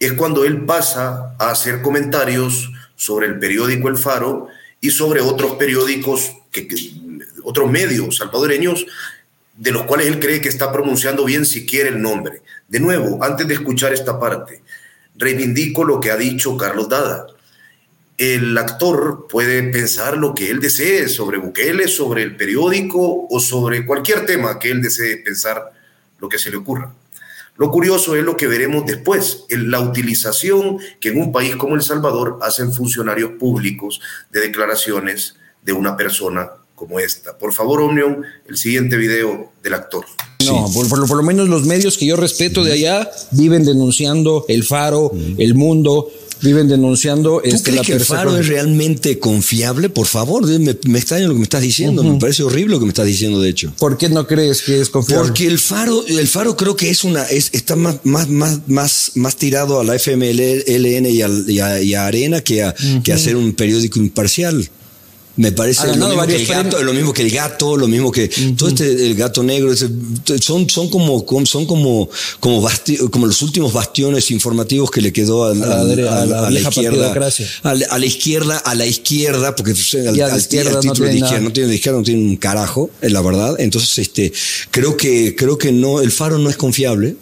es 0.00 0.12
cuando 0.14 0.46
él 0.46 0.64
pasa 0.64 1.34
a 1.38 1.50
hacer 1.50 1.82
comentarios 1.82 2.72
sobre 2.96 3.26
el 3.26 3.38
periódico 3.38 3.90
El 3.90 3.98
Faro 3.98 4.48
y 4.80 4.88
sobre 4.90 5.20
otros 5.20 5.56
periódicos, 5.56 6.32
que, 6.50 6.66
que- 6.66 6.92
otros 7.42 7.70
medios 7.70 8.16
salvadoreños, 8.16 8.86
de 9.64 9.70
los 9.70 9.82
cuales 9.82 10.06
él 10.06 10.18
cree 10.18 10.40
que 10.40 10.48
está 10.48 10.72
pronunciando 10.72 11.26
bien 11.26 11.44
siquiera 11.44 11.90
el 11.90 12.00
nombre. 12.00 12.40
De 12.66 12.80
nuevo, 12.80 13.22
antes 13.22 13.46
de 13.46 13.52
escuchar 13.52 13.92
esta 13.92 14.18
parte, 14.18 14.62
reivindico 15.14 15.84
lo 15.84 16.00
que 16.00 16.10
ha 16.10 16.16
dicho 16.16 16.56
Carlos 16.56 16.88
Dada 16.88 17.26
el 18.18 18.56
actor 18.58 19.26
puede 19.28 19.62
pensar 19.64 20.16
lo 20.16 20.34
que 20.34 20.50
él 20.50 20.60
desee 20.60 21.08
sobre 21.08 21.38
Bukele, 21.38 21.88
sobre 21.88 22.22
el 22.22 22.36
periódico 22.36 23.26
o 23.28 23.40
sobre 23.40 23.84
cualquier 23.84 24.24
tema 24.26 24.58
que 24.58 24.70
él 24.70 24.80
desee 24.82 25.16
pensar 25.18 25.72
lo 26.20 26.28
que 26.28 26.38
se 26.38 26.50
le 26.50 26.56
ocurra. 26.58 26.94
Lo 27.56 27.70
curioso 27.70 28.16
es 28.16 28.24
lo 28.24 28.36
que 28.36 28.46
veremos 28.48 28.84
después, 28.86 29.44
la 29.48 29.80
utilización 29.80 30.78
que 31.00 31.10
en 31.10 31.20
un 31.20 31.32
país 31.32 31.54
como 31.56 31.74
El 31.76 31.82
Salvador 31.82 32.38
hacen 32.42 32.72
funcionarios 32.72 33.32
públicos 33.38 34.00
de 34.32 34.40
declaraciones 34.40 35.36
de 35.64 35.72
una 35.72 35.96
persona 35.96 36.50
como 36.74 36.98
esta. 36.98 37.38
Por 37.38 37.52
favor, 37.52 37.80
Omnium, 37.80 38.22
el 38.48 38.56
siguiente 38.56 38.96
video 38.96 39.52
del 39.62 39.74
actor. 39.74 40.04
No, 40.44 40.66
por, 40.74 40.88
por 40.88 40.98
lo- 40.98 41.06
por 41.06 41.16
lo 41.16 41.22
menos 41.22 41.48
los 41.48 41.64
medios 41.64 41.96
que 41.96 42.06
yo 42.06 42.16
respeto 42.16 42.64
de 42.64 42.72
allá 42.72 43.08
viven 43.30 43.64
denunciando 43.64 44.44
el 44.48 44.64
faro, 44.64 45.12
el 45.38 45.54
mundo, 45.54 46.10
viven 46.42 46.68
denunciando 46.68 47.40
¿Tú 47.42 47.48
este, 47.48 47.70
crees 47.70 47.76
la 47.76 47.82
que 47.84 47.92
el 47.94 48.00
faro 48.04 48.36
es 48.38 48.46
realmente 48.48 49.18
confiable? 49.18 49.88
Por 49.88 50.06
favor, 50.06 50.46
me, 50.46 50.76
me 50.86 50.98
extraña 50.98 51.26
lo 51.26 51.32
que 51.34 51.38
me 51.38 51.44
estás 51.44 51.62
diciendo. 51.62 52.02
Me 52.04 52.18
parece 52.18 52.42
horrible 52.42 52.74
lo 52.74 52.78
que 52.80 52.86
me 52.86 52.90
estás 52.90 53.06
diciendo, 53.06 53.40
de 53.40 53.48
hecho. 53.50 53.72
¿Por 53.78 53.96
qué 53.98 54.08
no 54.08 54.26
crees 54.26 54.62
que 54.62 54.80
es 54.80 54.90
confiable? 54.90 55.24
Porque 55.26 55.46
el 55.46 55.58
faro, 55.58 56.04
el 56.06 56.28
faro 56.28 56.56
creo 56.56 56.76
que 56.76 56.90
es 56.90 57.04
una, 57.04 57.22
es, 57.24 57.50
está 57.52 57.76
más, 57.76 57.96
más, 58.04 58.28
más, 58.28 58.60
más, 58.66 59.12
más 59.14 59.36
tirado 59.36 59.80
a 59.80 59.84
la 59.84 59.94
FMLN 59.98 61.06
y, 61.06 61.22
al- 61.22 61.48
y 61.50 61.60
a, 61.60 61.82
y 61.82 61.94
a 61.94 62.06
Arena 62.06 62.40
que 62.42 62.62
a, 62.62 62.74
que 63.02 63.12
a 63.12 63.18
ser 63.18 63.36
un 63.36 63.52
periódico 63.54 63.98
imparcial. 63.98 64.68
Me 65.36 65.50
parece 65.50 65.82
Ha 65.82 65.86
lo 65.96 66.06
mismo, 66.06 66.26
que 66.26 66.36
el 66.36 66.46
gato, 66.46 66.82
lo 66.82 66.92
mismo 66.92 67.12
que 67.12 67.22
el 67.22 67.30
gato, 67.30 67.76
lo 67.76 67.88
mismo 67.88 68.12
que 68.12 68.28
todo 68.56 68.68
este 68.68 68.84
el 69.06 69.14
gato 69.16 69.42
negro, 69.42 69.72
ese- 69.72 69.88
son, 70.40 70.70
son 70.70 70.88
como 70.88 71.24
son 71.44 71.66
como 71.66 72.08
como, 72.38 72.62
basti- 72.62 73.10
como 73.10 73.26
los 73.26 73.42
últimos 73.42 73.72
bastiones 73.72 74.30
informativos 74.30 74.90
que 74.92 75.00
le 75.00 75.12
quedó 75.12 75.44
al- 75.46 75.62
A 75.64 75.66
la 75.84 76.20
a 76.22 76.26
la 76.26 76.46
a 76.46 76.50
la 76.50 76.60
izquierda, 76.60 77.12
a 77.64 77.74
la, 77.74 77.86
a 77.90 77.98
izquierda, 78.06 78.58
a 78.58 78.74
la 78.76 78.86
izquierda, 78.86 79.56
porque 79.56 79.72
pues, 79.74 79.94
al, 79.94 80.20
al- 80.20 80.38
izquierda 80.38 80.70
al 80.70 80.74
no 80.76 80.80
título 80.92 81.06
de 81.06 81.12
tiene 81.12 81.14
izquierda 81.16 81.30
nada. 81.32 81.40
no 81.40 81.52
tiene 81.52 81.68
de 81.68 81.74
izquierda, 81.74 81.98
no 81.98 82.04
tiene 82.04 82.20
un 82.22 82.36
carajo, 82.36 82.90
es 83.00 83.10
la 83.12 83.20
verdad. 83.20 83.56
Entonces, 83.58 83.98
este, 83.98 84.32
creo 84.70 84.96
que 84.96 85.34
creo 85.34 85.58
que 85.58 85.72
no, 85.72 86.00
el 86.00 86.12
faro 86.12 86.38
no 86.38 86.48
es 86.48 86.56
confiable. 86.56 87.16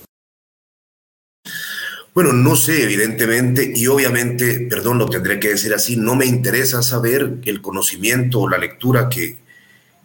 Bueno, 2.14 2.34
no 2.34 2.56
sé, 2.56 2.82
evidentemente, 2.82 3.72
y 3.74 3.86
obviamente, 3.86 4.66
perdón, 4.68 4.98
lo 4.98 5.08
tendré 5.08 5.40
que 5.40 5.48
decir 5.48 5.72
así, 5.72 5.96
no 5.96 6.14
me 6.14 6.26
interesa 6.26 6.82
saber 6.82 7.38
el 7.46 7.62
conocimiento 7.62 8.40
o 8.40 8.48
la 8.50 8.58
lectura 8.58 9.08
que, 9.08 9.38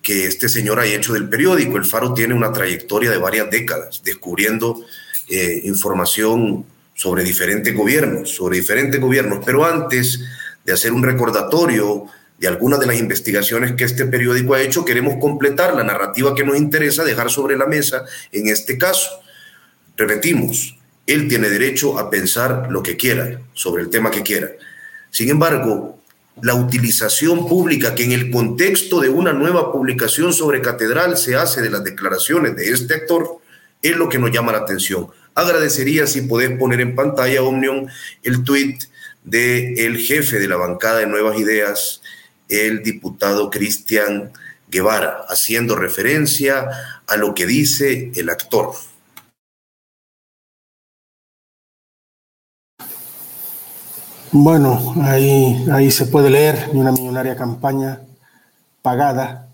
que 0.02 0.26
este 0.26 0.48
señor 0.48 0.80
ha 0.80 0.86
hecho 0.86 1.12
del 1.12 1.28
periódico. 1.28 1.76
El 1.76 1.84
Faro 1.84 2.14
tiene 2.14 2.34
una 2.34 2.54
trayectoria 2.54 3.12
de 3.12 3.18
varias 3.18 3.52
décadas, 3.52 4.02
descubriendo 4.06 4.86
eh, 5.28 5.64
información 5.66 6.66
sobre 6.94 7.26
diferentes 7.26 7.76
gobiernos, 7.76 8.30
sobre 8.30 8.60
diferentes 8.60 9.02
gobiernos. 9.02 9.44
Pero 9.46 9.66
antes 9.66 10.22
de 10.64 10.72
hacer 10.72 10.94
un 10.94 11.04
recordatorio 11.04 12.06
de 12.40 12.48
algunas 12.48 12.80
de 12.80 12.86
las 12.86 12.98
investigaciones 12.98 13.74
que 13.74 13.84
este 13.84 14.06
periódico 14.06 14.54
ha 14.54 14.62
hecho, 14.62 14.86
queremos 14.86 15.16
completar 15.20 15.76
la 15.76 15.84
narrativa 15.84 16.34
que 16.34 16.46
nos 16.46 16.56
interesa 16.56 17.04
dejar 17.04 17.30
sobre 17.30 17.58
la 17.58 17.66
mesa 17.66 18.06
en 18.32 18.48
este 18.48 18.78
caso. 18.78 19.10
Repetimos, 19.98 20.77
él 21.08 21.28
tiene 21.28 21.50
derecho 21.50 21.98
a 21.98 22.10
pensar 22.10 22.68
lo 22.70 22.84
que 22.84 22.98
quiera 22.98 23.42
sobre 23.54 23.82
el 23.82 23.90
tema 23.90 24.12
que 24.12 24.24
quiera. 24.24 24.50
Sin 25.10 25.30
embargo, 25.30 25.98
la 26.42 26.54
utilización 26.54 27.48
pública 27.48 27.96
que 27.96 28.04
en 28.04 28.12
el 28.12 28.30
contexto 28.30 29.00
de 29.00 29.10
una 29.10 29.34
nueva 29.34 29.72
publicación 29.72 30.34
sobre 30.34 30.62
Catedral 30.62 31.18
se 31.18 31.36
hace 31.36 31.62
de 31.62 31.72
las 31.72 31.84
declaraciones 31.84 32.56
de 32.56 32.70
este 32.72 32.94
actor 32.94 33.40
es 33.82 33.96
lo 33.96 34.10
que 34.10 34.20
nos 34.20 34.32
llama 34.32 34.52
la 34.52 34.60
atención. 34.60 35.08
Agradecería 35.34 36.06
si 36.08 36.22
podés 36.22 36.52
poner 36.60 36.82
en 36.82 36.96
pantalla, 36.96 37.42
Omnium, 37.42 37.88
el 38.24 38.44
tuit 38.44 38.84
del 39.24 39.98
jefe 39.98 40.40
de 40.40 40.48
la 40.48 40.58
bancada 40.58 41.00
de 41.00 41.08
Nuevas 41.08 41.40
Ideas, 41.40 42.02
el 42.50 42.84
diputado 42.84 43.50
Cristian 43.50 44.32
Guevara, 44.70 45.26
haciendo 45.30 45.76
referencia 45.76 46.68
a 47.08 47.18
lo 47.18 47.34
que 47.34 47.46
dice 47.46 48.12
el 48.16 48.30
actor. 48.30 48.74
Bueno, 54.32 54.94
ahí, 55.04 55.66
ahí 55.72 55.90
se 55.90 56.06
puede 56.06 56.30
leer, 56.30 56.70
ni 56.74 56.82
una 56.82 56.92
millonaria 56.92 57.36
campaña 57.36 58.02
pagada 58.82 59.48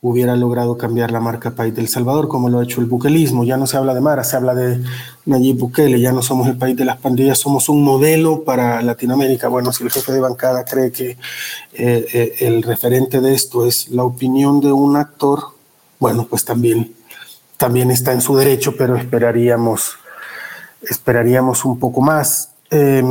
hubiera 0.00 0.36
logrado 0.36 0.78
cambiar 0.78 1.10
la 1.10 1.18
marca 1.18 1.50
país 1.52 1.74
del 1.74 1.88
Salvador, 1.88 2.28
como 2.28 2.48
lo 2.48 2.60
ha 2.60 2.64
hecho 2.64 2.80
el 2.80 2.86
buquelismo. 2.86 3.44
Ya 3.44 3.56
no 3.56 3.66
se 3.66 3.76
habla 3.76 3.94
de 3.94 4.00
Mara, 4.00 4.22
se 4.22 4.36
habla 4.36 4.54
de 4.54 4.80
Nayib 5.26 5.58
Bukele, 5.58 6.00
ya 6.00 6.12
no 6.12 6.22
somos 6.22 6.46
el 6.46 6.56
país 6.56 6.76
de 6.76 6.84
las 6.84 6.98
pandillas, 6.98 7.38
somos 7.38 7.68
un 7.68 7.82
modelo 7.82 8.44
para 8.44 8.80
Latinoamérica. 8.82 9.48
Bueno, 9.48 9.72
si 9.72 9.82
el 9.82 9.90
jefe 9.90 10.12
de 10.12 10.20
bancada 10.20 10.64
cree 10.64 10.92
que 10.92 11.10
eh, 11.10 12.06
eh, 12.12 12.34
el 12.40 12.62
referente 12.62 13.20
de 13.20 13.34
esto 13.34 13.66
es 13.66 13.88
la 13.88 14.04
opinión 14.04 14.60
de 14.60 14.72
un 14.72 14.96
actor, 14.96 15.42
bueno, 15.98 16.26
pues 16.30 16.44
también, 16.44 16.94
también 17.56 17.90
está 17.90 18.12
en 18.12 18.20
su 18.20 18.36
derecho, 18.36 18.76
pero 18.76 18.96
esperaríamos, 18.96 19.94
esperaríamos 20.82 21.64
un 21.64 21.78
poco 21.78 22.00
más. 22.00 22.50
Eh, 22.70 23.02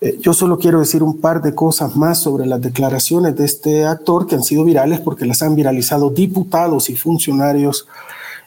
eh, 0.00 0.18
yo 0.20 0.34
solo 0.34 0.58
quiero 0.58 0.80
decir 0.80 1.02
un 1.02 1.20
par 1.20 1.40
de 1.40 1.54
cosas 1.54 1.96
más 1.96 2.20
sobre 2.20 2.46
las 2.46 2.60
declaraciones 2.60 3.36
de 3.36 3.44
este 3.44 3.86
actor 3.86 4.26
que 4.26 4.34
han 4.34 4.42
sido 4.42 4.64
virales 4.64 5.00
porque 5.00 5.24
las 5.24 5.42
han 5.42 5.54
viralizado 5.54 6.10
diputados 6.10 6.90
y 6.90 6.96
funcionarios 6.96 7.86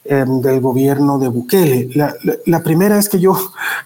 eh, 0.06 0.26
del 0.28 0.60
gobierno 0.62 1.18
de 1.18 1.28
Bukele. 1.28 1.90
La, 1.96 2.14
la, 2.24 2.36
la, 2.46 2.64
primera 2.64 3.00
es 3.00 3.10
que 3.10 3.20
yo, 3.20 3.38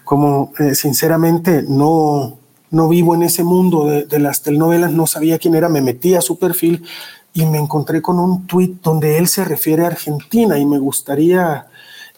como 0.04 0.52
eh, 0.58 0.74
sinceramente 0.74 1.64
no, 1.66 2.36
no 2.70 2.88
vivo 2.88 3.14
en 3.14 3.22
ese 3.22 3.44
mundo 3.44 3.86
de, 3.86 4.04
de, 4.04 4.18
las 4.18 4.42
telenovelas, 4.42 4.92
no 4.92 5.06
sabía 5.06 5.38
quién 5.38 5.54
era, 5.54 5.68
me 5.68 5.80
metí 5.80 6.14
a 6.14 6.20
su 6.20 6.38
perfil 6.38 6.84
y 7.32 7.46
me 7.46 7.58
encontré 7.58 8.00
con 8.00 8.18
un 8.18 8.46
tuit 8.46 8.80
donde 8.82 9.18
él 9.18 9.26
se 9.26 9.44
refiere 9.44 9.84
a 9.84 9.88
Argentina 9.88 10.58
y 10.58 10.66
me 10.66 10.78
gustaría 10.78 11.66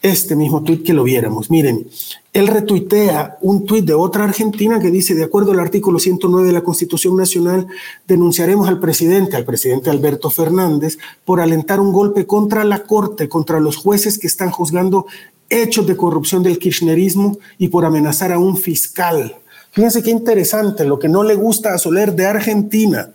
este 0.02 0.36
mismo 0.36 0.62
tuit 0.62 0.84
que 0.84 0.92
lo 0.92 1.04
viéramos. 1.04 1.50
Miren, 1.50 1.88
él 2.32 2.46
retuitea 2.48 3.38
un 3.40 3.64
tuit 3.64 3.84
de 3.84 3.94
otra 3.94 4.24
argentina 4.24 4.78
que 4.78 4.90
dice, 4.90 5.14
de 5.14 5.24
acuerdo 5.24 5.52
al 5.52 5.60
artículo 5.60 5.98
109 5.98 6.46
de 6.46 6.52
la 6.52 6.62
Constitución 6.62 7.16
Nacional, 7.16 7.66
denunciaremos 8.06 8.68
al 8.68 8.78
presidente, 8.78 9.36
al 9.36 9.44
presidente 9.44 9.90
Alberto 9.90 10.30
Fernández, 10.30 10.98
por 11.24 11.40
alentar 11.40 11.80
un 11.80 11.92
golpe 11.92 12.26
contra 12.26 12.64
la 12.64 12.84
Corte, 12.84 13.28
contra 13.28 13.58
los 13.58 13.76
jueces 13.76 14.18
que 14.18 14.26
están 14.26 14.50
juzgando 14.50 15.06
hechos 15.48 15.86
de 15.86 15.96
corrupción 15.96 16.42
del 16.42 16.58
kirchnerismo 16.58 17.38
y 17.58 17.68
por 17.68 17.84
amenazar 17.84 18.32
a 18.32 18.38
un 18.38 18.56
fiscal. 18.56 19.36
Fíjense 19.70 20.02
qué 20.02 20.10
interesante, 20.10 20.84
lo 20.84 20.98
que 20.98 21.08
no 21.08 21.22
le 21.22 21.34
gusta 21.34 21.74
a 21.74 21.78
Soler 21.78 22.14
de 22.14 22.26
Argentina. 22.26 23.10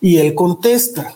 Y 0.00 0.18
él 0.18 0.34
contesta, 0.34 1.14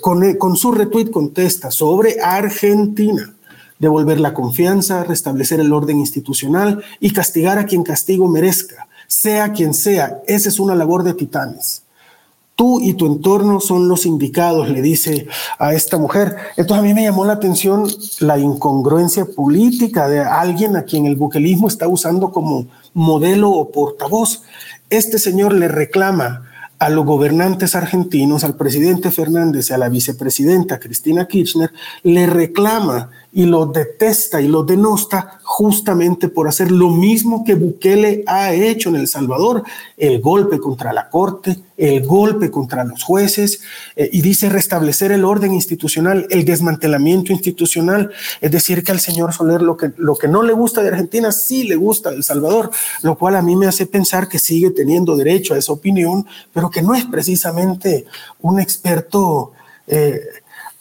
con, 0.00 0.34
con 0.34 0.56
su 0.56 0.72
retweet 0.72 1.10
contesta 1.10 1.70
sobre 1.70 2.20
Argentina 2.20 3.35
devolver 3.78 4.20
la 4.20 4.34
confianza, 4.34 5.04
restablecer 5.04 5.60
el 5.60 5.72
orden 5.72 5.98
institucional 5.98 6.82
y 7.00 7.12
castigar 7.12 7.58
a 7.58 7.66
quien 7.66 7.82
castigo 7.82 8.28
merezca, 8.28 8.88
sea 9.06 9.52
quien 9.52 9.74
sea. 9.74 10.20
Esa 10.26 10.48
es 10.48 10.58
una 10.58 10.74
labor 10.74 11.02
de 11.02 11.14
titanes. 11.14 11.82
Tú 12.54 12.80
y 12.80 12.94
tu 12.94 13.06
entorno 13.06 13.60
son 13.60 13.86
los 13.86 14.06
indicados, 14.06 14.70
le 14.70 14.80
dice 14.80 15.26
a 15.58 15.74
esta 15.74 15.98
mujer. 15.98 16.36
Entonces 16.56 16.78
a 16.78 16.82
mí 16.82 16.94
me 16.94 17.02
llamó 17.02 17.26
la 17.26 17.34
atención 17.34 17.86
la 18.20 18.38
incongruencia 18.38 19.26
política 19.26 20.08
de 20.08 20.20
alguien 20.20 20.74
a 20.74 20.84
quien 20.84 21.04
el 21.04 21.16
buquelismo 21.16 21.68
está 21.68 21.86
usando 21.86 22.32
como 22.32 22.66
modelo 22.94 23.50
o 23.50 23.70
portavoz. 23.70 24.42
Este 24.88 25.18
señor 25.18 25.52
le 25.52 25.68
reclama 25.68 26.46
a 26.78 26.88
los 26.88 27.04
gobernantes 27.04 27.74
argentinos, 27.74 28.44
al 28.44 28.56
presidente 28.56 29.10
Fernández 29.10 29.70
y 29.70 29.72
a 29.72 29.78
la 29.78 29.88
vicepresidenta 29.88 30.78
Cristina 30.78 31.26
Kirchner, 31.26 31.72
le 32.02 32.26
reclama 32.26 33.10
y 33.32 33.44
lo 33.44 33.66
detesta 33.66 34.40
y 34.40 34.48
lo 34.48 34.62
denosta 34.62 35.40
justamente 35.42 36.28
por 36.28 36.48
hacer 36.48 36.70
lo 36.70 36.90
mismo 36.90 37.44
que 37.44 37.54
Bukele 37.54 38.24
ha 38.26 38.54
hecho 38.54 38.88
en 38.88 38.96
El 38.96 39.08
Salvador, 39.08 39.62
el 39.96 40.20
golpe 40.20 40.58
contra 40.58 40.92
la 40.92 41.10
Corte, 41.10 41.58
el 41.76 42.06
golpe 42.06 42.50
contra 42.50 42.84
los 42.84 43.02
jueces, 43.02 43.60
eh, 43.94 44.08
y 44.12 44.22
dice 44.22 44.48
restablecer 44.48 45.12
el 45.12 45.24
orden 45.24 45.52
institucional, 45.52 46.26
el 46.30 46.44
desmantelamiento 46.44 47.32
institucional, 47.32 48.10
es 48.40 48.50
decir, 48.50 48.82
que 48.82 48.92
al 48.92 49.00
señor 49.00 49.32
Soler 49.34 49.60
lo 49.60 49.76
que, 49.76 49.92
lo 49.96 50.16
que 50.16 50.28
no 50.28 50.42
le 50.42 50.52
gusta 50.52 50.82
de 50.82 50.88
Argentina 50.88 51.30
sí 51.32 51.64
le 51.64 51.76
gusta 51.76 52.10
de 52.10 52.16
El 52.16 52.24
Salvador, 52.24 52.70
lo 53.02 53.18
cual 53.18 53.36
a 53.36 53.42
mí 53.42 53.54
me 53.54 53.66
hace 53.66 53.86
pensar 53.86 54.28
que 54.28 54.38
sigue 54.38 54.70
teniendo 54.70 55.16
derecho 55.16 55.54
a 55.54 55.58
esa 55.58 55.72
opinión, 55.72 56.26
pero 56.52 56.70
que 56.70 56.82
no 56.82 56.94
es 56.94 57.04
precisamente 57.04 58.06
un 58.40 58.60
experto. 58.60 59.52
Eh, 59.86 60.20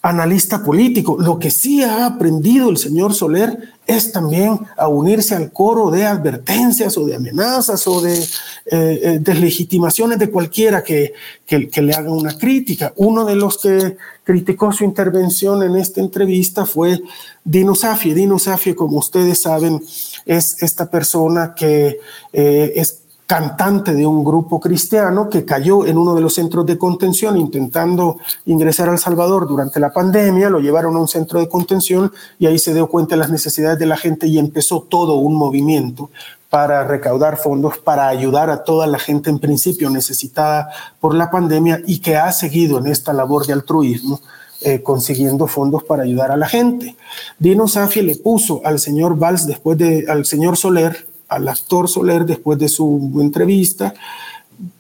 analista 0.06 0.64
político. 0.64 1.18
Lo 1.20 1.40
que 1.40 1.50
sí 1.50 1.82
ha 1.82 2.06
aprendido 2.06 2.70
el 2.70 2.78
señor 2.78 3.16
Soler 3.16 3.74
es 3.88 4.12
también 4.12 4.60
a 4.78 4.88
unirse 4.88 5.34
al 5.34 5.52
coro 5.52 5.90
de 5.90 6.06
advertencias 6.06 6.96
o 6.98 7.06
de 7.08 7.16
amenazas 7.16 7.88
o 7.88 8.02
de 8.02 8.14
eh, 8.14 8.28
eh, 8.68 9.20
deslegitimaciones 9.20 10.20
de 10.20 10.30
cualquiera 10.30 10.84
que, 10.84 11.14
que, 11.48 11.82
le 11.82 11.94
haga 11.94 12.12
una 12.12 12.38
crítica. 12.38 12.94
Uno 12.98 13.26
de 13.26 13.36
los 13.36 13.58
que 13.58 13.98
criticó 14.24 14.72
su 14.72 14.84
intervención 14.84 15.64
en 15.64 15.76
esta 15.76 16.02
entrevista 16.02 16.68
fue 16.68 17.02
Dino 17.44 17.74
Safie. 17.74 18.14
Dino 18.14 18.38
Safie, 18.38 18.76
como 18.76 19.00
ustedes 19.00 19.42
saben, 19.42 19.82
es 20.28 20.62
esta 20.62 20.90
persona 20.90 21.56
que 21.56 22.00
eh, 22.32 22.74
es 22.76 23.05
cantante 23.26 23.94
de 23.94 24.06
un 24.06 24.24
grupo 24.24 24.60
cristiano 24.60 25.30
que 25.30 25.46
cayó 25.46 25.86
en 25.86 25.98
uno 25.98 26.14
de 26.14 26.22
los 26.22 26.36
centros 26.36 26.66
de 26.66 26.78
contención 26.78 27.38
intentando 27.38 28.20
ingresar 28.46 28.88
al 28.90 29.00
Salvador 29.00 29.48
durante 29.48 29.80
la 29.80 29.92
pandemia, 29.92 30.50
lo 30.50 30.60
llevaron 30.60 30.96
a 30.96 31.00
un 31.00 31.08
centro 31.08 31.40
de 31.40 31.50
contención 31.50 32.12
y 32.38 32.46
ahí 32.46 32.60
se 32.60 32.74
dio 32.74 32.88
cuenta 32.88 33.16
de 33.16 33.20
las 33.20 33.32
necesidades 33.32 33.80
de 33.80 33.88
la 33.88 33.98
gente 33.98 34.28
y 34.28 34.38
empezó 34.38 34.82
todo 34.82 35.16
un 35.16 35.36
movimiento 35.36 36.10
para 36.50 36.84
recaudar 36.84 37.38
fondos 37.38 37.80
para 37.80 38.08
ayudar 38.08 38.50
a 38.50 38.64
toda 38.64 38.86
la 38.86 39.00
gente 39.00 39.30
en 39.30 39.40
principio 39.40 39.90
necesitada 39.90 40.70
por 41.00 41.16
la 41.16 41.32
pandemia 41.32 41.82
y 41.86 42.00
que 42.00 42.18
ha 42.18 42.32
seguido 42.32 42.78
en 42.78 42.88
esta 42.88 43.12
labor 43.12 43.46
de 43.46 43.54
altruismo. 43.54 44.22
Eh, 44.62 44.82
consiguiendo 44.82 45.48
fondos 45.48 45.84
para 45.84 46.04
ayudar 46.04 46.32
a 46.32 46.38
la 46.38 46.48
gente. 46.48 46.96
Dino 47.38 47.68
Safi 47.68 48.02
le 48.02 48.16
puso 48.16 48.62
al 48.64 48.80
señor 48.80 49.16
Valls 49.16 49.46
después 49.46 49.78
de 49.78 50.06
al 50.08 50.26
señor 50.26 50.56
Soler 50.56 51.06
al 51.28 51.48
actor 51.48 51.90
Soler 51.90 52.26
después 52.26 52.60
de 52.60 52.70
su 52.70 53.12
entrevista, 53.20 53.94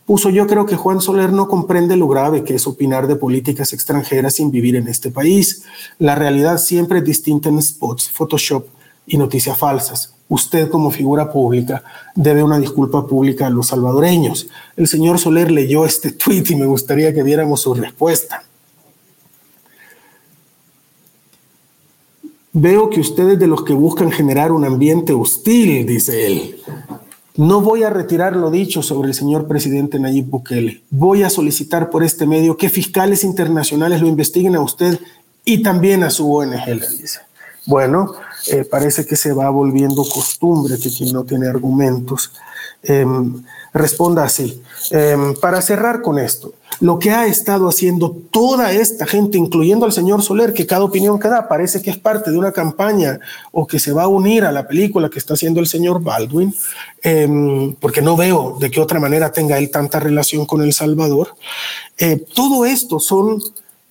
puso 0.06 0.30
yo 0.30 0.48
creo 0.48 0.66
que 0.66 0.76
Juan 0.76 1.02
Soler 1.02 1.32
no 1.32 1.48
comprende 1.48 1.96
lo 1.98 2.08
grave 2.08 2.44
que 2.44 2.56
es 2.56 2.68
opinar 2.68 3.08
de 3.08 3.16
políticas 3.16 3.74
extranjeras 3.74 4.36
sin 4.36 4.52
vivir 4.52 4.76
en 4.76 4.88
este 4.88 5.12
país. 5.12 5.64
La 6.00 6.16
realidad 6.16 6.58
siempre 6.58 7.00
es 7.00 7.06
distinta 7.06 7.50
en 7.50 7.62
spots, 7.62 8.10
Photoshop 8.10 8.68
y 9.08 9.18
noticias 9.18 9.58
falsas. 9.58 10.14
Usted 10.28 10.70
como 10.70 10.90
figura 10.90 11.32
pública 11.32 11.84
debe 12.16 12.44
una 12.44 12.58
disculpa 12.58 13.06
pública 13.06 13.48
a 13.48 13.52
los 13.52 13.68
salvadoreños. 13.68 14.48
El 14.76 14.88
señor 14.88 15.20
Soler 15.20 15.52
leyó 15.52 15.86
este 15.86 16.12
tweet 16.24 16.46
y 16.50 16.56
me 16.56 16.66
gustaría 16.66 17.14
que 17.14 17.24
viéramos 17.24 17.62
su 17.62 17.74
respuesta. 17.74 18.44
Veo 22.58 22.90
que 22.90 23.02
ustedes 23.02 23.38
de 23.38 23.48
los 23.48 23.66
que 23.66 23.74
buscan 23.74 24.14
generar 24.14 24.54
un 24.54 24.64
ambiente 24.64 25.12
hostil, 25.12 25.86
dice 25.86 26.26
él. 26.26 26.56
No 27.36 27.60
voy 27.60 27.84
a 27.84 27.90
retirar 27.90 28.34
lo 28.34 28.50
dicho 28.50 28.82
sobre 28.82 29.10
el 29.10 29.14
señor 29.14 29.46
presidente 29.46 30.00
Nayib 30.00 30.28
Bukele. 30.28 30.82
Voy 30.90 31.24
a 31.24 31.30
solicitar 31.30 31.90
por 31.90 32.02
este 32.02 32.26
medio 32.26 32.56
que 32.56 32.70
fiscales 32.70 33.26
internacionales 33.26 34.00
lo 34.00 34.08
investiguen 34.08 34.56
a 34.56 34.62
usted 34.62 34.98
y 35.44 35.64
también 35.64 36.04
a 36.04 36.10
su 36.10 36.34
ONG, 36.34 36.66
le 36.66 36.88
dice. 36.98 37.20
Bueno, 37.66 38.14
eh, 38.48 38.64
parece 38.64 39.06
que 39.06 39.18
se 39.18 39.34
va 39.34 39.50
volviendo 39.50 40.06
costumbre 40.06 40.78
que 40.78 40.90
quien 40.90 41.12
no 41.12 41.26
tiene 41.26 41.48
argumentos 41.48 42.32
em, 42.84 43.44
responda 43.76 44.24
así. 44.24 44.64
Em, 44.90 45.34
para 45.36 45.62
cerrar 45.62 46.02
con 46.02 46.18
esto, 46.18 46.54
lo 46.80 46.98
que 46.98 47.12
ha 47.12 47.26
estado 47.28 47.68
haciendo 47.68 48.16
toda 48.32 48.72
esta 48.72 49.06
gente, 49.06 49.38
incluyendo 49.38 49.86
al 49.86 49.92
señor 49.92 50.24
Soler, 50.24 50.54
que 50.54 50.66
cada 50.66 50.86
opinión 50.86 51.20
que 51.20 51.28
da 51.28 51.48
parece 51.48 51.82
que 51.82 51.90
es 51.90 51.98
parte 51.98 52.32
de 52.32 52.38
una 52.38 52.54
campaña 52.54 53.20
o 53.52 53.68
que 53.68 53.80
se 53.80 53.92
va 53.92 54.04
a 54.04 54.08
unir 54.08 54.46
a 54.46 54.52
la 54.52 54.68
película 54.68 55.10
que 55.10 55.20
está 55.20 55.34
haciendo 55.34 55.60
el 55.60 55.68
señor 55.68 56.02
Baldwin, 56.02 56.56
em, 57.04 57.76
porque 57.76 58.02
no 58.02 58.16
veo 58.16 58.58
de 58.60 58.72
qué 58.72 58.80
otra 58.80 59.00
manera 59.00 59.32
tenga 59.32 59.58
él 59.58 59.70
tanta 59.70 60.00
relación 60.00 60.46
con 60.46 60.62
El 60.62 60.72
Salvador. 60.72 61.36
Eh, 61.98 62.24
todo 62.34 62.66
esto 62.66 63.00
son 63.00 63.42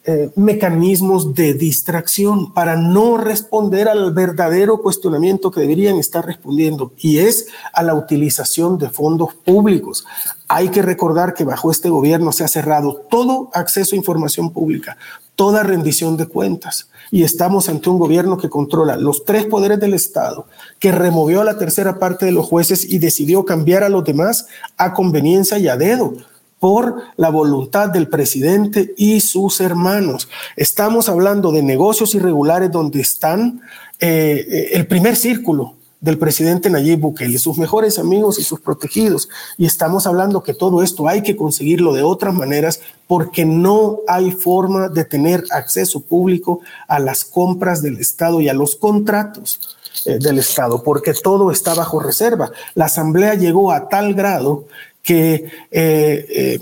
eh, 0.06 0.30
mecanismos 0.36 1.34
de 1.34 1.54
distracción 1.54 2.52
para 2.52 2.76
no 2.76 3.16
responder 3.16 3.88
al 3.88 4.12
verdadero 4.12 4.82
cuestionamiento 4.82 5.50
que 5.50 5.62
deberían 5.62 5.96
estar 5.96 6.26
respondiendo 6.26 6.92
y 6.98 7.20
es 7.20 7.46
a 7.72 7.82
la 7.82 7.94
utilización 7.94 8.76
de 8.76 8.90
fondos 8.90 9.32
públicos. 9.32 10.04
Hay 10.46 10.68
que 10.68 10.82
recordar 10.82 11.32
que 11.32 11.44
bajo 11.44 11.70
este 11.70 11.88
gobierno 11.88 12.32
se 12.32 12.44
ha 12.44 12.48
cerrado 12.48 13.06
todo 13.08 13.48
acceso 13.54 13.94
a 13.94 13.96
información 13.96 14.52
pública, 14.52 14.98
toda 15.36 15.62
rendición 15.62 16.18
de 16.18 16.26
cuentas 16.26 16.90
y 17.10 17.22
estamos 17.22 17.70
ante 17.70 17.88
un 17.88 17.98
gobierno 17.98 18.36
que 18.36 18.50
controla 18.50 18.96
los 18.96 19.24
tres 19.24 19.46
poderes 19.46 19.80
del 19.80 19.94
Estado, 19.94 20.46
que 20.80 20.92
removió 20.92 21.40
a 21.40 21.44
la 21.44 21.56
tercera 21.56 21.98
parte 21.98 22.26
de 22.26 22.32
los 22.32 22.46
jueces 22.46 22.84
y 22.84 22.98
decidió 22.98 23.46
cambiar 23.46 23.82
a 23.82 23.88
los 23.88 24.04
demás 24.04 24.48
a 24.76 24.92
conveniencia 24.92 25.58
y 25.58 25.68
a 25.68 25.78
dedo 25.78 26.14
por 26.60 26.96
la 27.16 27.30
voluntad 27.30 27.90
del 27.90 28.08
presidente 28.08 28.94
y 28.96 29.20
sus 29.20 29.60
hermanos. 29.60 30.28
Estamos 30.56 31.08
hablando 31.08 31.52
de 31.52 31.62
negocios 31.62 32.14
irregulares 32.14 32.70
donde 32.70 33.00
están 33.00 33.60
eh, 34.00 34.46
eh, 34.48 34.68
el 34.72 34.86
primer 34.86 35.16
círculo 35.16 35.74
del 36.04 36.18
presidente 36.18 36.68
Nayib 36.68 37.00
Bukele, 37.00 37.38
sus 37.38 37.56
mejores 37.56 37.98
amigos 37.98 38.38
y 38.38 38.44
sus 38.44 38.60
protegidos. 38.60 39.30
Y 39.56 39.64
estamos 39.64 40.06
hablando 40.06 40.42
que 40.42 40.52
todo 40.52 40.82
esto 40.82 41.08
hay 41.08 41.22
que 41.22 41.34
conseguirlo 41.34 41.94
de 41.94 42.02
otras 42.02 42.34
maneras 42.34 42.80
porque 43.06 43.46
no 43.46 44.00
hay 44.06 44.30
forma 44.30 44.90
de 44.90 45.06
tener 45.06 45.44
acceso 45.50 46.00
público 46.00 46.60
a 46.88 46.98
las 46.98 47.24
compras 47.24 47.80
del 47.80 47.96
Estado 47.98 48.42
y 48.42 48.50
a 48.50 48.54
los 48.54 48.76
contratos 48.76 49.78
eh, 50.04 50.18
del 50.18 50.38
Estado, 50.38 50.82
porque 50.82 51.14
todo 51.14 51.50
está 51.50 51.72
bajo 51.72 52.00
reserva. 52.00 52.50
La 52.74 52.84
Asamblea 52.84 53.34
llegó 53.34 53.72
a 53.72 53.88
tal 53.88 54.12
grado 54.12 54.66
que, 55.04 55.44
eh, 55.70 56.26
eh, 56.30 56.58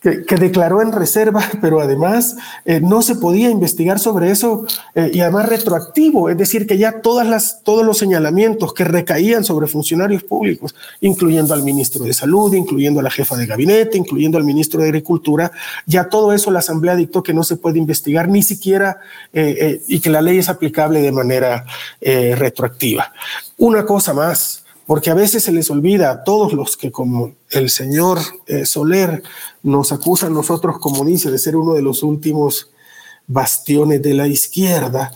que, 0.26 0.36
declaró 0.36 0.82
en 0.82 0.92
reserva, 0.92 1.42
pero 1.60 1.80
además 1.80 2.36
eh, 2.64 2.80
no 2.80 3.02
se 3.02 3.16
podía 3.16 3.50
investigar 3.50 3.98
sobre 3.98 4.30
eso 4.30 4.66
y 4.94 5.20
además 5.20 5.48
retroactivo, 5.48 6.28
es 6.28 6.36
decir, 6.36 6.66
que 6.66 6.78
ya 6.78 7.00
todos 7.00 7.26
los 7.84 7.98
señalamientos 7.98 8.72
que 8.74 8.84
recaían 8.84 9.42
sobre 9.44 9.66
funcionarios 9.66 10.22
públicos, 10.22 10.74
incluyendo 11.00 11.54
al 11.54 11.62
ministro 11.62 12.04
de 12.04 12.14
Salud, 12.14 12.52
incluyendo 12.54 13.00
a 13.00 13.02
la 13.02 13.10
jefa 13.10 13.36
de 13.36 13.46
gabinete, 13.46 13.98
incluyendo 13.98 14.38
al 14.38 14.44
ministro 14.44 14.80
de 14.80 14.88
Agricultura, 14.88 15.50
ya 15.86 16.08
todo 16.08 16.32
eso 16.32 16.50
la 16.50 16.60
Asamblea 16.60 16.94
dictó 16.94 17.22
que 17.22 17.34
no 17.34 17.42
se 17.42 17.56
puede 17.56 17.78
investigar 17.78 18.28
ni 18.28 18.42
siquiera 18.42 19.00
y 19.32 20.00
que 20.00 20.10
la 20.10 20.22
ley 20.22 20.38
es 20.38 20.48
aplicable 20.48 21.00
de 21.00 21.12
manera 21.12 21.64
retroactiva. 22.00 23.12
Una 23.56 23.84
cosa 23.84 24.12
más 24.14 24.65
porque 24.86 25.10
a 25.10 25.14
veces 25.14 25.42
se 25.42 25.52
les 25.52 25.70
olvida 25.70 26.10
a 26.10 26.24
todos 26.24 26.52
los 26.52 26.76
que, 26.76 26.92
como 26.92 27.34
el 27.50 27.70
señor 27.70 28.18
eh, 28.46 28.64
Soler 28.64 29.22
nos 29.62 29.92
acusa 29.92 30.28
a 30.28 30.30
nosotros, 30.30 30.78
como 30.78 31.04
dice, 31.04 31.30
de 31.30 31.38
ser 31.38 31.56
uno 31.56 31.74
de 31.74 31.82
los 31.82 32.02
últimos 32.02 32.70
bastiones 33.26 34.00
de 34.02 34.14
la 34.14 34.28
izquierda, 34.28 35.10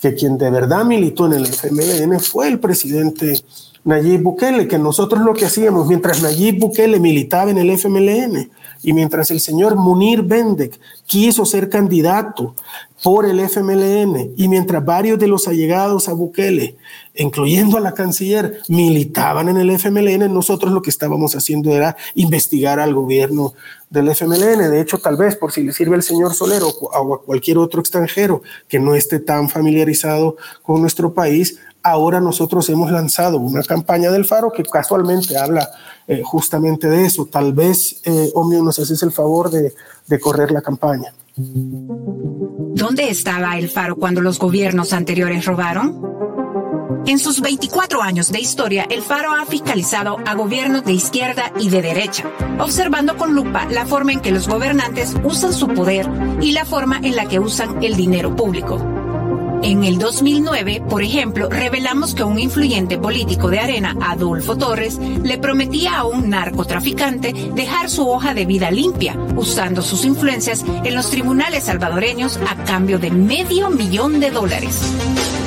que 0.00 0.14
quien 0.14 0.36
de 0.36 0.50
verdad 0.50 0.84
militó 0.84 1.26
en 1.26 1.34
el 1.34 1.46
FMLN 1.46 2.18
fue 2.18 2.48
el 2.48 2.58
presidente 2.58 3.44
Nayib 3.84 4.22
Bukele, 4.22 4.66
que 4.66 4.78
nosotros 4.78 5.22
lo 5.22 5.34
que 5.34 5.46
hacíamos 5.46 5.86
mientras 5.86 6.20
Nayib 6.20 6.58
Bukele 6.58 6.98
militaba 6.98 7.50
en 7.52 7.58
el 7.58 7.70
FMLN 7.70 8.50
y 8.82 8.92
mientras 8.92 9.30
el 9.30 9.40
señor 9.40 9.76
Munir 9.76 10.22
Bendek 10.22 10.78
quiso 11.06 11.44
ser 11.44 11.68
candidato 11.68 12.54
por 13.02 13.26
el 13.26 13.40
FMLN 13.40 14.34
y 14.36 14.48
mientras 14.48 14.84
varios 14.84 15.18
de 15.18 15.26
los 15.26 15.48
allegados 15.48 16.08
a 16.08 16.12
Bukele, 16.12 16.76
incluyendo 17.14 17.76
a 17.76 17.80
la 17.80 17.94
canciller, 17.94 18.60
militaban 18.68 19.48
en 19.48 19.56
el 19.56 19.70
FMLN, 19.70 20.32
nosotros 20.32 20.72
lo 20.72 20.82
que 20.82 20.90
estábamos 20.90 21.34
haciendo 21.34 21.70
era 21.70 21.96
investigar 22.14 22.78
al 22.78 22.94
gobierno 22.94 23.54
del 23.90 24.08
FMLN. 24.08 24.70
De 24.70 24.80
hecho, 24.80 24.98
tal 24.98 25.16
vez 25.16 25.36
por 25.36 25.52
si 25.52 25.64
le 25.64 25.72
sirve 25.72 25.96
al 25.96 26.02
señor 26.02 26.32
Solero 26.32 26.68
o 26.68 27.14
a 27.14 27.22
cualquier 27.22 27.58
otro 27.58 27.80
extranjero 27.80 28.42
que 28.68 28.78
no 28.78 28.94
esté 28.94 29.18
tan 29.18 29.48
familiarizado 29.48 30.36
con 30.62 30.80
nuestro 30.80 31.12
país, 31.12 31.58
ahora 31.82 32.20
nosotros 32.20 32.68
hemos 32.68 32.90
lanzado 32.90 33.38
una 33.38 33.62
campaña 33.62 34.10
del 34.10 34.24
Faro 34.24 34.52
que 34.52 34.62
casualmente 34.62 35.36
habla 35.36 35.68
eh, 36.06 36.22
justamente 36.24 36.88
de 36.88 37.06
eso. 37.06 37.26
Tal 37.26 37.52
vez, 37.52 38.00
eh, 38.04 38.32
nos 38.34 38.78
haces 38.78 39.02
el 39.02 39.12
favor 39.12 39.50
de, 39.50 39.74
de 40.06 40.20
correr 40.20 40.50
la 40.50 40.62
campaña. 40.62 41.12
¿Dónde 41.36 43.08
estaba 43.08 43.58
el 43.58 43.70
Faro 43.70 43.96
cuando 43.96 44.20
los 44.20 44.38
gobiernos 44.38 44.92
anteriores 44.92 45.44
robaron? 45.44 46.12
En 47.06 47.18
sus 47.18 47.40
24 47.40 48.00
años 48.00 48.30
de 48.30 48.38
historia, 48.38 48.86
el 48.88 49.02
Faro 49.02 49.32
ha 49.32 49.44
fiscalizado 49.44 50.18
a 50.24 50.34
gobiernos 50.34 50.84
de 50.84 50.92
izquierda 50.92 51.52
y 51.58 51.68
de 51.68 51.82
derecha, 51.82 52.30
observando 52.60 53.16
con 53.16 53.34
lupa 53.34 53.66
la 53.66 53.86
forma 53.86 54.12
en 54.12 54.20
que 54.20 54.30
los 54.30 54.46
gobernantes 54.46 55.14
usan 55.24 55.52
su 55.52 55.66
poder 55.68 56.08
y 56.40 56.52
la 56.52 56.64
forma 56.64 56.98
en 56.98 57.16
la 57.16 57.26
que 57.26 57.40
usan 57.40 57.82
el 57.82 57.96
dinero 57.96 58.36
público. 58.36 58.91
En 59.62 59.84
el 59.84 59.98
2009, 59.98 60.82
por 60.90 61.04
ejemplo, 61.04 61.48
revelamos 61.48 62.16
que 62.16 62.24
un 62.24 62.40
influyente 62.40 62.98
político 62.98 63.48
de 63.48 63.60
Arena, 63.60 63.96
Adolfo 64.00 64.56
Torres, 64.58 64.98
le 64.98 65.38
prometía 65.38 65.98
a 65.98 66.04
un 66.04 66.30
narcotraficante 66.30 67.32
dejar 67.54 67.88
su 67.88 68.08
hoja 68.08 68.34
de 68.34 68.44
vida 68.44 68.72
limpia, 68.72 69.16
usando 69.36 69.82
sus 69.82 70.04
influencias 70.04 70.64
en 70.82 70.94
los 70.96 71.10
tribunales 71.10 71.64
salvadoreños 71.64 72.40
a 72.48 72.64
cambio 72.64 72.98
de 72.98 73.12
medio 73.12 73.70
millón 73.70 74.18
de 74.18 74.32
dólares. 74.32 74.82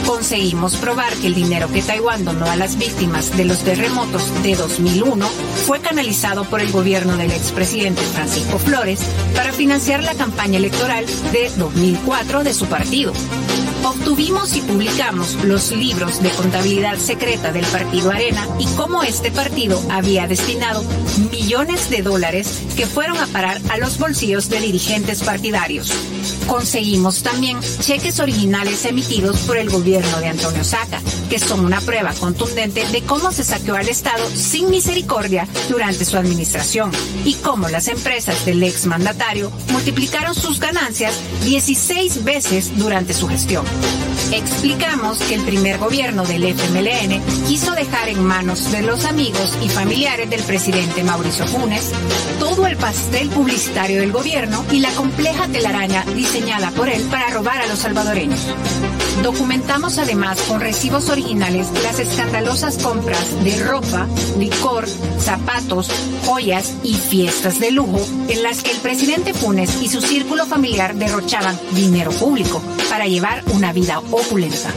Conseguimos 0.05 0.77
probar 0.77 1.11
que 1.15 1.27
el 1.27 1.35
dinero 1.35 1.67
que 1.67 1.81
Taiwán 1.81 2.23
donó 2.23 2.45
a 2.45 2.55
las 2.55 2.77
víctimas 2.77 3.35
de 3.35 3.43
los 3.43 3.63
terremotos 3.63 4.31
de 4.43 4.55
2001 4.55 5.27
fue 5.65 5.81
canalizado 5.81 6.45
por 6.45 6.61
el 6.61 6.71
gobierno 6.71 7.17
del 7.17 7.31
expresidente 7.31 8.01
Francisco 8.01 8.59
Flores 8.59 9.01
para 9.35 9.51
financiar 9.51 10.03
la 10.03 10.13
campaña 10.13 10.57
electoral 10.57 11.05
de 11.33 11.51
2004 11.57 12.43
de 12.43 12.53
su 12.53 12.67
partido. 12.67 13.11
Obtuvimos 14.05 14.55
y 14.55 14.61
publicamos 14.61 15.33
los 15.45 15.71
libros 15.71 16.21
de 16.21 16.29
contabilidad 16.29 16.95
secreta 16.99 17.51
del 17.51 17.65
partido 17.65 18.11
Arena 18.11 18.47
y 18.59 18.67
cómo 18.75 19.01
este 19.01 19.31
partido 19.31 19.81
había 19.89 20.27
destinado 20.27 20.83
millones 21.31 21.89
de 21.89 22.03
dólares 22.03 22.61
que 22.77 22.85
fueron 22.85 23.17
a 23.17 23.25
parar 23.25 23.59
a 23.69 23.77
los 23.77 23.97
bolsillos 23.97 24.47
de 24.47 24.59
dirigentes 24.59 25.23
partidarios. 25.23 25.91
Conseguimos 26.47 27.23
también 27.23 27.59
cheques 27.79 28.19
originales 28.19 28.85
emitidos 28.85 29.39
por 29.39 29.57
el 29.57 29.71
gobierno 29.71 30.19
de 30.19 30.27
Antonio 30.27 30.63
Saca, 30.63 31.01
que 31.27 31.39
son 31.39 31.65
una 31.65 31.81
prueba 31.81 32.13
contundente 32.13 32.85
de 32.87 33.01
cómo 33.01 33.31
se 33.31 33.43
saqueó 33.43 33.73
al 33.73 33.89
Estado 33.89 34.23
sin 34.35 34.69
misericordia 34.69 35.47
durante 35.67 36.05
su 36.05 36.17
administración 36.17 36.91
y 37.25 37.33
cómo 37.33 37.69
las 37.69 37.87
empresas 37.87 38.45
del 38.45 38.61
ex 38.61 38.85
mandatario 38.85 39.51
multiplicaron 39.71 40.35
sus 40.35 40.59
ganancias 40.59 41.19
16 41.43 42.23
veces 42.23 42.77
durante 42.77 43.15
su 43.15 43.27
gestión. 43.27 43.65
Explicamos 44.31 45.19
que 45.19 45.35
el 45.35 45.41
primer 45.43 45.77
gobierno 45.77 46.25
del 46.25 46.43
FMLN 46.45 47.21
quiso 47.47 47.71
dejar 47.73 48.09
en 48.09 48.23
manos 48.23 48.71
de 48.71 48.81
los 48.81 49.05
amigos 49.05 49.57
y 49.63 49.69
familiares 49.69 50.29
del 50.29 50.41
presidente 50.41 51.03
Mauricio 51.03 51.45
Funes 51.45 51.91
todo 52.39 52.67
el 52.67 52.77
pastel 52.77 53.29
publicitario 53.29 53.99
del 53.99 54.11
gobierno 54.11 54.65
y 54.71 54.79
la 54.79 54.91
compleja 54.91 55.47
telaraña 55.47 56.03
diseñada 56.15 56.71
por 56.71 56.89
él 56.89 57.01
para 57.09 57.29
robar 57.29 57.61
a 57.61 57.67
los 57.67 57.79
salvadoreños. 57.79 58.47
Documentamos 59.23 59.97
además 59.97 60.41
con 60.41 60.59
recibos 60.59 61.09
originales 61.09 61.67
las 61.83 61.99
escandalosas 61.99 62.77
compras 62.77 63.43
de 63.43 63.63
ropa, 63.63 64.07
licor, 64.37 64.87
zapatos, 65.19 65.89
joyas 66.25 66.75
y 66.83 66.93
fiestas 66.93 67.59
de 67.59 67.71
lujo 67.71 67.99
en 68.27 68.43
las 68.43 68.61
que 68.61 68.71
el 68.71 68.77
presidente 68.77 69.33
Funes 69.33 69.81
y 69.81 69.87
su 69.87 70.01
círculo 70.01 70.45
familiar 70.45 70.95
derrochaban 70.95 71.57
dinero 71.71 72.11
público 72.11 72.61
para 72.89 73.07
llevar 73.07 73.43
una 73.53 73.73
vida 73.73 73.99
opulenta. 73.99 74.69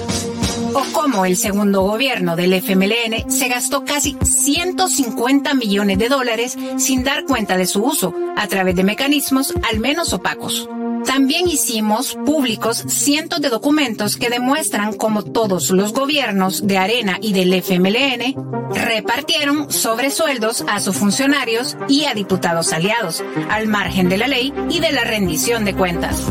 O 0.74 0.84
cómo 0.92 1.24
el 1.24 1.36
segundo 1.36 1.82
gobierno 1.82 2.36
del 2.36 2.52
FMLN 2.52 3.30
se 3.30 3.48
gastó 3.48 3.84
casi 3.84 4.16
150 4.22 5.54
millones 5.54 5.98
de 5.98 6.08
dólares 6.08 6.56
sin 6.76 7.04
dar 7.04 7.24
cuenta 7.24 7.56
de 7.56 7.66
su 7.66 7.82
uso 7.82 8.14
a 8.36 8.46
través 8.48 8.76
de 8.76 8.84
mecanismos 8.84 9.54
al 9.68 9.80
menos 9.80 10.12
opacos. 10.12 10.68
También 11.08 11.48
hicimos 11.48 12.14
públicos 12.26 12.84
cientos 12.86 13.40
de 13.40 13.48
documentos 13.48 14.18
que 14.18 14.28
demuestran 14.28 14.92
cómo 14.92 15.24
todos 15.24 15.70
los 15.70 15.94
gobiernos 15.94 16.66
de 16.66 16.76
Arena 16.76 17.16
y 17.22 17.32
del 17.32 17.54
FMLN 17.54 18.34
repartieron 18.74 19.72
sobresueldos 19.72 20.66
a 20.68 20.80
sus 20.80 20.94
funcionarios 20.96 21.78
y 21.88 22.04
a 22.04 22.12
diputados 22.12 22.74
aliados, 22.74 23.24
al 23.48 23.68
margen 23.68 24.10
de 24.10 24.18
la 24.18 24.28
ley 24.28 24.52
y 24.68 24.80
de 24.80 24.92
la 24.92 25.04
rendición 25.04 25.64
de 25.64 25.74
cuentas. 25.74 26.30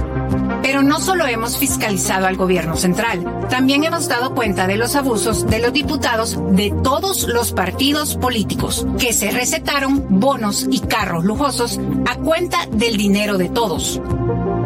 Pero 0.61 0.84
no 0.84 0.99
solo 0.99 1.25
hemos 1.25 1.57
fiscalizado 1.57 2.28
al 2.28 2.38
gobierno 2.38 2.75
central, 2.75 3.47
también 3.49 3.84
hemos 3.84 4.07
dado 4.07 4.36
cuenta 4.36 4.67
de 4.67 4.78
los 4.78 4.95
abusos 4.95 5.47
de 5.47 5.57
los 5.57 5.73
diputados 5.73 6.38
de 6.51 6.71
todos 6.84 7.23
los 7.23 7.51
partidos 7.51 8.15
políticos, 8.15 8.86
que 8.99 9.11
se 9.11 9.32
recetaron 9.32 10.19
bonos 10.19 10.67
y 10.69 10.82
carros 10.82 11.25
lujosos 11.25 11.80
a 12.05 12.15
cuenta 12.17 12.67
del 12.67 12.95
dinero 12.95 13.39
de 13.39 13.49
todos. 13.49 13.99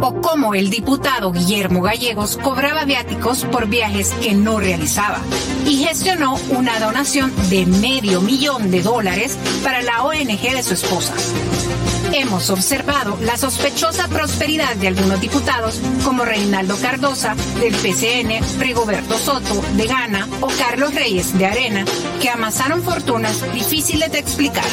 O 0.01 0.19
cómo 0.19 0.55
el 0.55 0.69
diputado 0.69 1.31
Guillermo 1.31 1.81
Gallegos 1.81 2.37
cobraba 2.37 2.85
viáticos 2.85 3.45
por 3.45 3.67
viajes 3.67 4.11
que 4.21 4.33
no 4.33 4.59
realizaba 4.59 5.19
y 5.65 5.77
gestionó 5.83 6.37
una 6.49 6.79
donación 6.79 7.31
de 7.49 7.65
medio 7.67 8.21
millón 8.21 8.71
de 8.71 8.81
dólares 8.81 9.37
para 9.63 9.81
la 9.81 10.03
ONG 10.03 10.41
de 10.41 10.63
su 10.63 10.73
esposa 10.73 11.13
hemos 12.13 12.49
observado 12.49 13.17
la 13.21 13.37
sospechosa 13.37 14.07
prosperidad 14.07 14.75
de 14.75 14.87
algunos 14.87 15.21
diputados 15.21 15.79
como 16.03 16.25
Reinaldo 16.25 16.75
Cardosa 16.77 17.35
del 17.59 17.73
PCN, 17.73 18.59
Rigoberto 18.59 19.17
Soto 19.17 19.61
de 19.75 19.87
Gana 19.87 20.27
o 20.41 20.47
Carlos 20.47 20.93
Reyes 20.93 21.37
de 21.37 21.45
Arena, 21.45 21.85
que 22.21 22.29
amasaron 22.29 22.83
fortunas 22.83 23.41
difíciles 23.53 24.11
de 24.11 24.19
explicar. 24.19 24.65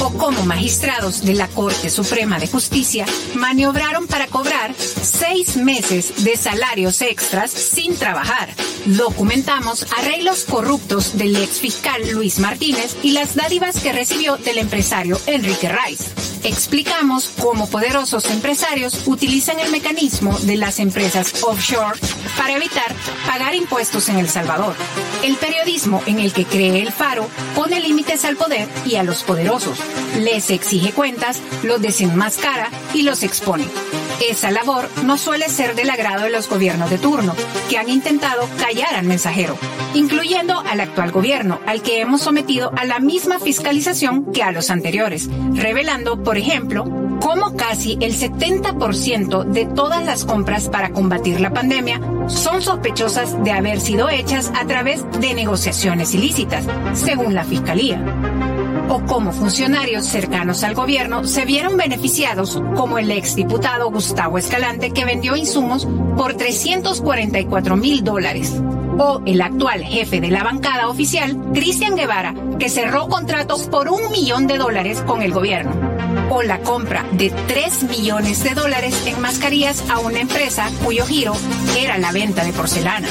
O 0.00 0.10
como 0.14 0.44
magistrados 0.44 1.22
de 1.24 1.34
la 1.34 1.48
Corte 1.48 1.90
Suprema 1.90 2.38
de 2.38 2.48
Justicia 2.48 3.06
maniobraron 3.34 4.06
para 4.06 4.26
cobrar 4.26 4.74
seis 4.74 5.56
meses 5.56 6.24
de 6.24 6.36
salarios 6.36 7.02
extras 7.02 7.50
sin 7.50 7.96
trabajar. 7.96 8.48
Documentamos 8.86 9.86
arreglos 9.98 10.44
corruptos 10.44 11.16
del 11.16 11.36
ex 11.36 11.60
fiscal 11.60 12.02
Luis 12.10 12.40
Martínez 12.40 12.96
y 13.02 13.12
las 13.12 13.36
dádivas 13.36 13.78
que 13.80 13.92
recibió 13.92 14.36
del 14.38 14.58
empresario 14.58 15.20
Enrique 15.26 15.70
Rice 15.70 16.31
explicamos 16.44 17.30
cómo 17.40 17.68
poderosos 17.68 18.30
empresarios 18.30 19.06
utilizan 19.06 19.60
el 19.60 19.70
mecanismo 19.70 20.38
de 20.40 20.56
las 20.56 20.80
empresas 20.80 21.42
offshore 21.42 21.98
para 22.36 22.54
evitar 22.54 22.94
pagar 23.26 23.54
impuestos 23.54 24.08
en 24.08 24.18
El 24.18 24.28
Salvador. 24.28 24.74
El 25.22 25.36
periodismo 25.36 26.02
en 26.06 26.18
el 26.18 26.32
que 26.32 26.44
cree 26.44 26.82
el 26.82 26.92
Faro 26.92 27.28
pone 27.54 27.80
límites 27.80 28.24
al 28.24 28.36
poder 28.36 28.68
y 28.84 28.96
a 28.96 29.02
los 29.02 29.22
poderosos, 29.22 29.78
les 30.18 30.50
exige 30.50 30.92
cuentas, 30.92 31.40
los 31.62 31.80
desenmascara 31.80 32.70
y 32.94 33.02
los 33.02 33.22
expone. 33.22 33.66
Esa 34.28 34.50
labor 34.52 34.88
no 35.04 35.18
suele 35.18 35.48
ser 35.48 35.74
del 35.74 35.90
agrado 35.90 36.24
de 36.24 36.30
los 36.30 36.48
gobiernos 36.48 36.90
de 36.90 36.98
turno, 36.98 37.34
que 37.68 37.78
han 37.78 37.88
intentado 37.88 38.48
callar 38.58 38.94
al 38.94 39.04
mensajero, 39.04 39.58
incluyendo 39.94 40.60
al 40.60 40.80
actual 40.80 41.10
gobierno, 41.10 41.60
al 41.66 41.82
que 41.82 42.00
hemos 42.00 42.22
sometido 42.22 42.72
a 42.76 42.84
la 42.84 43.00
misma 43.00 43.40
fiscalización 43.40 44.32
que 44.32 44.44
a 44.44 44.52
los 44.52 44.70
anteriores, 44.70 45.28
revelando, 45.54 46.22
por 46.22 46.31
ejemplo, 46.36 46.84
cómo 47.20 47.56
casi 47.56 47.98
el 48.00 48.14
70% 48.14 49.44
de 49.44 49.66
todas 49.66 50.04
las 50.04 50.24
compras 50.24 50.68
para 50.68 50.90
combatir 50.90 51.40
la 51.40 51.52
pandemia 51.52 52.00
son 52.26 52.62
sospechosas 52.62 53.42
de 53.42 53.52
haber 53.52 53.80
sido 53.80 54.08
hechas 54.08 54.52
a 54.54 54.66
través 54.66 55.04
de 55.20 55.34
negociaciones 55.34 56.14
ilícitas, 56.14 56.64
según 56.94 57.34
la 57.34 57.44
Fiscalía. 57.44 58.02
O 58.88 59.04
cómo 59.04 59.32
funcionarios 59.32 60.06
cercanos 60.06 60.64
al 60.64 60.74
gobierno 60.74 61.24
se 61.24 61.44
vieron 61.44 61.76
beneficiados, 61.76 62.60
como 62.76 62.98
el 62.98 63.10
exdiputado 63.10 63.90
Gustavo 63.90 64.38
Escalante 64.38 64.90
que 64.90 65.04
vendió 65.04 65.36
insumos 65.36 65.86
por 66.16 66.34
344 66.34 67.76
mil 67.76 68.04
dólares, 68.04 68.60
o 68.98 69.22
el 69.24 69.40
actual 69.40 69.82
jefe 69.82 70.20
de 70.20 70.30
la 70.30 70.42
bancada 70.42 70.88
oficial, 70.88 71.36
Cristian 71.54 71.96
Guevara, 71.96 72.34
que 72.58 72.68
cerró 72.68 73.08
contratos 73.08 73.68
por 73.68 73.88
un 73.88 74.10
millón 74.10 74.46
de 74.46 74.58
dólares 74.58 75.02
con 75.06 75.22
el 75.22 75.32
gobierno, 75.32 75.72
o 76.30 76.42
la 76.42 76.60
compra 76.60 77.04
de 77.12 77.30
3 77.30 77.84
millones 77.84 78.42
de 78.44 78.54
dólares 78.54 78.94
en 79.06 79.20
mascarillas 79.20 79.84
a 79.90 79.98
una 79.98 80.20
empresa 80.20 80.70
cuyo 80.84 81.06
giro 81.06 81.34
era 81.78 81.98
la 81.98 82.12
venta 82.12 82.44
de 82.44 82.52
porcelana. 82.52 83.08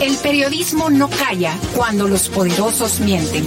El 0.00 0.16
periodismo 0.16 0.90
no 0.90 1.08
calla 1.08 1.54
cuando 1.76 2.08
los 2.08 2.28
poderosos 2.28 3.00
mienten. 3.00 3.46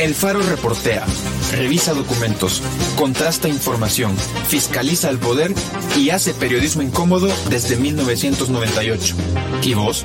El 0.00 0.14
Faro 0.14 0.42
reportea, 0.42 1.04
revisa 1.52 1.92
documentos, 1.92 2.62
contrasta 2.96 3.48
información, 3.48 4.16
fiscaliza 4.46 5.10
el 5.10 5.18
poder 5.18 5.52
y 5.96 6.10
hace 6.10 6.34
periodismo 6.34 6.82
incómodo 6.82 7.28
desde 7.50 7.76
1998. 7.76 9.16
¿Y 9.62 9.74
vos? 9.74 10.04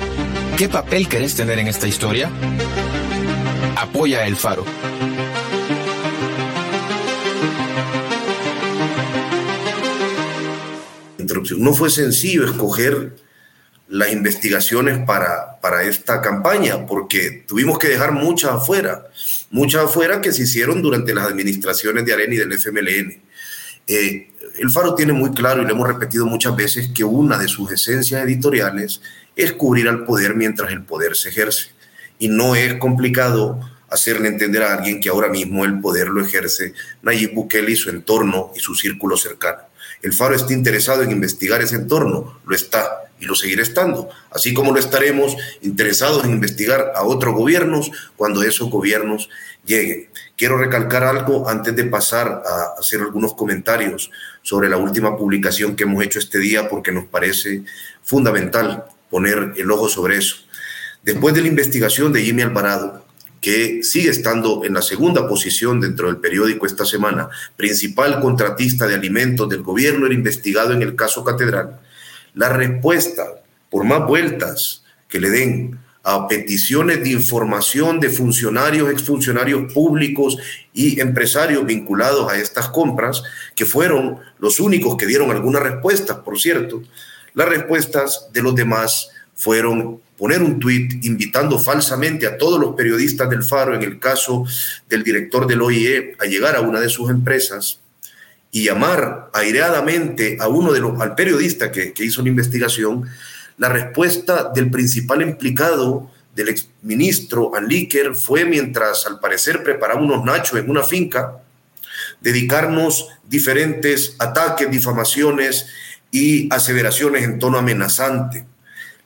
¿Qué 0.56 0.68
papel 0.68 1.08
querés 1.08 1.34
tener 1.34 1.58
en 1.58 1.68
esta 1.68 1.86
historia? 1.86 2.30
Apoya 3.76 4.26
El 4.26 4.36
Faro. 4.36 4.64
No 11.58 11.74
fue 11.74 11.90
sencillo 11.90 12.44
escoger 12.44 13.16
las 13.88 14.12
investigaciones 14.12 14.98
para, 15.06 15.60
para 15.60 15.82
esta 15.82 16.20
campaña, 16.20 16.86
porque 16.86 17.44
tuvimos 17.46 17.78
que 17.78 17.88
dejar 17.88 18.12
muchas 18.12 18.52
afuera, 18.52 19.08
muchas 19.50 19.84
afuera 19.84 20.20
que 20.20 20.32
se 20.32 20.42
hicieron 20.42 20.80
durante 20.80 21.14
las 21.14 21.26
administraciones 21.26 22.04
de 22.04 22.12
Arena 22.14 22.34
y 22.34 22.38
del 22.38 22.52
FMLN. 22.52 23.22
Eh, 23.86 24.30
el 24.58 24.70
Faro 24.70 24.94
tiene 24.94 25.12
muy 25.12 25.32
claro, 25.32 25.62
y 25.62 25.64
lo 25.64 25.72
hemos 25.72 25.88
repetido 25.88 26.26
muchas 26.26 26.56
veces, 26.56 26.90
que 26.94 27.04
una 27.04 27.38
de 27.38 27.48
sus 27.48 27.70
esencias 27.70 28.22
editoriales 28.22 29.00
es 29.36 29.52
cubrir 29.52 29.88
al 29.88 30.04
poder 30.04 30.34
mientras 30.34 30.72
el 30.72 30.82
poder 30.82 31.16
se 31.16 31.28
ejerce. 31.28 31.73
Y 32.24 32.28
no 32.28 32.56
es 32.56 32.76
complicado 32.76 33.60
hacerle 33.90 34.28
entender 34.28 34.62
a 34.62 34.72
alguien 34.72 34.98
que 34.98 35.10
ahora 35.10 35.28
mismo 35.28 35.66
el 35.66 35.78
poder 35.78 36.08
lo 36.08 36.24
ejerce 36.24 36.72
Nayib 37.02 37.34
Bukele 37.34 37.72
y 37.72 37.76
su 37.76 37.90
entorno 37.90 38.50
y 38.56 38.60
su 38.60 38.74
círculo 38.74 39.18
cercano. 39.18 39.58
El 40.00 40.14
Faro 40.14 40.34
está 40.34 40.54
interesado 40.54 41.02
en 41.02 41.10
investigar 41.10 41.60
ese 41.60 41.74
entorno, 41.74 42.40
lo 42.46 42.56
está 42.56 43.02
y 43.20 43.26
lo 43.26 43.34
seguirá 43.34 43.60
estando, 43.60 44.08
así 44.30 44.54
como 44.54 44.72
lo 44.72 44.80
estaremos 44.80 45.36
interesados 45.60 46.24
en 46.24 46.30
investigar 46.30 46.92
a 46.96 47.02
otros 47.02 47.34
gobiernos 47.34 47.90
cuando 48.16 48.42
esos 48.42 48.70
gobiernos 48.70 49.28
lleguen. 49.66 50.08
Quiero 50.34 50.56
recalcar 50.56 51.04
algo 51.04 51.46
antes 51.46 51.76
de 51.76 51.84
pasar 51.84 52.42
a 52.46 52.80
hacer 52.80 53.02
algunos 53.02 53.34
comentarios 53.34 54.10
sobre 54.40 54.70
la 54.70 54.78
última 54.78 55.14
publicación 55.14 55.76
que 55.76 55.82
hemos 55.82 56.02
hecho 56.02 56.20
este 56.20 56.38
día 56.38 56.70
porque 56.70 56.90
nos 56.90 57.04
parece 57.04 57.64
fundamental 58.02 58.86
poner 59.10 59.52
el 59.58 59.70
ojo 59.70 59.90
sobre 59.90 60.16
eso. 60.16 60.43
Después 61.04 61.34
de 61.34 61.42
la 61.42 61.48
investigación 61.48 62.14
de 62.14 62.22
Jimmy 62.22 62.40
Alvarado, 62.40 63.04
que 63.38 63.82
sigue 63.82 64.08
estando 64.08 64.64
en 64.64 64.72
la 64.72 64.80
segunda 64.80 65.28
posición 65.28 65.78
dentro 65.78 66.06
del 66.06 66.16
periódico 66.16 66.64
esta 66.64 66.86
semana, 66.86 67.28
principal 67.56 68.20
contratista 68.20 68.86
de 68.86 68.94
alimentos 68.94 69.46
del 69.50 69.62
gobierno, 69.62 70.06
era 70.06 70.14
investigado 70.14 70.72
en 70.72 70.80
el 70.80 70.96
caso 70.96 71.22
Catedral, 71.22 71.78
la 72.32 72.48
respuesta, 72.48 73.22
por 73.68 73.84
más 73.84 74.06
vueltas 74.06 74.82
que 75.06 75.20
le 75.20 75.28
den 75.28 75.78
a 76.04 76.26
peticiones 76.26 77.04
de 77.04 77.10
información 77.10 78.00
de 78.00 78.08
funcionarios, 78.08 78.90
exfuncionarios 78.90 79.70
públicos 79.74 80.38
y 80.72 80.98
empresarios 81.00 81.66
vinculados 81.66 82.32
a 82.32 82.38
estas 82.38 82.70
compras, 82.70 83.22
que 83.54 83.66
fueron 83.66 84.20
los 84.38 84.58
únicos 84.58 84.96
que 84.96 85.06
dieron 85.06 85.30
alguna 85.30 85.60
respuesta, 85.60 86.24
por 86.24 86.40
cierto, 86.40 86.82
las 87.34 87.48
respuestas 87.48 88.28
de 88.32 88.42
los 88.42 88.54
demás 88.54 89.10
fueron 89.34 90.00
poner 90.16 90.42
un 90.42 90.58
tuit 90.58 91.04
invitando 91.04 91.58
falsamente 91.58 92.26
a 92.26 92.38
todos 92.38 92.60
los 92.60 92.74
periodistas 92.74 93.28
del 93.28 93.42
Faro, 93.42 93.74
en 93.74 93.82
el 93.82 93.98
caso 93.98 94.44
del 94.88 95.02
director 95.02 95.46
del 95.46 95.62
OIE, 95.62 96.16
a 96.20 96.26
llegar 96.26 96.56
a 96.56 96.60
una 96.60 96.80
de 96.80 96.88
sus 96.88 97.10
empresas 97.10 97.80
y 98.54 98.64
llamar 98.64 99.30
aireadamente 99.32 100.36
a 100.40 100.46
uno 100.46 100.72
de 100.72 100.78
los, 100.78 101.00
al 101.00 101.16
periodista 101.16 101.72
que, 101.72 101.92
hizo 101.98 102.22
la 102.22 102.28
investigación, 102.28 103.04
la 103.58 103.68
respuesta 103.68 104.52
del 104.54 104.70
principal 104.70 105.22
implicado, 105.22 106.10
del 106.36 106.48
exministro 106.48 107.54
Anlíker, 107.56 108.14
fue 108.14 108.44
mientras 108.44 109.06
al 109.06 109.18
parecer 109.18 109.64
preparaba 109.64 110.00
unos 110.00 110.24
nachos 110.24 110.58
en 110.58 110.70
una 110.70 110.84
finca, 110.84 111.38
dedicarnos 112.20 113.08
diferentes 113.28 114.14
ataques, 114.20 114.70
difamaciones 114.70 115.66
y 116.12 116.52
aseveraciones 116.52 117.24
en 117.24 117.40
tono 117.40 117.58
amenazante. 117.58 118.46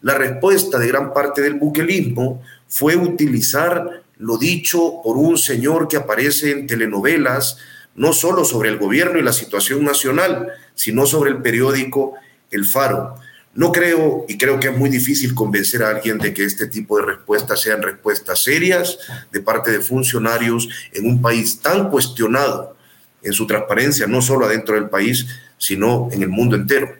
La 0.00 0.14
respuesta 0.14 0.78
de 0.78 0.88
gran 0.88 1.12
parte 1.12 1.42
del 1.42 1.54
buquelismo 1.54 2.42
fue 2.68 2.96
utilizar 2.96 4.02
lo 4.18 4.36
dicho 4.36 5.00
por 5.02 5.16
un 5.16 5.38
señor 5.38 5.88
que 5.88 5.96
aparece 5.96 6.50
en 6.50 6.66
telenovelas, 6.66 7.58
no 7.94 8.12
solo 8.12 8.44
sobre 8.44 8.68
el 8.68 8.78
gobierno 8.78 9.18
y 9.18 9.22
la 9.22 9.32
situación 9.32 9.84
nacional, 9.84 10.48
sino 10.74 11.06
sobre 11.06 11.30
el 11.30 11.42
periódico 11.42 12.14
El 12.50 12.64
Faro. 12.64 13.16
No 13.54 13.72
creo, 13.72 14.24
y 14.28 14.38
creo 14.38 14.60
que 14.60 14.68
es 14.68 14.76
muy 14.76 14.88
difícil 14.88 15.34
convencer 15.34 15.82
a 15.82 15.90
alguien 15.90 16.18
de 16.18 16.32
que 16.32 16.44
este 16.44 16.68
tipo 16.68 16.98
de 16.98 17.06
respuestas 17.06 17.60
sean 17.60 17.82
respuestas 17.82 18.42
serias 18.42 18.98
de 19.32 19.40
parte 19.40 19.72
de 19.72 19.80
funcionarios 19.80 20.68
en 20.92 21.06
un 21.06 21.20
país 21.20 21.60
tan 21.60 21.90
cuestionado 21.90 22.76
en 23.22 23.32
su 23.32 23.46
transparencia, 23.48 24.06
no 24.06 24.22
solo 24.22 24.46
adentro 24.46 24.76
del 24.76 24.88
país, 24.88 25.26
sino 25.56 26.08
en 26.12 26.22
el 26.22 26.28
mundo 26.28 26.54
entero. 26.54 26.94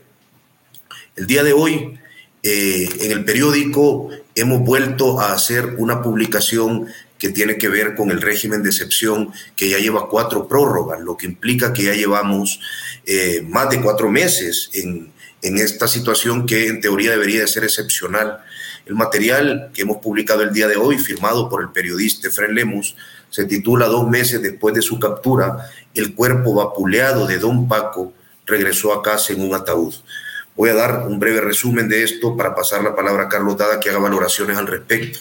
El 1.15 1.27
día 1.27 1.45
de 1.45 1.53
hoy, 1.53 1.99
eh, 2.43 2.89
en 3.01 3.13
el 3.13 3.25
periódico, 3.25 4.11
hemos 4.35 4.61
vuelto 4.61 5.21
a 5.21 5.33
hacer 5.33 5.75
una 5.79 6.03
publicación 6.03 6.87
que 7.19 7.31
tiene 7.31 7.59
que 7.59 7.69
ver 7.69 7.97
con 7.97 8.11
el 8.11 8.23
régimen 8.23 8.63
de 8.63 8.71
excepción 8.71 9.33
que 9.57 9.69
ya 9.69 9.79
lleva 9.79 10.09
cuatro 10.09 10.47
prórrogas, 10.47 11.01
lo 11.01 11.17
que 11.17 11.27
implica 11.27 11.73
que 11.73 11.85
ya 11.85 11.95
llevamos 11.95 12.61
eh, 13.07 13.45
más 13.49 13.71
de 13.71 13.81
cuatro 13.81 14.09
meses 14.09 14.71
en, 14.75 15.13
en 15.43 15.59
esta 15.59 15.89
situación 15.89 16.47
que 16.47 16.69
en 16.69 16.81
teoría 16.81 17.11
debería 17.11 17.41
de 17.41 17.49
ser 17.49 17.65
excepcional. 17.65 18.39
El 18.87 18.95
material 18.95 19.71
que 19.75 19.83
hemos 19.83 19.99
publicado 19.99 20.43
el 20.43 20.53
día 20.53 20.69
de 20.69 20.77
hoy, 20.77 20.99
firmado 20.99 21.49
por 21.49 21.61
el 21.61 21.71
periodista 21.71 22.31
Fred 22.31 22.51
Lemus, 22.51 22.97
se 23.31 23.45
titula 23.45 23.87
Dos 23.87 24.09
meses 24.09 24.41
después 24.41 24.75
de 24.75 24.83
su 24.83 24.99
captura, 24.99 25.71
el 25.95 26.15
cuerpo 26.15 26.55
vapuleado 26.55 27.27
de 27.27 27.39
Don 27.39 27.69
Paco 27.69 28.15
regresó 28.47 28.93
a 28.93 29.03
casa 29.03 29.33
en 29.33 29.43
un 29.43 29.55
ataúd. 29.55 29.95
Voy 30.59 30.71
a 30.71 30.75
dar 30.75 31.07
un 31.07 31.21
breve 31.21 31.41
resumen 31.41 31.89
de 31.89 32.03
esto 32.03 32.37
para 32.37 32.53
pasar 32.53 32.83
la 32.83 32.97
palabra 32.97 33.23
a 33.23 33.29
Carlos 33.29 33.57
Dada 33.57 33.79
que 33.79 33.91
haga 33.91 34.01
valoraciones 34.01 34.59
al 34.59 34.67
respecto. 34.67 35.21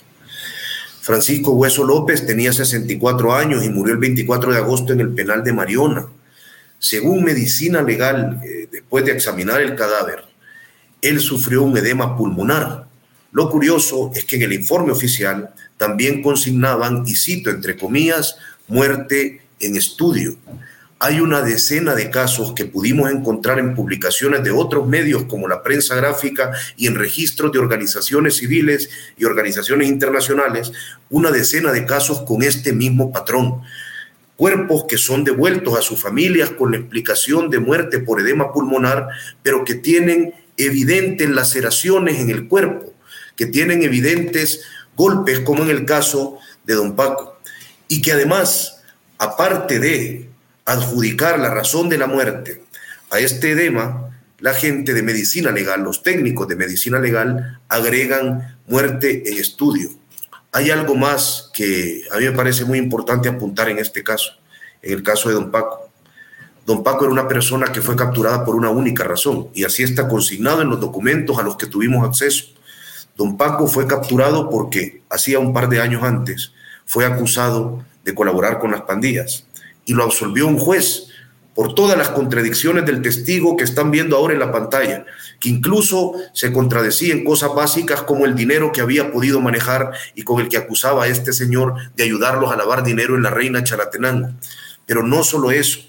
Francisco 1.02 1.52
Hueso 1.52 1.84
López 1.84 2.26
tenía 2.26 2.52
64 2.52 3.36
años 3.36 3.64
y 3.64 3.70
murió 3.70 3.94
el 3.94 4.00
24 4.00 4.52
de 4.52 4.58
agosto 4.58 4.94
en 4.94 5.02
el 5.02 5.14
penal 5.14 5.44
de 5.44 5.54
Mariona. 5.54 6.08
Según 6.80 7.24
medicina 7.24 7.84
legal, 7.84 8.42
eh, 8.44 8.68
después 8.72 9.06
de 9.06 9.12
examinar 9.12 9.62
el 9.62 9.76
cadáver, 9.76 10.24
él 11.04 11.20
sufrió 11.20 11.62
un 11.62 11.78
edema 11.78 12.18
pulmonar. 12.18 12.88
Lo 13.32 13.52
curioso 13.52 14.10
es 14.16 14.26
que 14.26 14.38
en 14.38 14.42
el 14.42 14.54
informe 14.54 14.92
oficial 14.92 15.54
también 15.78 16.24
consignaban, 16.24 17.04
y 17.06 17.16
cito 17.16 17.52
entre 17.52 17.78
comillas, 17.78 18.38
muerte 18.68 19.42
en 19.60 19.76
estudio 19.76 20.36
hay 21.00 21.20
una 21.20 21.42
decena 21.42 21.94
de 21.94 22.10
casos 22.10 22.54
que 22.54 22.66
pudimos 22.66 23.12
encontrar 23.12 23.60
en 23.60 23.76
publicaciones 23.76 24.44
de 24.44 24.52
otros 24.52 24.88
medios 24.88 25.26
como 25.26 25.48
la 25.48 25.62
prensa 25.62 25.96
gráfica 25.96 26.52
y 26.76 26.88
en 26.88 26.96
registros 26.96 27.52
de 27.52 27.60
organizaciones 27.60 28.38
civiles 28.38 28.90
y 29.16 29.26
organizaciones 29.26 29.90
internacionales, 29.90 30.72
una 31.10 31.30
decena 31.30 31.72
de 31.72 31.86
casos 31.86 32.22
con 32.22 32.42
este 32.42 32.74
mismo 32.74 33.12
patrón. 33.12 33.62
Cuerpos 34.36 34.86
que 34.88 34.98
son 34.98 35.24
devueltos 35.24 35.78
a 35.78 35.84
sus 35.84 36.02
familias 36.02 36.50
con 36.52 36.72
la 36.72 36.78
explicación 36.78 37.50
de 37.50 37.60
muerte 37.60 38.00
por 38.00 38.20
edema 38.20 38.52
pulmonar, 38.52 39.08
pero 39.44 39.64
que 39.64 39.76
tienen 39.76 40.34
evidentes 40.58 41.30
laceraciones 41.30 42.20
en 42.20 42.32
el 42.32 42.48
cuerpo, 42.48 42.94
que 43.36 43.46
tienen 43.46 43.84
evidentes 43.84 44.62
golpes, 44.96 45.42
como 45.42 45.64
en 45.64 45.70
el 45.70 45.86
caso 45.86 46.40
de 46.66 46.74
don 46.74 46.96
Paco, 46.96 47.38
y 47.88 48.02
que 48.02 48.12
además, 48.12 48.82
aparte 49.20 49.80
de 49.80 50.27
adjudicar 50.68 51.40
la 51.40 51.50
razón 51.50 51.88
de 51.88 51.98
la 51.98 52.08
muerte 52.08 52.62
a 53.10 53.20
este 53.20 53.52
edema, 53.52 54.12
la 54.40 54.54
gente 54.54 54.94
de 54.94 55.02
medicina 55.02 55.50
legal, 55.52 55.82
los 55.82 56.04
técnicos 56.04 56.48
de 56.48 56.58
medicina 56.58 57.00
legal, 57.00 57.62
agregan 57.70 58.60
muerte 58.68 59.24
en 59.32 59.38
estudio. 59.38 59.90
Hay 60.52 60.70
algo 60.70 60.96
más 60.96 61.50
que 61.54 62.04
a 62.12 62.18
mí 62.18 62.26
me 62.26 62.34
parece 62.34 62.66
muy 62.66 62.78
importante 62.78 63.30
apuntar 63.30 63.70
en 63.70 63.80
este 63.80 64.04
caso, 64.04 64.34
en 64.82 64.94
el 64.94 65.04
caso 65.04 65.30
de 65.30 65.36
don 65.36 65.52
Paco. 65.52 65.90
Don 66.66 66.84
Paco 66.84 67.06
era 67.06 67.14
una 67.14 67.30
persona 67.30 67.72
que 67.72 67.82
fue 67.82 67.96
capturada 67.96 68.44
por 68.44 68.56
una 68.56 68.70
única 68.70 69.06
razón 69.06 69.48
y 69.54 69.64
así 69.64 69.84
está 69.84 70.10
consignado 70.10 70.62
en 70.62 70.70
los 70.70 70.82
documentos 70.82 71.40
a 71.40 71.44
los 71.44 71.56
que 71.56 71.68
tuvimos 71.68 72.06
acceso. 72.06 72.44
Don 73.16 73.38
Paco 73.38 73.68
fue 73.68 73.88
capturado 73.88 74.50
porque 74.50 75.02
hacía 75.10 75.40
un 75.40 75.54
par 75.54 75.70
de 75.70 75.80
años 75.80 76.04
antes 76.04 76.52
fue 76.86 77.06
acusado 77.06 77.86
de 78.04 78.14
colaborar 78.14 78.60
con 78.60 78.72
las 78.72 78.82
pandillas 78.82 79.47
y 79.88 79.94
lo 79.94 80.04
absolvió 80.04 80.46
un 80.46 80.60
juez 80.60 81.08
por 81.56 81.74
todas 81.74 81.98
las 81.98 82.10
contradicciones 82.10 82.86
del 82.86 83.02
testigo 83.02 83.58
que 83.58 83.64
están 83.64 83.90
viendo 83.90 84.16
ahora 84.16 84.34
en 84.34 84.40
la 84.40 84.52
pantalla, 84.52 85.06
que 85.40 85.50
incluso 85.50 86.14
se 86.34 86.54
contradecía 86.54 87.14
en 87.14 87.24
cosas 87.24 87.56
básicas 87.56 88.04
como 88.04 88.26
el 88.26 88.36
dinero 88.36 88.72
que 88.72 88.82
había 88.82 89.12
podido 89.12 89.42
manejar 89.42 89.92
y 90.14 90.22
con 90.22 90.40
el 90.40 90.50
que 90.50 90.58
acusaba 90.58 91.06
a 91.06 91.08
este 91.08 91.34
señor 91.34 91.74
de 91.96 92.04
ayudarlos 92.04 92.52
a 92.52 92.58
lavar 92.58 92.84
dinero 92.84 93.16
en 93.16 93.24
la 93.24 93.32
reina 93.32 93.64
Chalatenango. 93.64 94.36
Pero 94.86 95.02
no 95.02 95.24
solo 95.24 95.50
eso, 95.50 95.80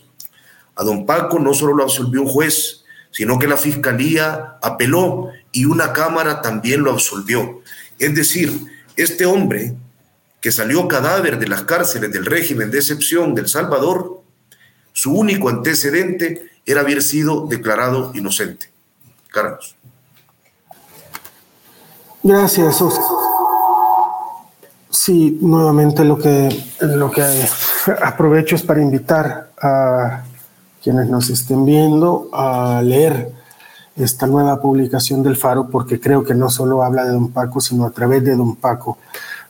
a 0.74 0.84
don 0.84 1.04
Paco 1.04 1.38
no 1.38 1.52
solo 1.52 1.74
lo 1.74 1.82
absolvió 1.82 2.22
un 2.22 2.28
juez, 2.28 2.84
sino 3.10 3.38
que 3.38 3.48
la 3.48 3.58
Fiscalía 3.58 4.56
apeló 4.62 5.28
y 5.52 5.66
una 5.66 5.92
Cámara 5.92 6.40
también 6.40 6.82
lo 6.82 6.92
absolvió. 6.92 7.62
Es 7.98 8.14
decir, 8.14 8.52
este 8.96 9.26
hombre 9.26 9.74
que 10.40 10.52
salió 10.52 10.86
cadáver 10.88 11.38
de 11.38 11.48
las 11.48 11.62
cárceles 11.62 12.12
del 12.12 12.26
régimen 12.26 12.70
de 12.70 12.78
excepción 12.78 13.34
del 13.34 13.48
Salvador, 13.48 14.22
su 14.92 15.12
único 15.12 15.48
antecedente 15.48 16.50
era 16.64 16.82
haber 16.82 17.02
sido 17.02 17.46
declarado 17.46 18.12
inocente. 18.14 18.70
Carlos. 19.30 19.76
Gracias, 22.22 22.80
Oscar. 22.82 23.04
Sí, 24.90 25.38
nuevamente 25.40 26.04
lo 26.04 26.18
que, 26.18 26.48
lo 26.80 27.10
que 27.10 27.22
aprovecho 28.02 28.56
es 28.56 28.62
para 28.62 28.82
invitar 28.82 29.50
a 29.60 30.24
quienes 30.82 31.08
nos 31.08 31.30
estén 31.30 31.64
viendo 31.64 32.28
a 32.32 32.80
leer 32.82 33.32
esta 33.96 34.26
nueva 34.26 34.60
publicación 34.60 35.22
del 35.22 35.36
Faro, 35.36 35.68
porque 35.68 36.00
creo 36.00 36.24
que 36.24 36.34
no 36.34 36.50
solo 36.50 36.82
habla 36.82 37.04
de 37.04 37.12
Don 37.12 37.32
Paco, 37.32 37.60
sino 37.60 37.84
a 37.84 37.90
través 37.90 38.24
de 38.24 38.36
Don 38.36 38.56
Paco, 38.56 38.98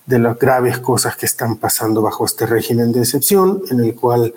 de 0.08 0.18
las 0.18 0.38
graves 0.38 0.78
cosas 0.78 1.16
que 1.16 1.26
están 1.26 1.56
pasando 1.56 2.00
bajo 2.00 2.24
este 2.24 2.46
régimen 2.46 2.92
de 2.92 3.00
excepción, 3.00 3.60
en 3.70 3.80
el 3.80 3.94
cual 3.94 4.34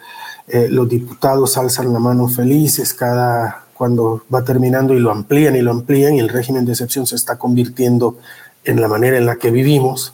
eh, 0.48 0.68
los 0.70 0.90
diputados 0.90 1.58
alzan 1.58 1.94
la 1.94 2.00
mano 2.00 2.28
felices 2.28 2.94
cada 2.94 3.64
cuando 3.74 4.24
va 4.32 4.44
terminando 4.44 4.94
y 4.94 5.00
lo 5.00 5.12
amplían 5.12 5.56
y 5.56 5.62
lo 5.62 5.72
amplían 5.72 6.14
y 6.14 6.20
el 6.20 6.30
régimen 6.30 6.66
de 6.66 6.74
excepción 6.74 7.08
se 7.08 7.16
está 7.16 7.38
convirtiendo 7.38 8.18
en 8.66 8.82
la 8.82 8.88
manera 8.88 9.18
en 9.18 9.26
la 9.26 9.38
que 9.38 9.50
vivimos, 9.50 10.14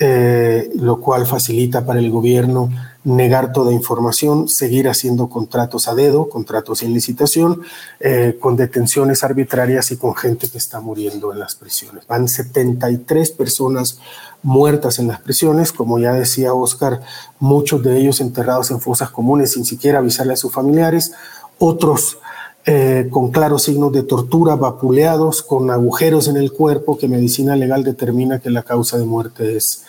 eh, 0.00 0.70
lo 0.74 0.98
cual 0.98 1.26
facilita 1.26 1.84
para 1.84 2.00
el 2.00 2.10
gobierno 2.10 2.70
negar 3.06 3.52
toda 3.52 3.72
información, 3.72 4.48
seguir 4.48 4.88
haciendo 4.88 5.28
contratos 5.28 5.86
a 5.86 5.94
dedo, 5.94 6.28
contratos 6.28 6.80
sin 6.80 6.92
licitación, 6.92 7.62
eh, 8.00 8.36
con 8.40 8.56
detenciones 8.56 9.22
arbitrarias 9.22 9.92
y 9.92 9.96
con 9.96 10.16
gente 10.16 10.50
que 10.50 10.58
está 10.58 10.80
muriendo 10.80 11.32
en 11.32 11.38
las 11.38 11.54
prisiones. 11.54 12.04
Van 12.08 12.28
73 12.28 13.30
personas 13.30 14.00
muertas 14.42 14.98
en 14.98 15.06
las 15.06 15.20
prisiones, 15.20 15.70
como 15.70 16.00
ya 16.00 16.14
decía 16.14 16.52
Oscar, 16.52 17.00
muchos 17.38 17.80
de 17.84 17.96
ellos 17.96 18.20
enterrados 18.20 18.72
en 18.72 18.80
fosas 18.80 19.10
comunes 19.10 19.52
sin 19.52 19.64
siquiera 19.64 20.00
avisarle 20.00 20.32
a 20.32 20.36
sus 20.36 20.52
familiares, 20.52 21.12
otros 21.60 22.18
eh, 22.64 23.06
con 23.12 23.30
claros 23.30 23.62
signos 23.62 23.92
de 23.92 24.02
tortura, 24.02 24.56
vapuleados, 24.56 25.44
con 25.44 25.70
agujeros 25.70 26.26
en 26.26 26.38
el 26.38 26.50
cuerpo, 26.50 26.98
que 26.98 27.06
medicina 27.06 27.54
legal 27.54 27.84
determina 27.84 28.40
que 28.40 28.50
la 28.50 28.64
causa 28.64 28.98
de 28.98 29.04
muerte 29.04 29.56
es 29.56 29.84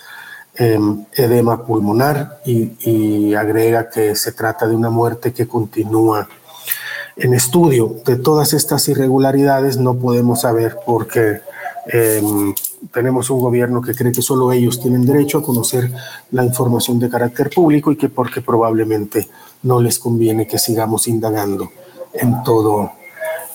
em, 0.58 1.06
edema 1.14 1.66
pulmonar 1.66 2.40
y, 2.46 3.34
agrega 3.36 3.90
que 3.90 4.16
se 4.16 4.32
trata 4.32 4.68
de 4.68 4.76
una 4.76 4.90
muerte 4.90 5.32
que 5.32 5.48
continúa 5.48 6.28
en 7.16 7.34
estudio. 7.34 7.96
De 8.06 8.16
todas 8.16 8.54
estas 8.54 8.88
irregularidades 8.88 9.78
no 9.78 9.96
podemos 9.96 10.42
saber 10.42 10.78
porque 10.86 11.42
em, 11.88 12.54
tenemos 12.92 13.30
un 13.30 13.40
gobierno 13.40 13.82
que 13.82 13.94
cree 13.94 14.12
que 14.12 14.22
solo 14.22 14.52
ellos 14.52 14.80
tienen 14.82 15.06
derecho 15.06 15.40
a 15.40 15.44
conocer 15.44 15.92
la 16.32 16.44
información 16.44 17.00
de 17.00 17.10
carácter 17.10 17.50
público 17.50 17.92
y 17.92 17.96
que 17.96 18.10
porque 18.10 18.42
probablemente 18.42 19.28
no 19.64 19.82
les 19.82 20.00
conviene 20.00 20.48
que 20.48 20.58
sigamos 20.58 21.08
indagando 21.08 21.72
en 22.14 22.44
todo 22.44 22.92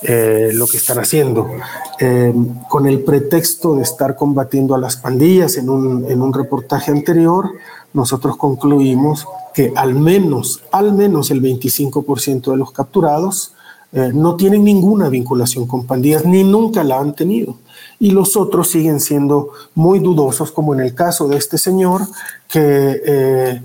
eh, 0.03 0.51
lo 0.53 0.67
que 0.67 0.77
están 0.77 0.99
haciendo. 0.99 1.49
Eh, 1.99 2.35
con 2.69 2.87
el 2.87 3.01
pretexto 3.01 3.75
de 3.75 3.83
estar 3.83 4.17
combatiendo 4.17 4.75
a 4.75 4.79
las 4.79 4.97
pandillas 4.97 5.57
en 5.57 5.69
un, 5.69 6.11
en 6.11 6.21
un 6.21 6.33
reportaje 6.33 6.91
anterior, 6.91 7.51
nosotros 7.93 8.37
concluimos 8.37 9.27
que 9.55 9.73
al 9.77 9.95
menos, 9.95 10.63
al 10.73 10.93
menos 10.93 11.31
el 11.31 11.43
25% 11.43 12.51
de 12.51 12.57
los 12.57 12.73
capturados 12.73 13.55
eh, 13.93 14.11
no 14.15 14.37
tienen 14.37 14.65
ninguna 14.65 15.09
vinculación 15.09 15.67
con 15.67 15.87
pandillas 15.87 16.25
ni 16.25 16.43
nunca 16.43 16.83
la 16.83 16.99
han 16.99 17.15
tenido. 17.15 17.57
Y 17.99 18.11
los 18.11 18.37
otros 18.37 18.71
siguen 18.71 18.99
siendo 18.99 19.51
muy 19.75 19.99
dudosos, 19.99 20.51
como 20.51 20.75
en 20.75 20.81
el 20.81 20.95
caso 20.95 21.29
de 21.29 21.37
este 21.37 21.59
señor 21.59 22.03
que 22.49 23.61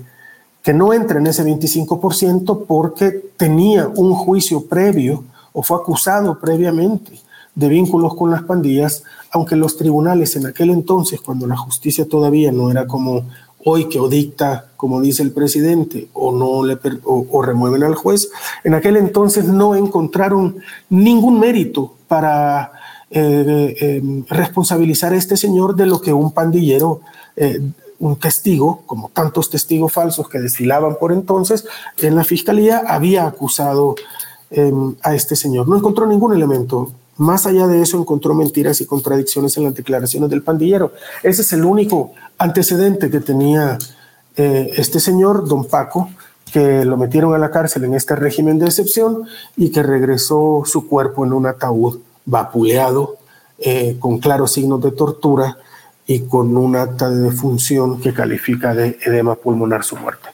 que 0.68 0.74
no 0.74 0.92
entra 0.92 1.18
en 1.18 1.26
ese 1.26 1.44
25% 1.44 2.66
porque 2.66 3.10
tenía 3.38 3.88
un 3.88 4.12
juicio 4.12 4.66
previo 4.66 5.24
o 5.58 5.62
fue 5.64 5.78
acusado 5.78 6.38
previamente 6.38 7.18
de 7.52 7.68
vínculos 7.68 8.14
con 8.14 8.30
las 8.30 8.44
pandillas, 8.44 9.02
aunque 9.32 9.56
los 9.56 9.76
tribunales 9.76 10.36
en 10.36 10.46
aquel 10.46 10.70
entonces, 10.70 11.20
cuando 11.20 11.48
la 11.48 11.56
justicia 11.56 12.06
todavía 12.08 12.52
no 12.52 12.70
era 12.70 12.86
como 12.86 13.24
hoy 13.64 13.88
que 13.88 13.98
o 13.98 14.08
dicta, 14.08 14.68
como 14.76 15.00
dice 15.00 15.24
el 15.24 15.32
presidente, 15.32 16.06
o 16.12 16.30
no 16.30 16.64
le 16.64 16.78
o, 17.02 17.42
remueven 17.42 17.82
al 17.82 17.96
juez, 17.96 18.30
en 18.62 18.74
aquel 18.74 18.98
entonces 18.98 19.46
no 19.46 19.74
encontraron 19.74 20.58
ningún 20.90 21.40
mérito 21.40 21.94
para 22.06 22.70
eh, 23.10 23.74
eh, 23.80 24.24
responsabilizar 24.28 25.12
a 25.12 25.16
este 25.16 25.36
señor 25.36 25.74
de 25.74 25.86
lo 25.86 26.00
que 26.00 26.12
un 26.12 26.30
pandillero 26.30 27.00
eh, 27.34 27.60
un 27.98 28.14
testigo, 28.14 28.82
como 28.86 29.08
tantos 29.08 29.50
testigos 29.50 29.92
falsos 29.92 30.28
que 30.28 30.38
desfilaban 30.38 30.96
por 31.00 31.12
entonces, 31.12 31.66
en 31.98 32.14
la 32.14 32.22
fiscalía 32.22 32.84
había 32.86 33.26
acusado 33.26 33.96
em, 34.50 34.94
a 35.02 35.14
este 35.14 35.36
señor. 35.36 35.68
No 35.68 35.76
encontró 35.76 36.06
ningún 36.06 36.34
elemento. 36.34 36.92
Más 37.16 37.46
allá 37.46 37.66
de 37.66 37.82
eso, 37.82 37.98
encontró 37.98 38.34
mentiras 38.34 38.80
y 38.80 38.86
contradicciones 38.86 39.56
en 39.56 39.64
las 39.64 39.74
declaraciones 39.74 40.30
del 40.30 40.42
pandillero. 40.42 40.92
Ese 41.22 41.42
es 41.42 41.52
el 41.52 41.64
único 41.64 42.12
antecedente 42.38 43.10
que 43.10 43.20
tenía 43.20 43.78
eh, 44.36 44.70
este 44.76 45.00
señor, 45.00 45.48
don 45.48 45.64
Paco, 45.64 46.10
que 46.52 46.84
lo 46.84 46.96
metieron 46.96 47.34
a 47.34 47.38
la 47.38 47.50
cárcel 47.50 47.84
en 47.84 47.94
este 47.94 48.14
régimen 48.14 48.58
de 48.58 48.66
excepción 48.66 49.24
y 49.56 49.70
que 49.70 49.82
regresó 49.82 50.62
su 50.64 50.86
cuerpo 50.86 51.26
en 51.26 51.32
un 51.32 51.46
ataúd 51.46 51.98
vapuleado, 52.24 53.16
eh, 53.58 53.96
con 53.98 54.18
claros 54.18 54.52
signos 54.52 54.80
de 54.80 54.92
tortura 54.92 55.58
y 56.06 56.20
con 56.20 56.56
un 56.56 56.76
acta 56.76 57.10
de 57.10 57.20
defunción 57.20 58.00
que 58.00 58.14
califica 58.14 58.74
de 58.74 58.98
edema 59.02 59.34
pulmonar 59.34 59.84
su 59.84 59.96
muerte. 59.96 60.28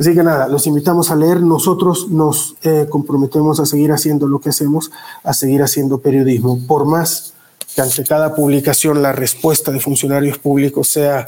Así 0.00 0.14
que 0.14 0.22
nada, 0.22 0.48
los 0.48 0.66
invitamos 0.66 1.10
a 1.10 1.16
leer. 1.16 1.42
Nosotros 1.42 2.08
nos 2.08 2.56
eh, 2.62 2.86
comprometemos 2.88 3.60
a 3.60 3.66
seguir 3.66 3.92
haciendo 3.92 4.26
lo 4.26 4.40
que 4.40 4.48
hacemos, 4.48 4.90
a 5.22 5.34
seguir 5.34 5.62
haciendo 5.62 5.98
periodismo, 5.98 6.58
por 6.66 6.86
más 6.86 7.34
que 7.74 7.80
ante 7.80 8.04
cada 8.04 8.34
publicación 8.34 9.02
la 9.02 9.12
respuesta 9.12 9.70
de 9.70 9.80
funcionarios 9.80 10.38
públicos 10.38 10.88
sea 10.88 11.26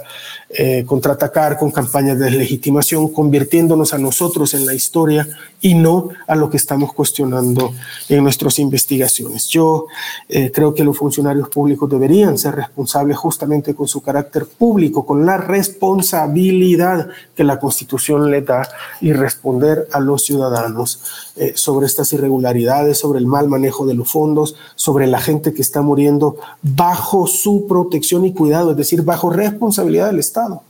eh, 0.51 0.85
contraatacar 0.85 1.57
con 1.57 1.71
campañas 1.71 2.19
de 2.19 2.27
deslegitimación, 2.27 3.09
convirtiéndonos 3.09 3.95
a 3.95 3.99
nosotros 3.99 4.53
en 4.55 4.67
la 4.67 4.75
historia 4.75 5.27
y 5.63 5.75
no 5.75 6.11
a 6.27 6.35
lo 6.35 6.51
que 6.51 6.57
estamos 6.57 6.93
cuestionando 6.93 7.73
en 8.09 8.23
nuestras 8.23 8.59
investigaciones. 8.59 9.47
Yo 9.47 9.87
eh, 10.29 10.51
creo 10.53 10.75
que 10.75 10.85
los 10.85 10.99
funcionarios 10.99 11.49
públicos 11.49 11.89
deberían 11.89 12.37
ser 12.37 12.57
responsables 12.57 13.17
justamente 13.17 13.75
con 13.75 13.89
su 13.89 14.03
carácter 14.03 14.47
público, 14.47 15.07
con 15.07 15.25
la 15.25 15.39
responsabilidad 15.39 17.09
que 17.35 17.45
la 17.45 17.59
Constitución 17.59 18.31
le 18.31 18.43
da 18.43 18.69
y 19.01 19.13
responder 19.13 19.89
a 19.93 20.01
los 20.01 20.25
ciudadanos 20.25 21.01
eh, 21.37 21.53
sobre 21.55 21.87
estas 21.87 22.13
irregularidades, 22.13 22.99
sobre 22.99 23.21
el 23.21 23.27
mal 23.27 23.49
manejo 23.49 23.87
de 23.87 23.95
los 23.95 24.11
fondos, 24.11 24.57
sobre 24.75 25.07
la 25.07 25.21
gente 25.21 25.55
que 25.55 25.63
está 25.63 25.81
muriendo 25.81 26.32
bajo 26.61 27.27
su 27.27 27.67
protección 27.67 28.25
y 28.25 28.33
cuidado, 28.33 28.73
es 28.73 28.77
decir, 28.77 29.03
bajo 29.03 29.31
responsabilidad 29.31 30.07
del 30.07 30.19
Estado. 30.19 30.63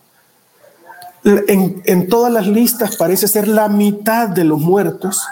En, 1.25 2.09
todas 2.09 2.33
las 2.33 2.49
listas 2.49 2.97
parece 2.97 3.29
ser 3.29 3.47
la 3.47 3.69
mitad 3.69 4.29
de 4.29 4.45
los 4.45 4.61
muertos 4.61 5.23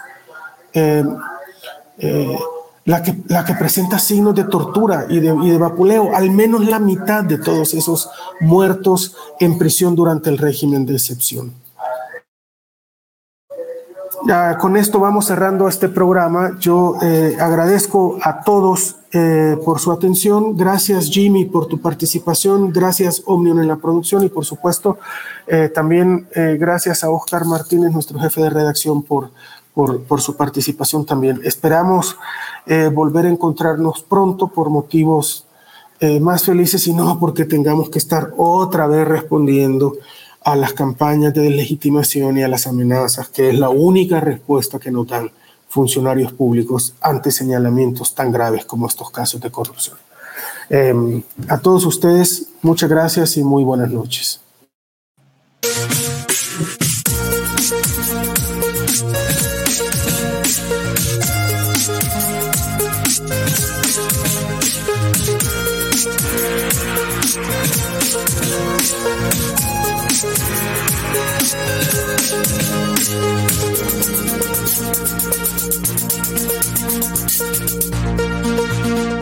eh, 0.73 1.05
eh, 1.99 2.39
la, 2.85 3.03
que, 3.03 3.17
la 3.27 3.45
que 3.45 3.55
presenta 3.55 3.99
signos 3.99 4.35
de 4.37 4.45
tortura 4.45 5.07
y 5.09 5.19
de, 5.19 5.33
de 5.33 5.59
vapuleo, 5.59 6.15
al 6.15 6.31
menos 6.31 6.65
la 6.67 6.79
mitad 6.79 7.25
de 7.25 7.39
todos 7.39 7.75
esos 7.75 8.09
muertos 8.41 9.17
en 9.41 9.59
prisión 9.59 9.97
durante 9.97 10.31
el 10.31 10.39
régimen 10.39 10.87
de 10.87 10.95
excepción. 10.95 11.53
Con 14.61 14.77
esto 14.77 15.01
vamos 15.01 15.27
cerrando 15.27 15.67
este 15.67 15.89
programa. 15.89 16.57
Yo 16.61 16.97
eh, 17.03 17.37
agradezco 17.41 18.19
a 18.23 18.43
todos 18.43 18.97
eh, 19.13 19.57
por 19.65 19.81
su 19.81 19.93
atención. 19.93 20.57
Gracias 20.57 21.11
Jimmy 21.11 21.45
por 21.45 21.67
tu 21.67 21.81
participación. 21.81 22.73
Gracias 22.73 23.23
Omnion 23.27 23.61
en 23.61 23.69
la 23.69 23.77
producción 23.77 24.25
y 24.25 24.29
por 24.29 24.45
supuesto 24.45 24.99
eh, 25.47 25.69
también 25.69 26.29
gracias 26.35 27.03
a 27.03 27.11
Oscar 27.11 27.45
Martínez, 27.45 27.93
nuestro 27.93 28.19
jefe 28.21 28.41
de 28.43 28.51
redacción, 28.51 29.03
por, 29.03 29.31
por, 29.75 30.03
por 30.03 30.21
su 30.21 30.37
participación 30.37 31.05
también. 31.05 31.41
Esperamos 31.45 32.17
volver 32.93 33.27
a 33.27 33.31
encontrarnos 33.31 34.03
pronto 34.03 34.47
por 34.49 34.71
motivos 34.71 35.47
más 36.21 36.45
felices 36.45 36.87
y 36.87 36.95
no 36.95 37.19
porque 37.19 37.45
tengamos 37.45 37.91
que 37.91 37.99
estar 37.99 38.33
otra 38.37 38.87
vez 38.87 39.09
respondiendo 39.09 39.97
a 40.45 40.57
las 40.57 40.73
campañas 40.73 41.35
de 41.35 41.43
deslegitimación 41.43 42.39
y 42.39 42.43
a 42.43 42.49
las 42.49 42.67
amenazas, 42.67 43.29
que 43.29 43.51
es 43.51 43.59
la 43.59 43.69
única 43.69 44.21
respuesta 44.21 44.79
que 44.79 44.91
nos 44.91 45.07
dan 45.07 45.31
funcionarios 45.71 46.33
públicos 46.33 46.95
ante 47.01 47.31
señalamientos 47.31 48.13
tan 48.13 48.33
graves 48.33 48.65
como 48.65 48.89
estos 48.89 49.11
casos 49.11 49.41
de 49.41 49.51
corrupción. 49.51 49.97
Em, 50.69 51.23
a 51.49 51.59
todos 51.59 51.87
ustedes, 51.87 52.49
muchas 52.61 52.91
gracias 52.91 53.37
y 53.37 53.45
muy 53.45 53.63
buenas 53.63 53.91
noches. 53.91 54.41
Thank 75.71 76.11
you. 79.15 79.20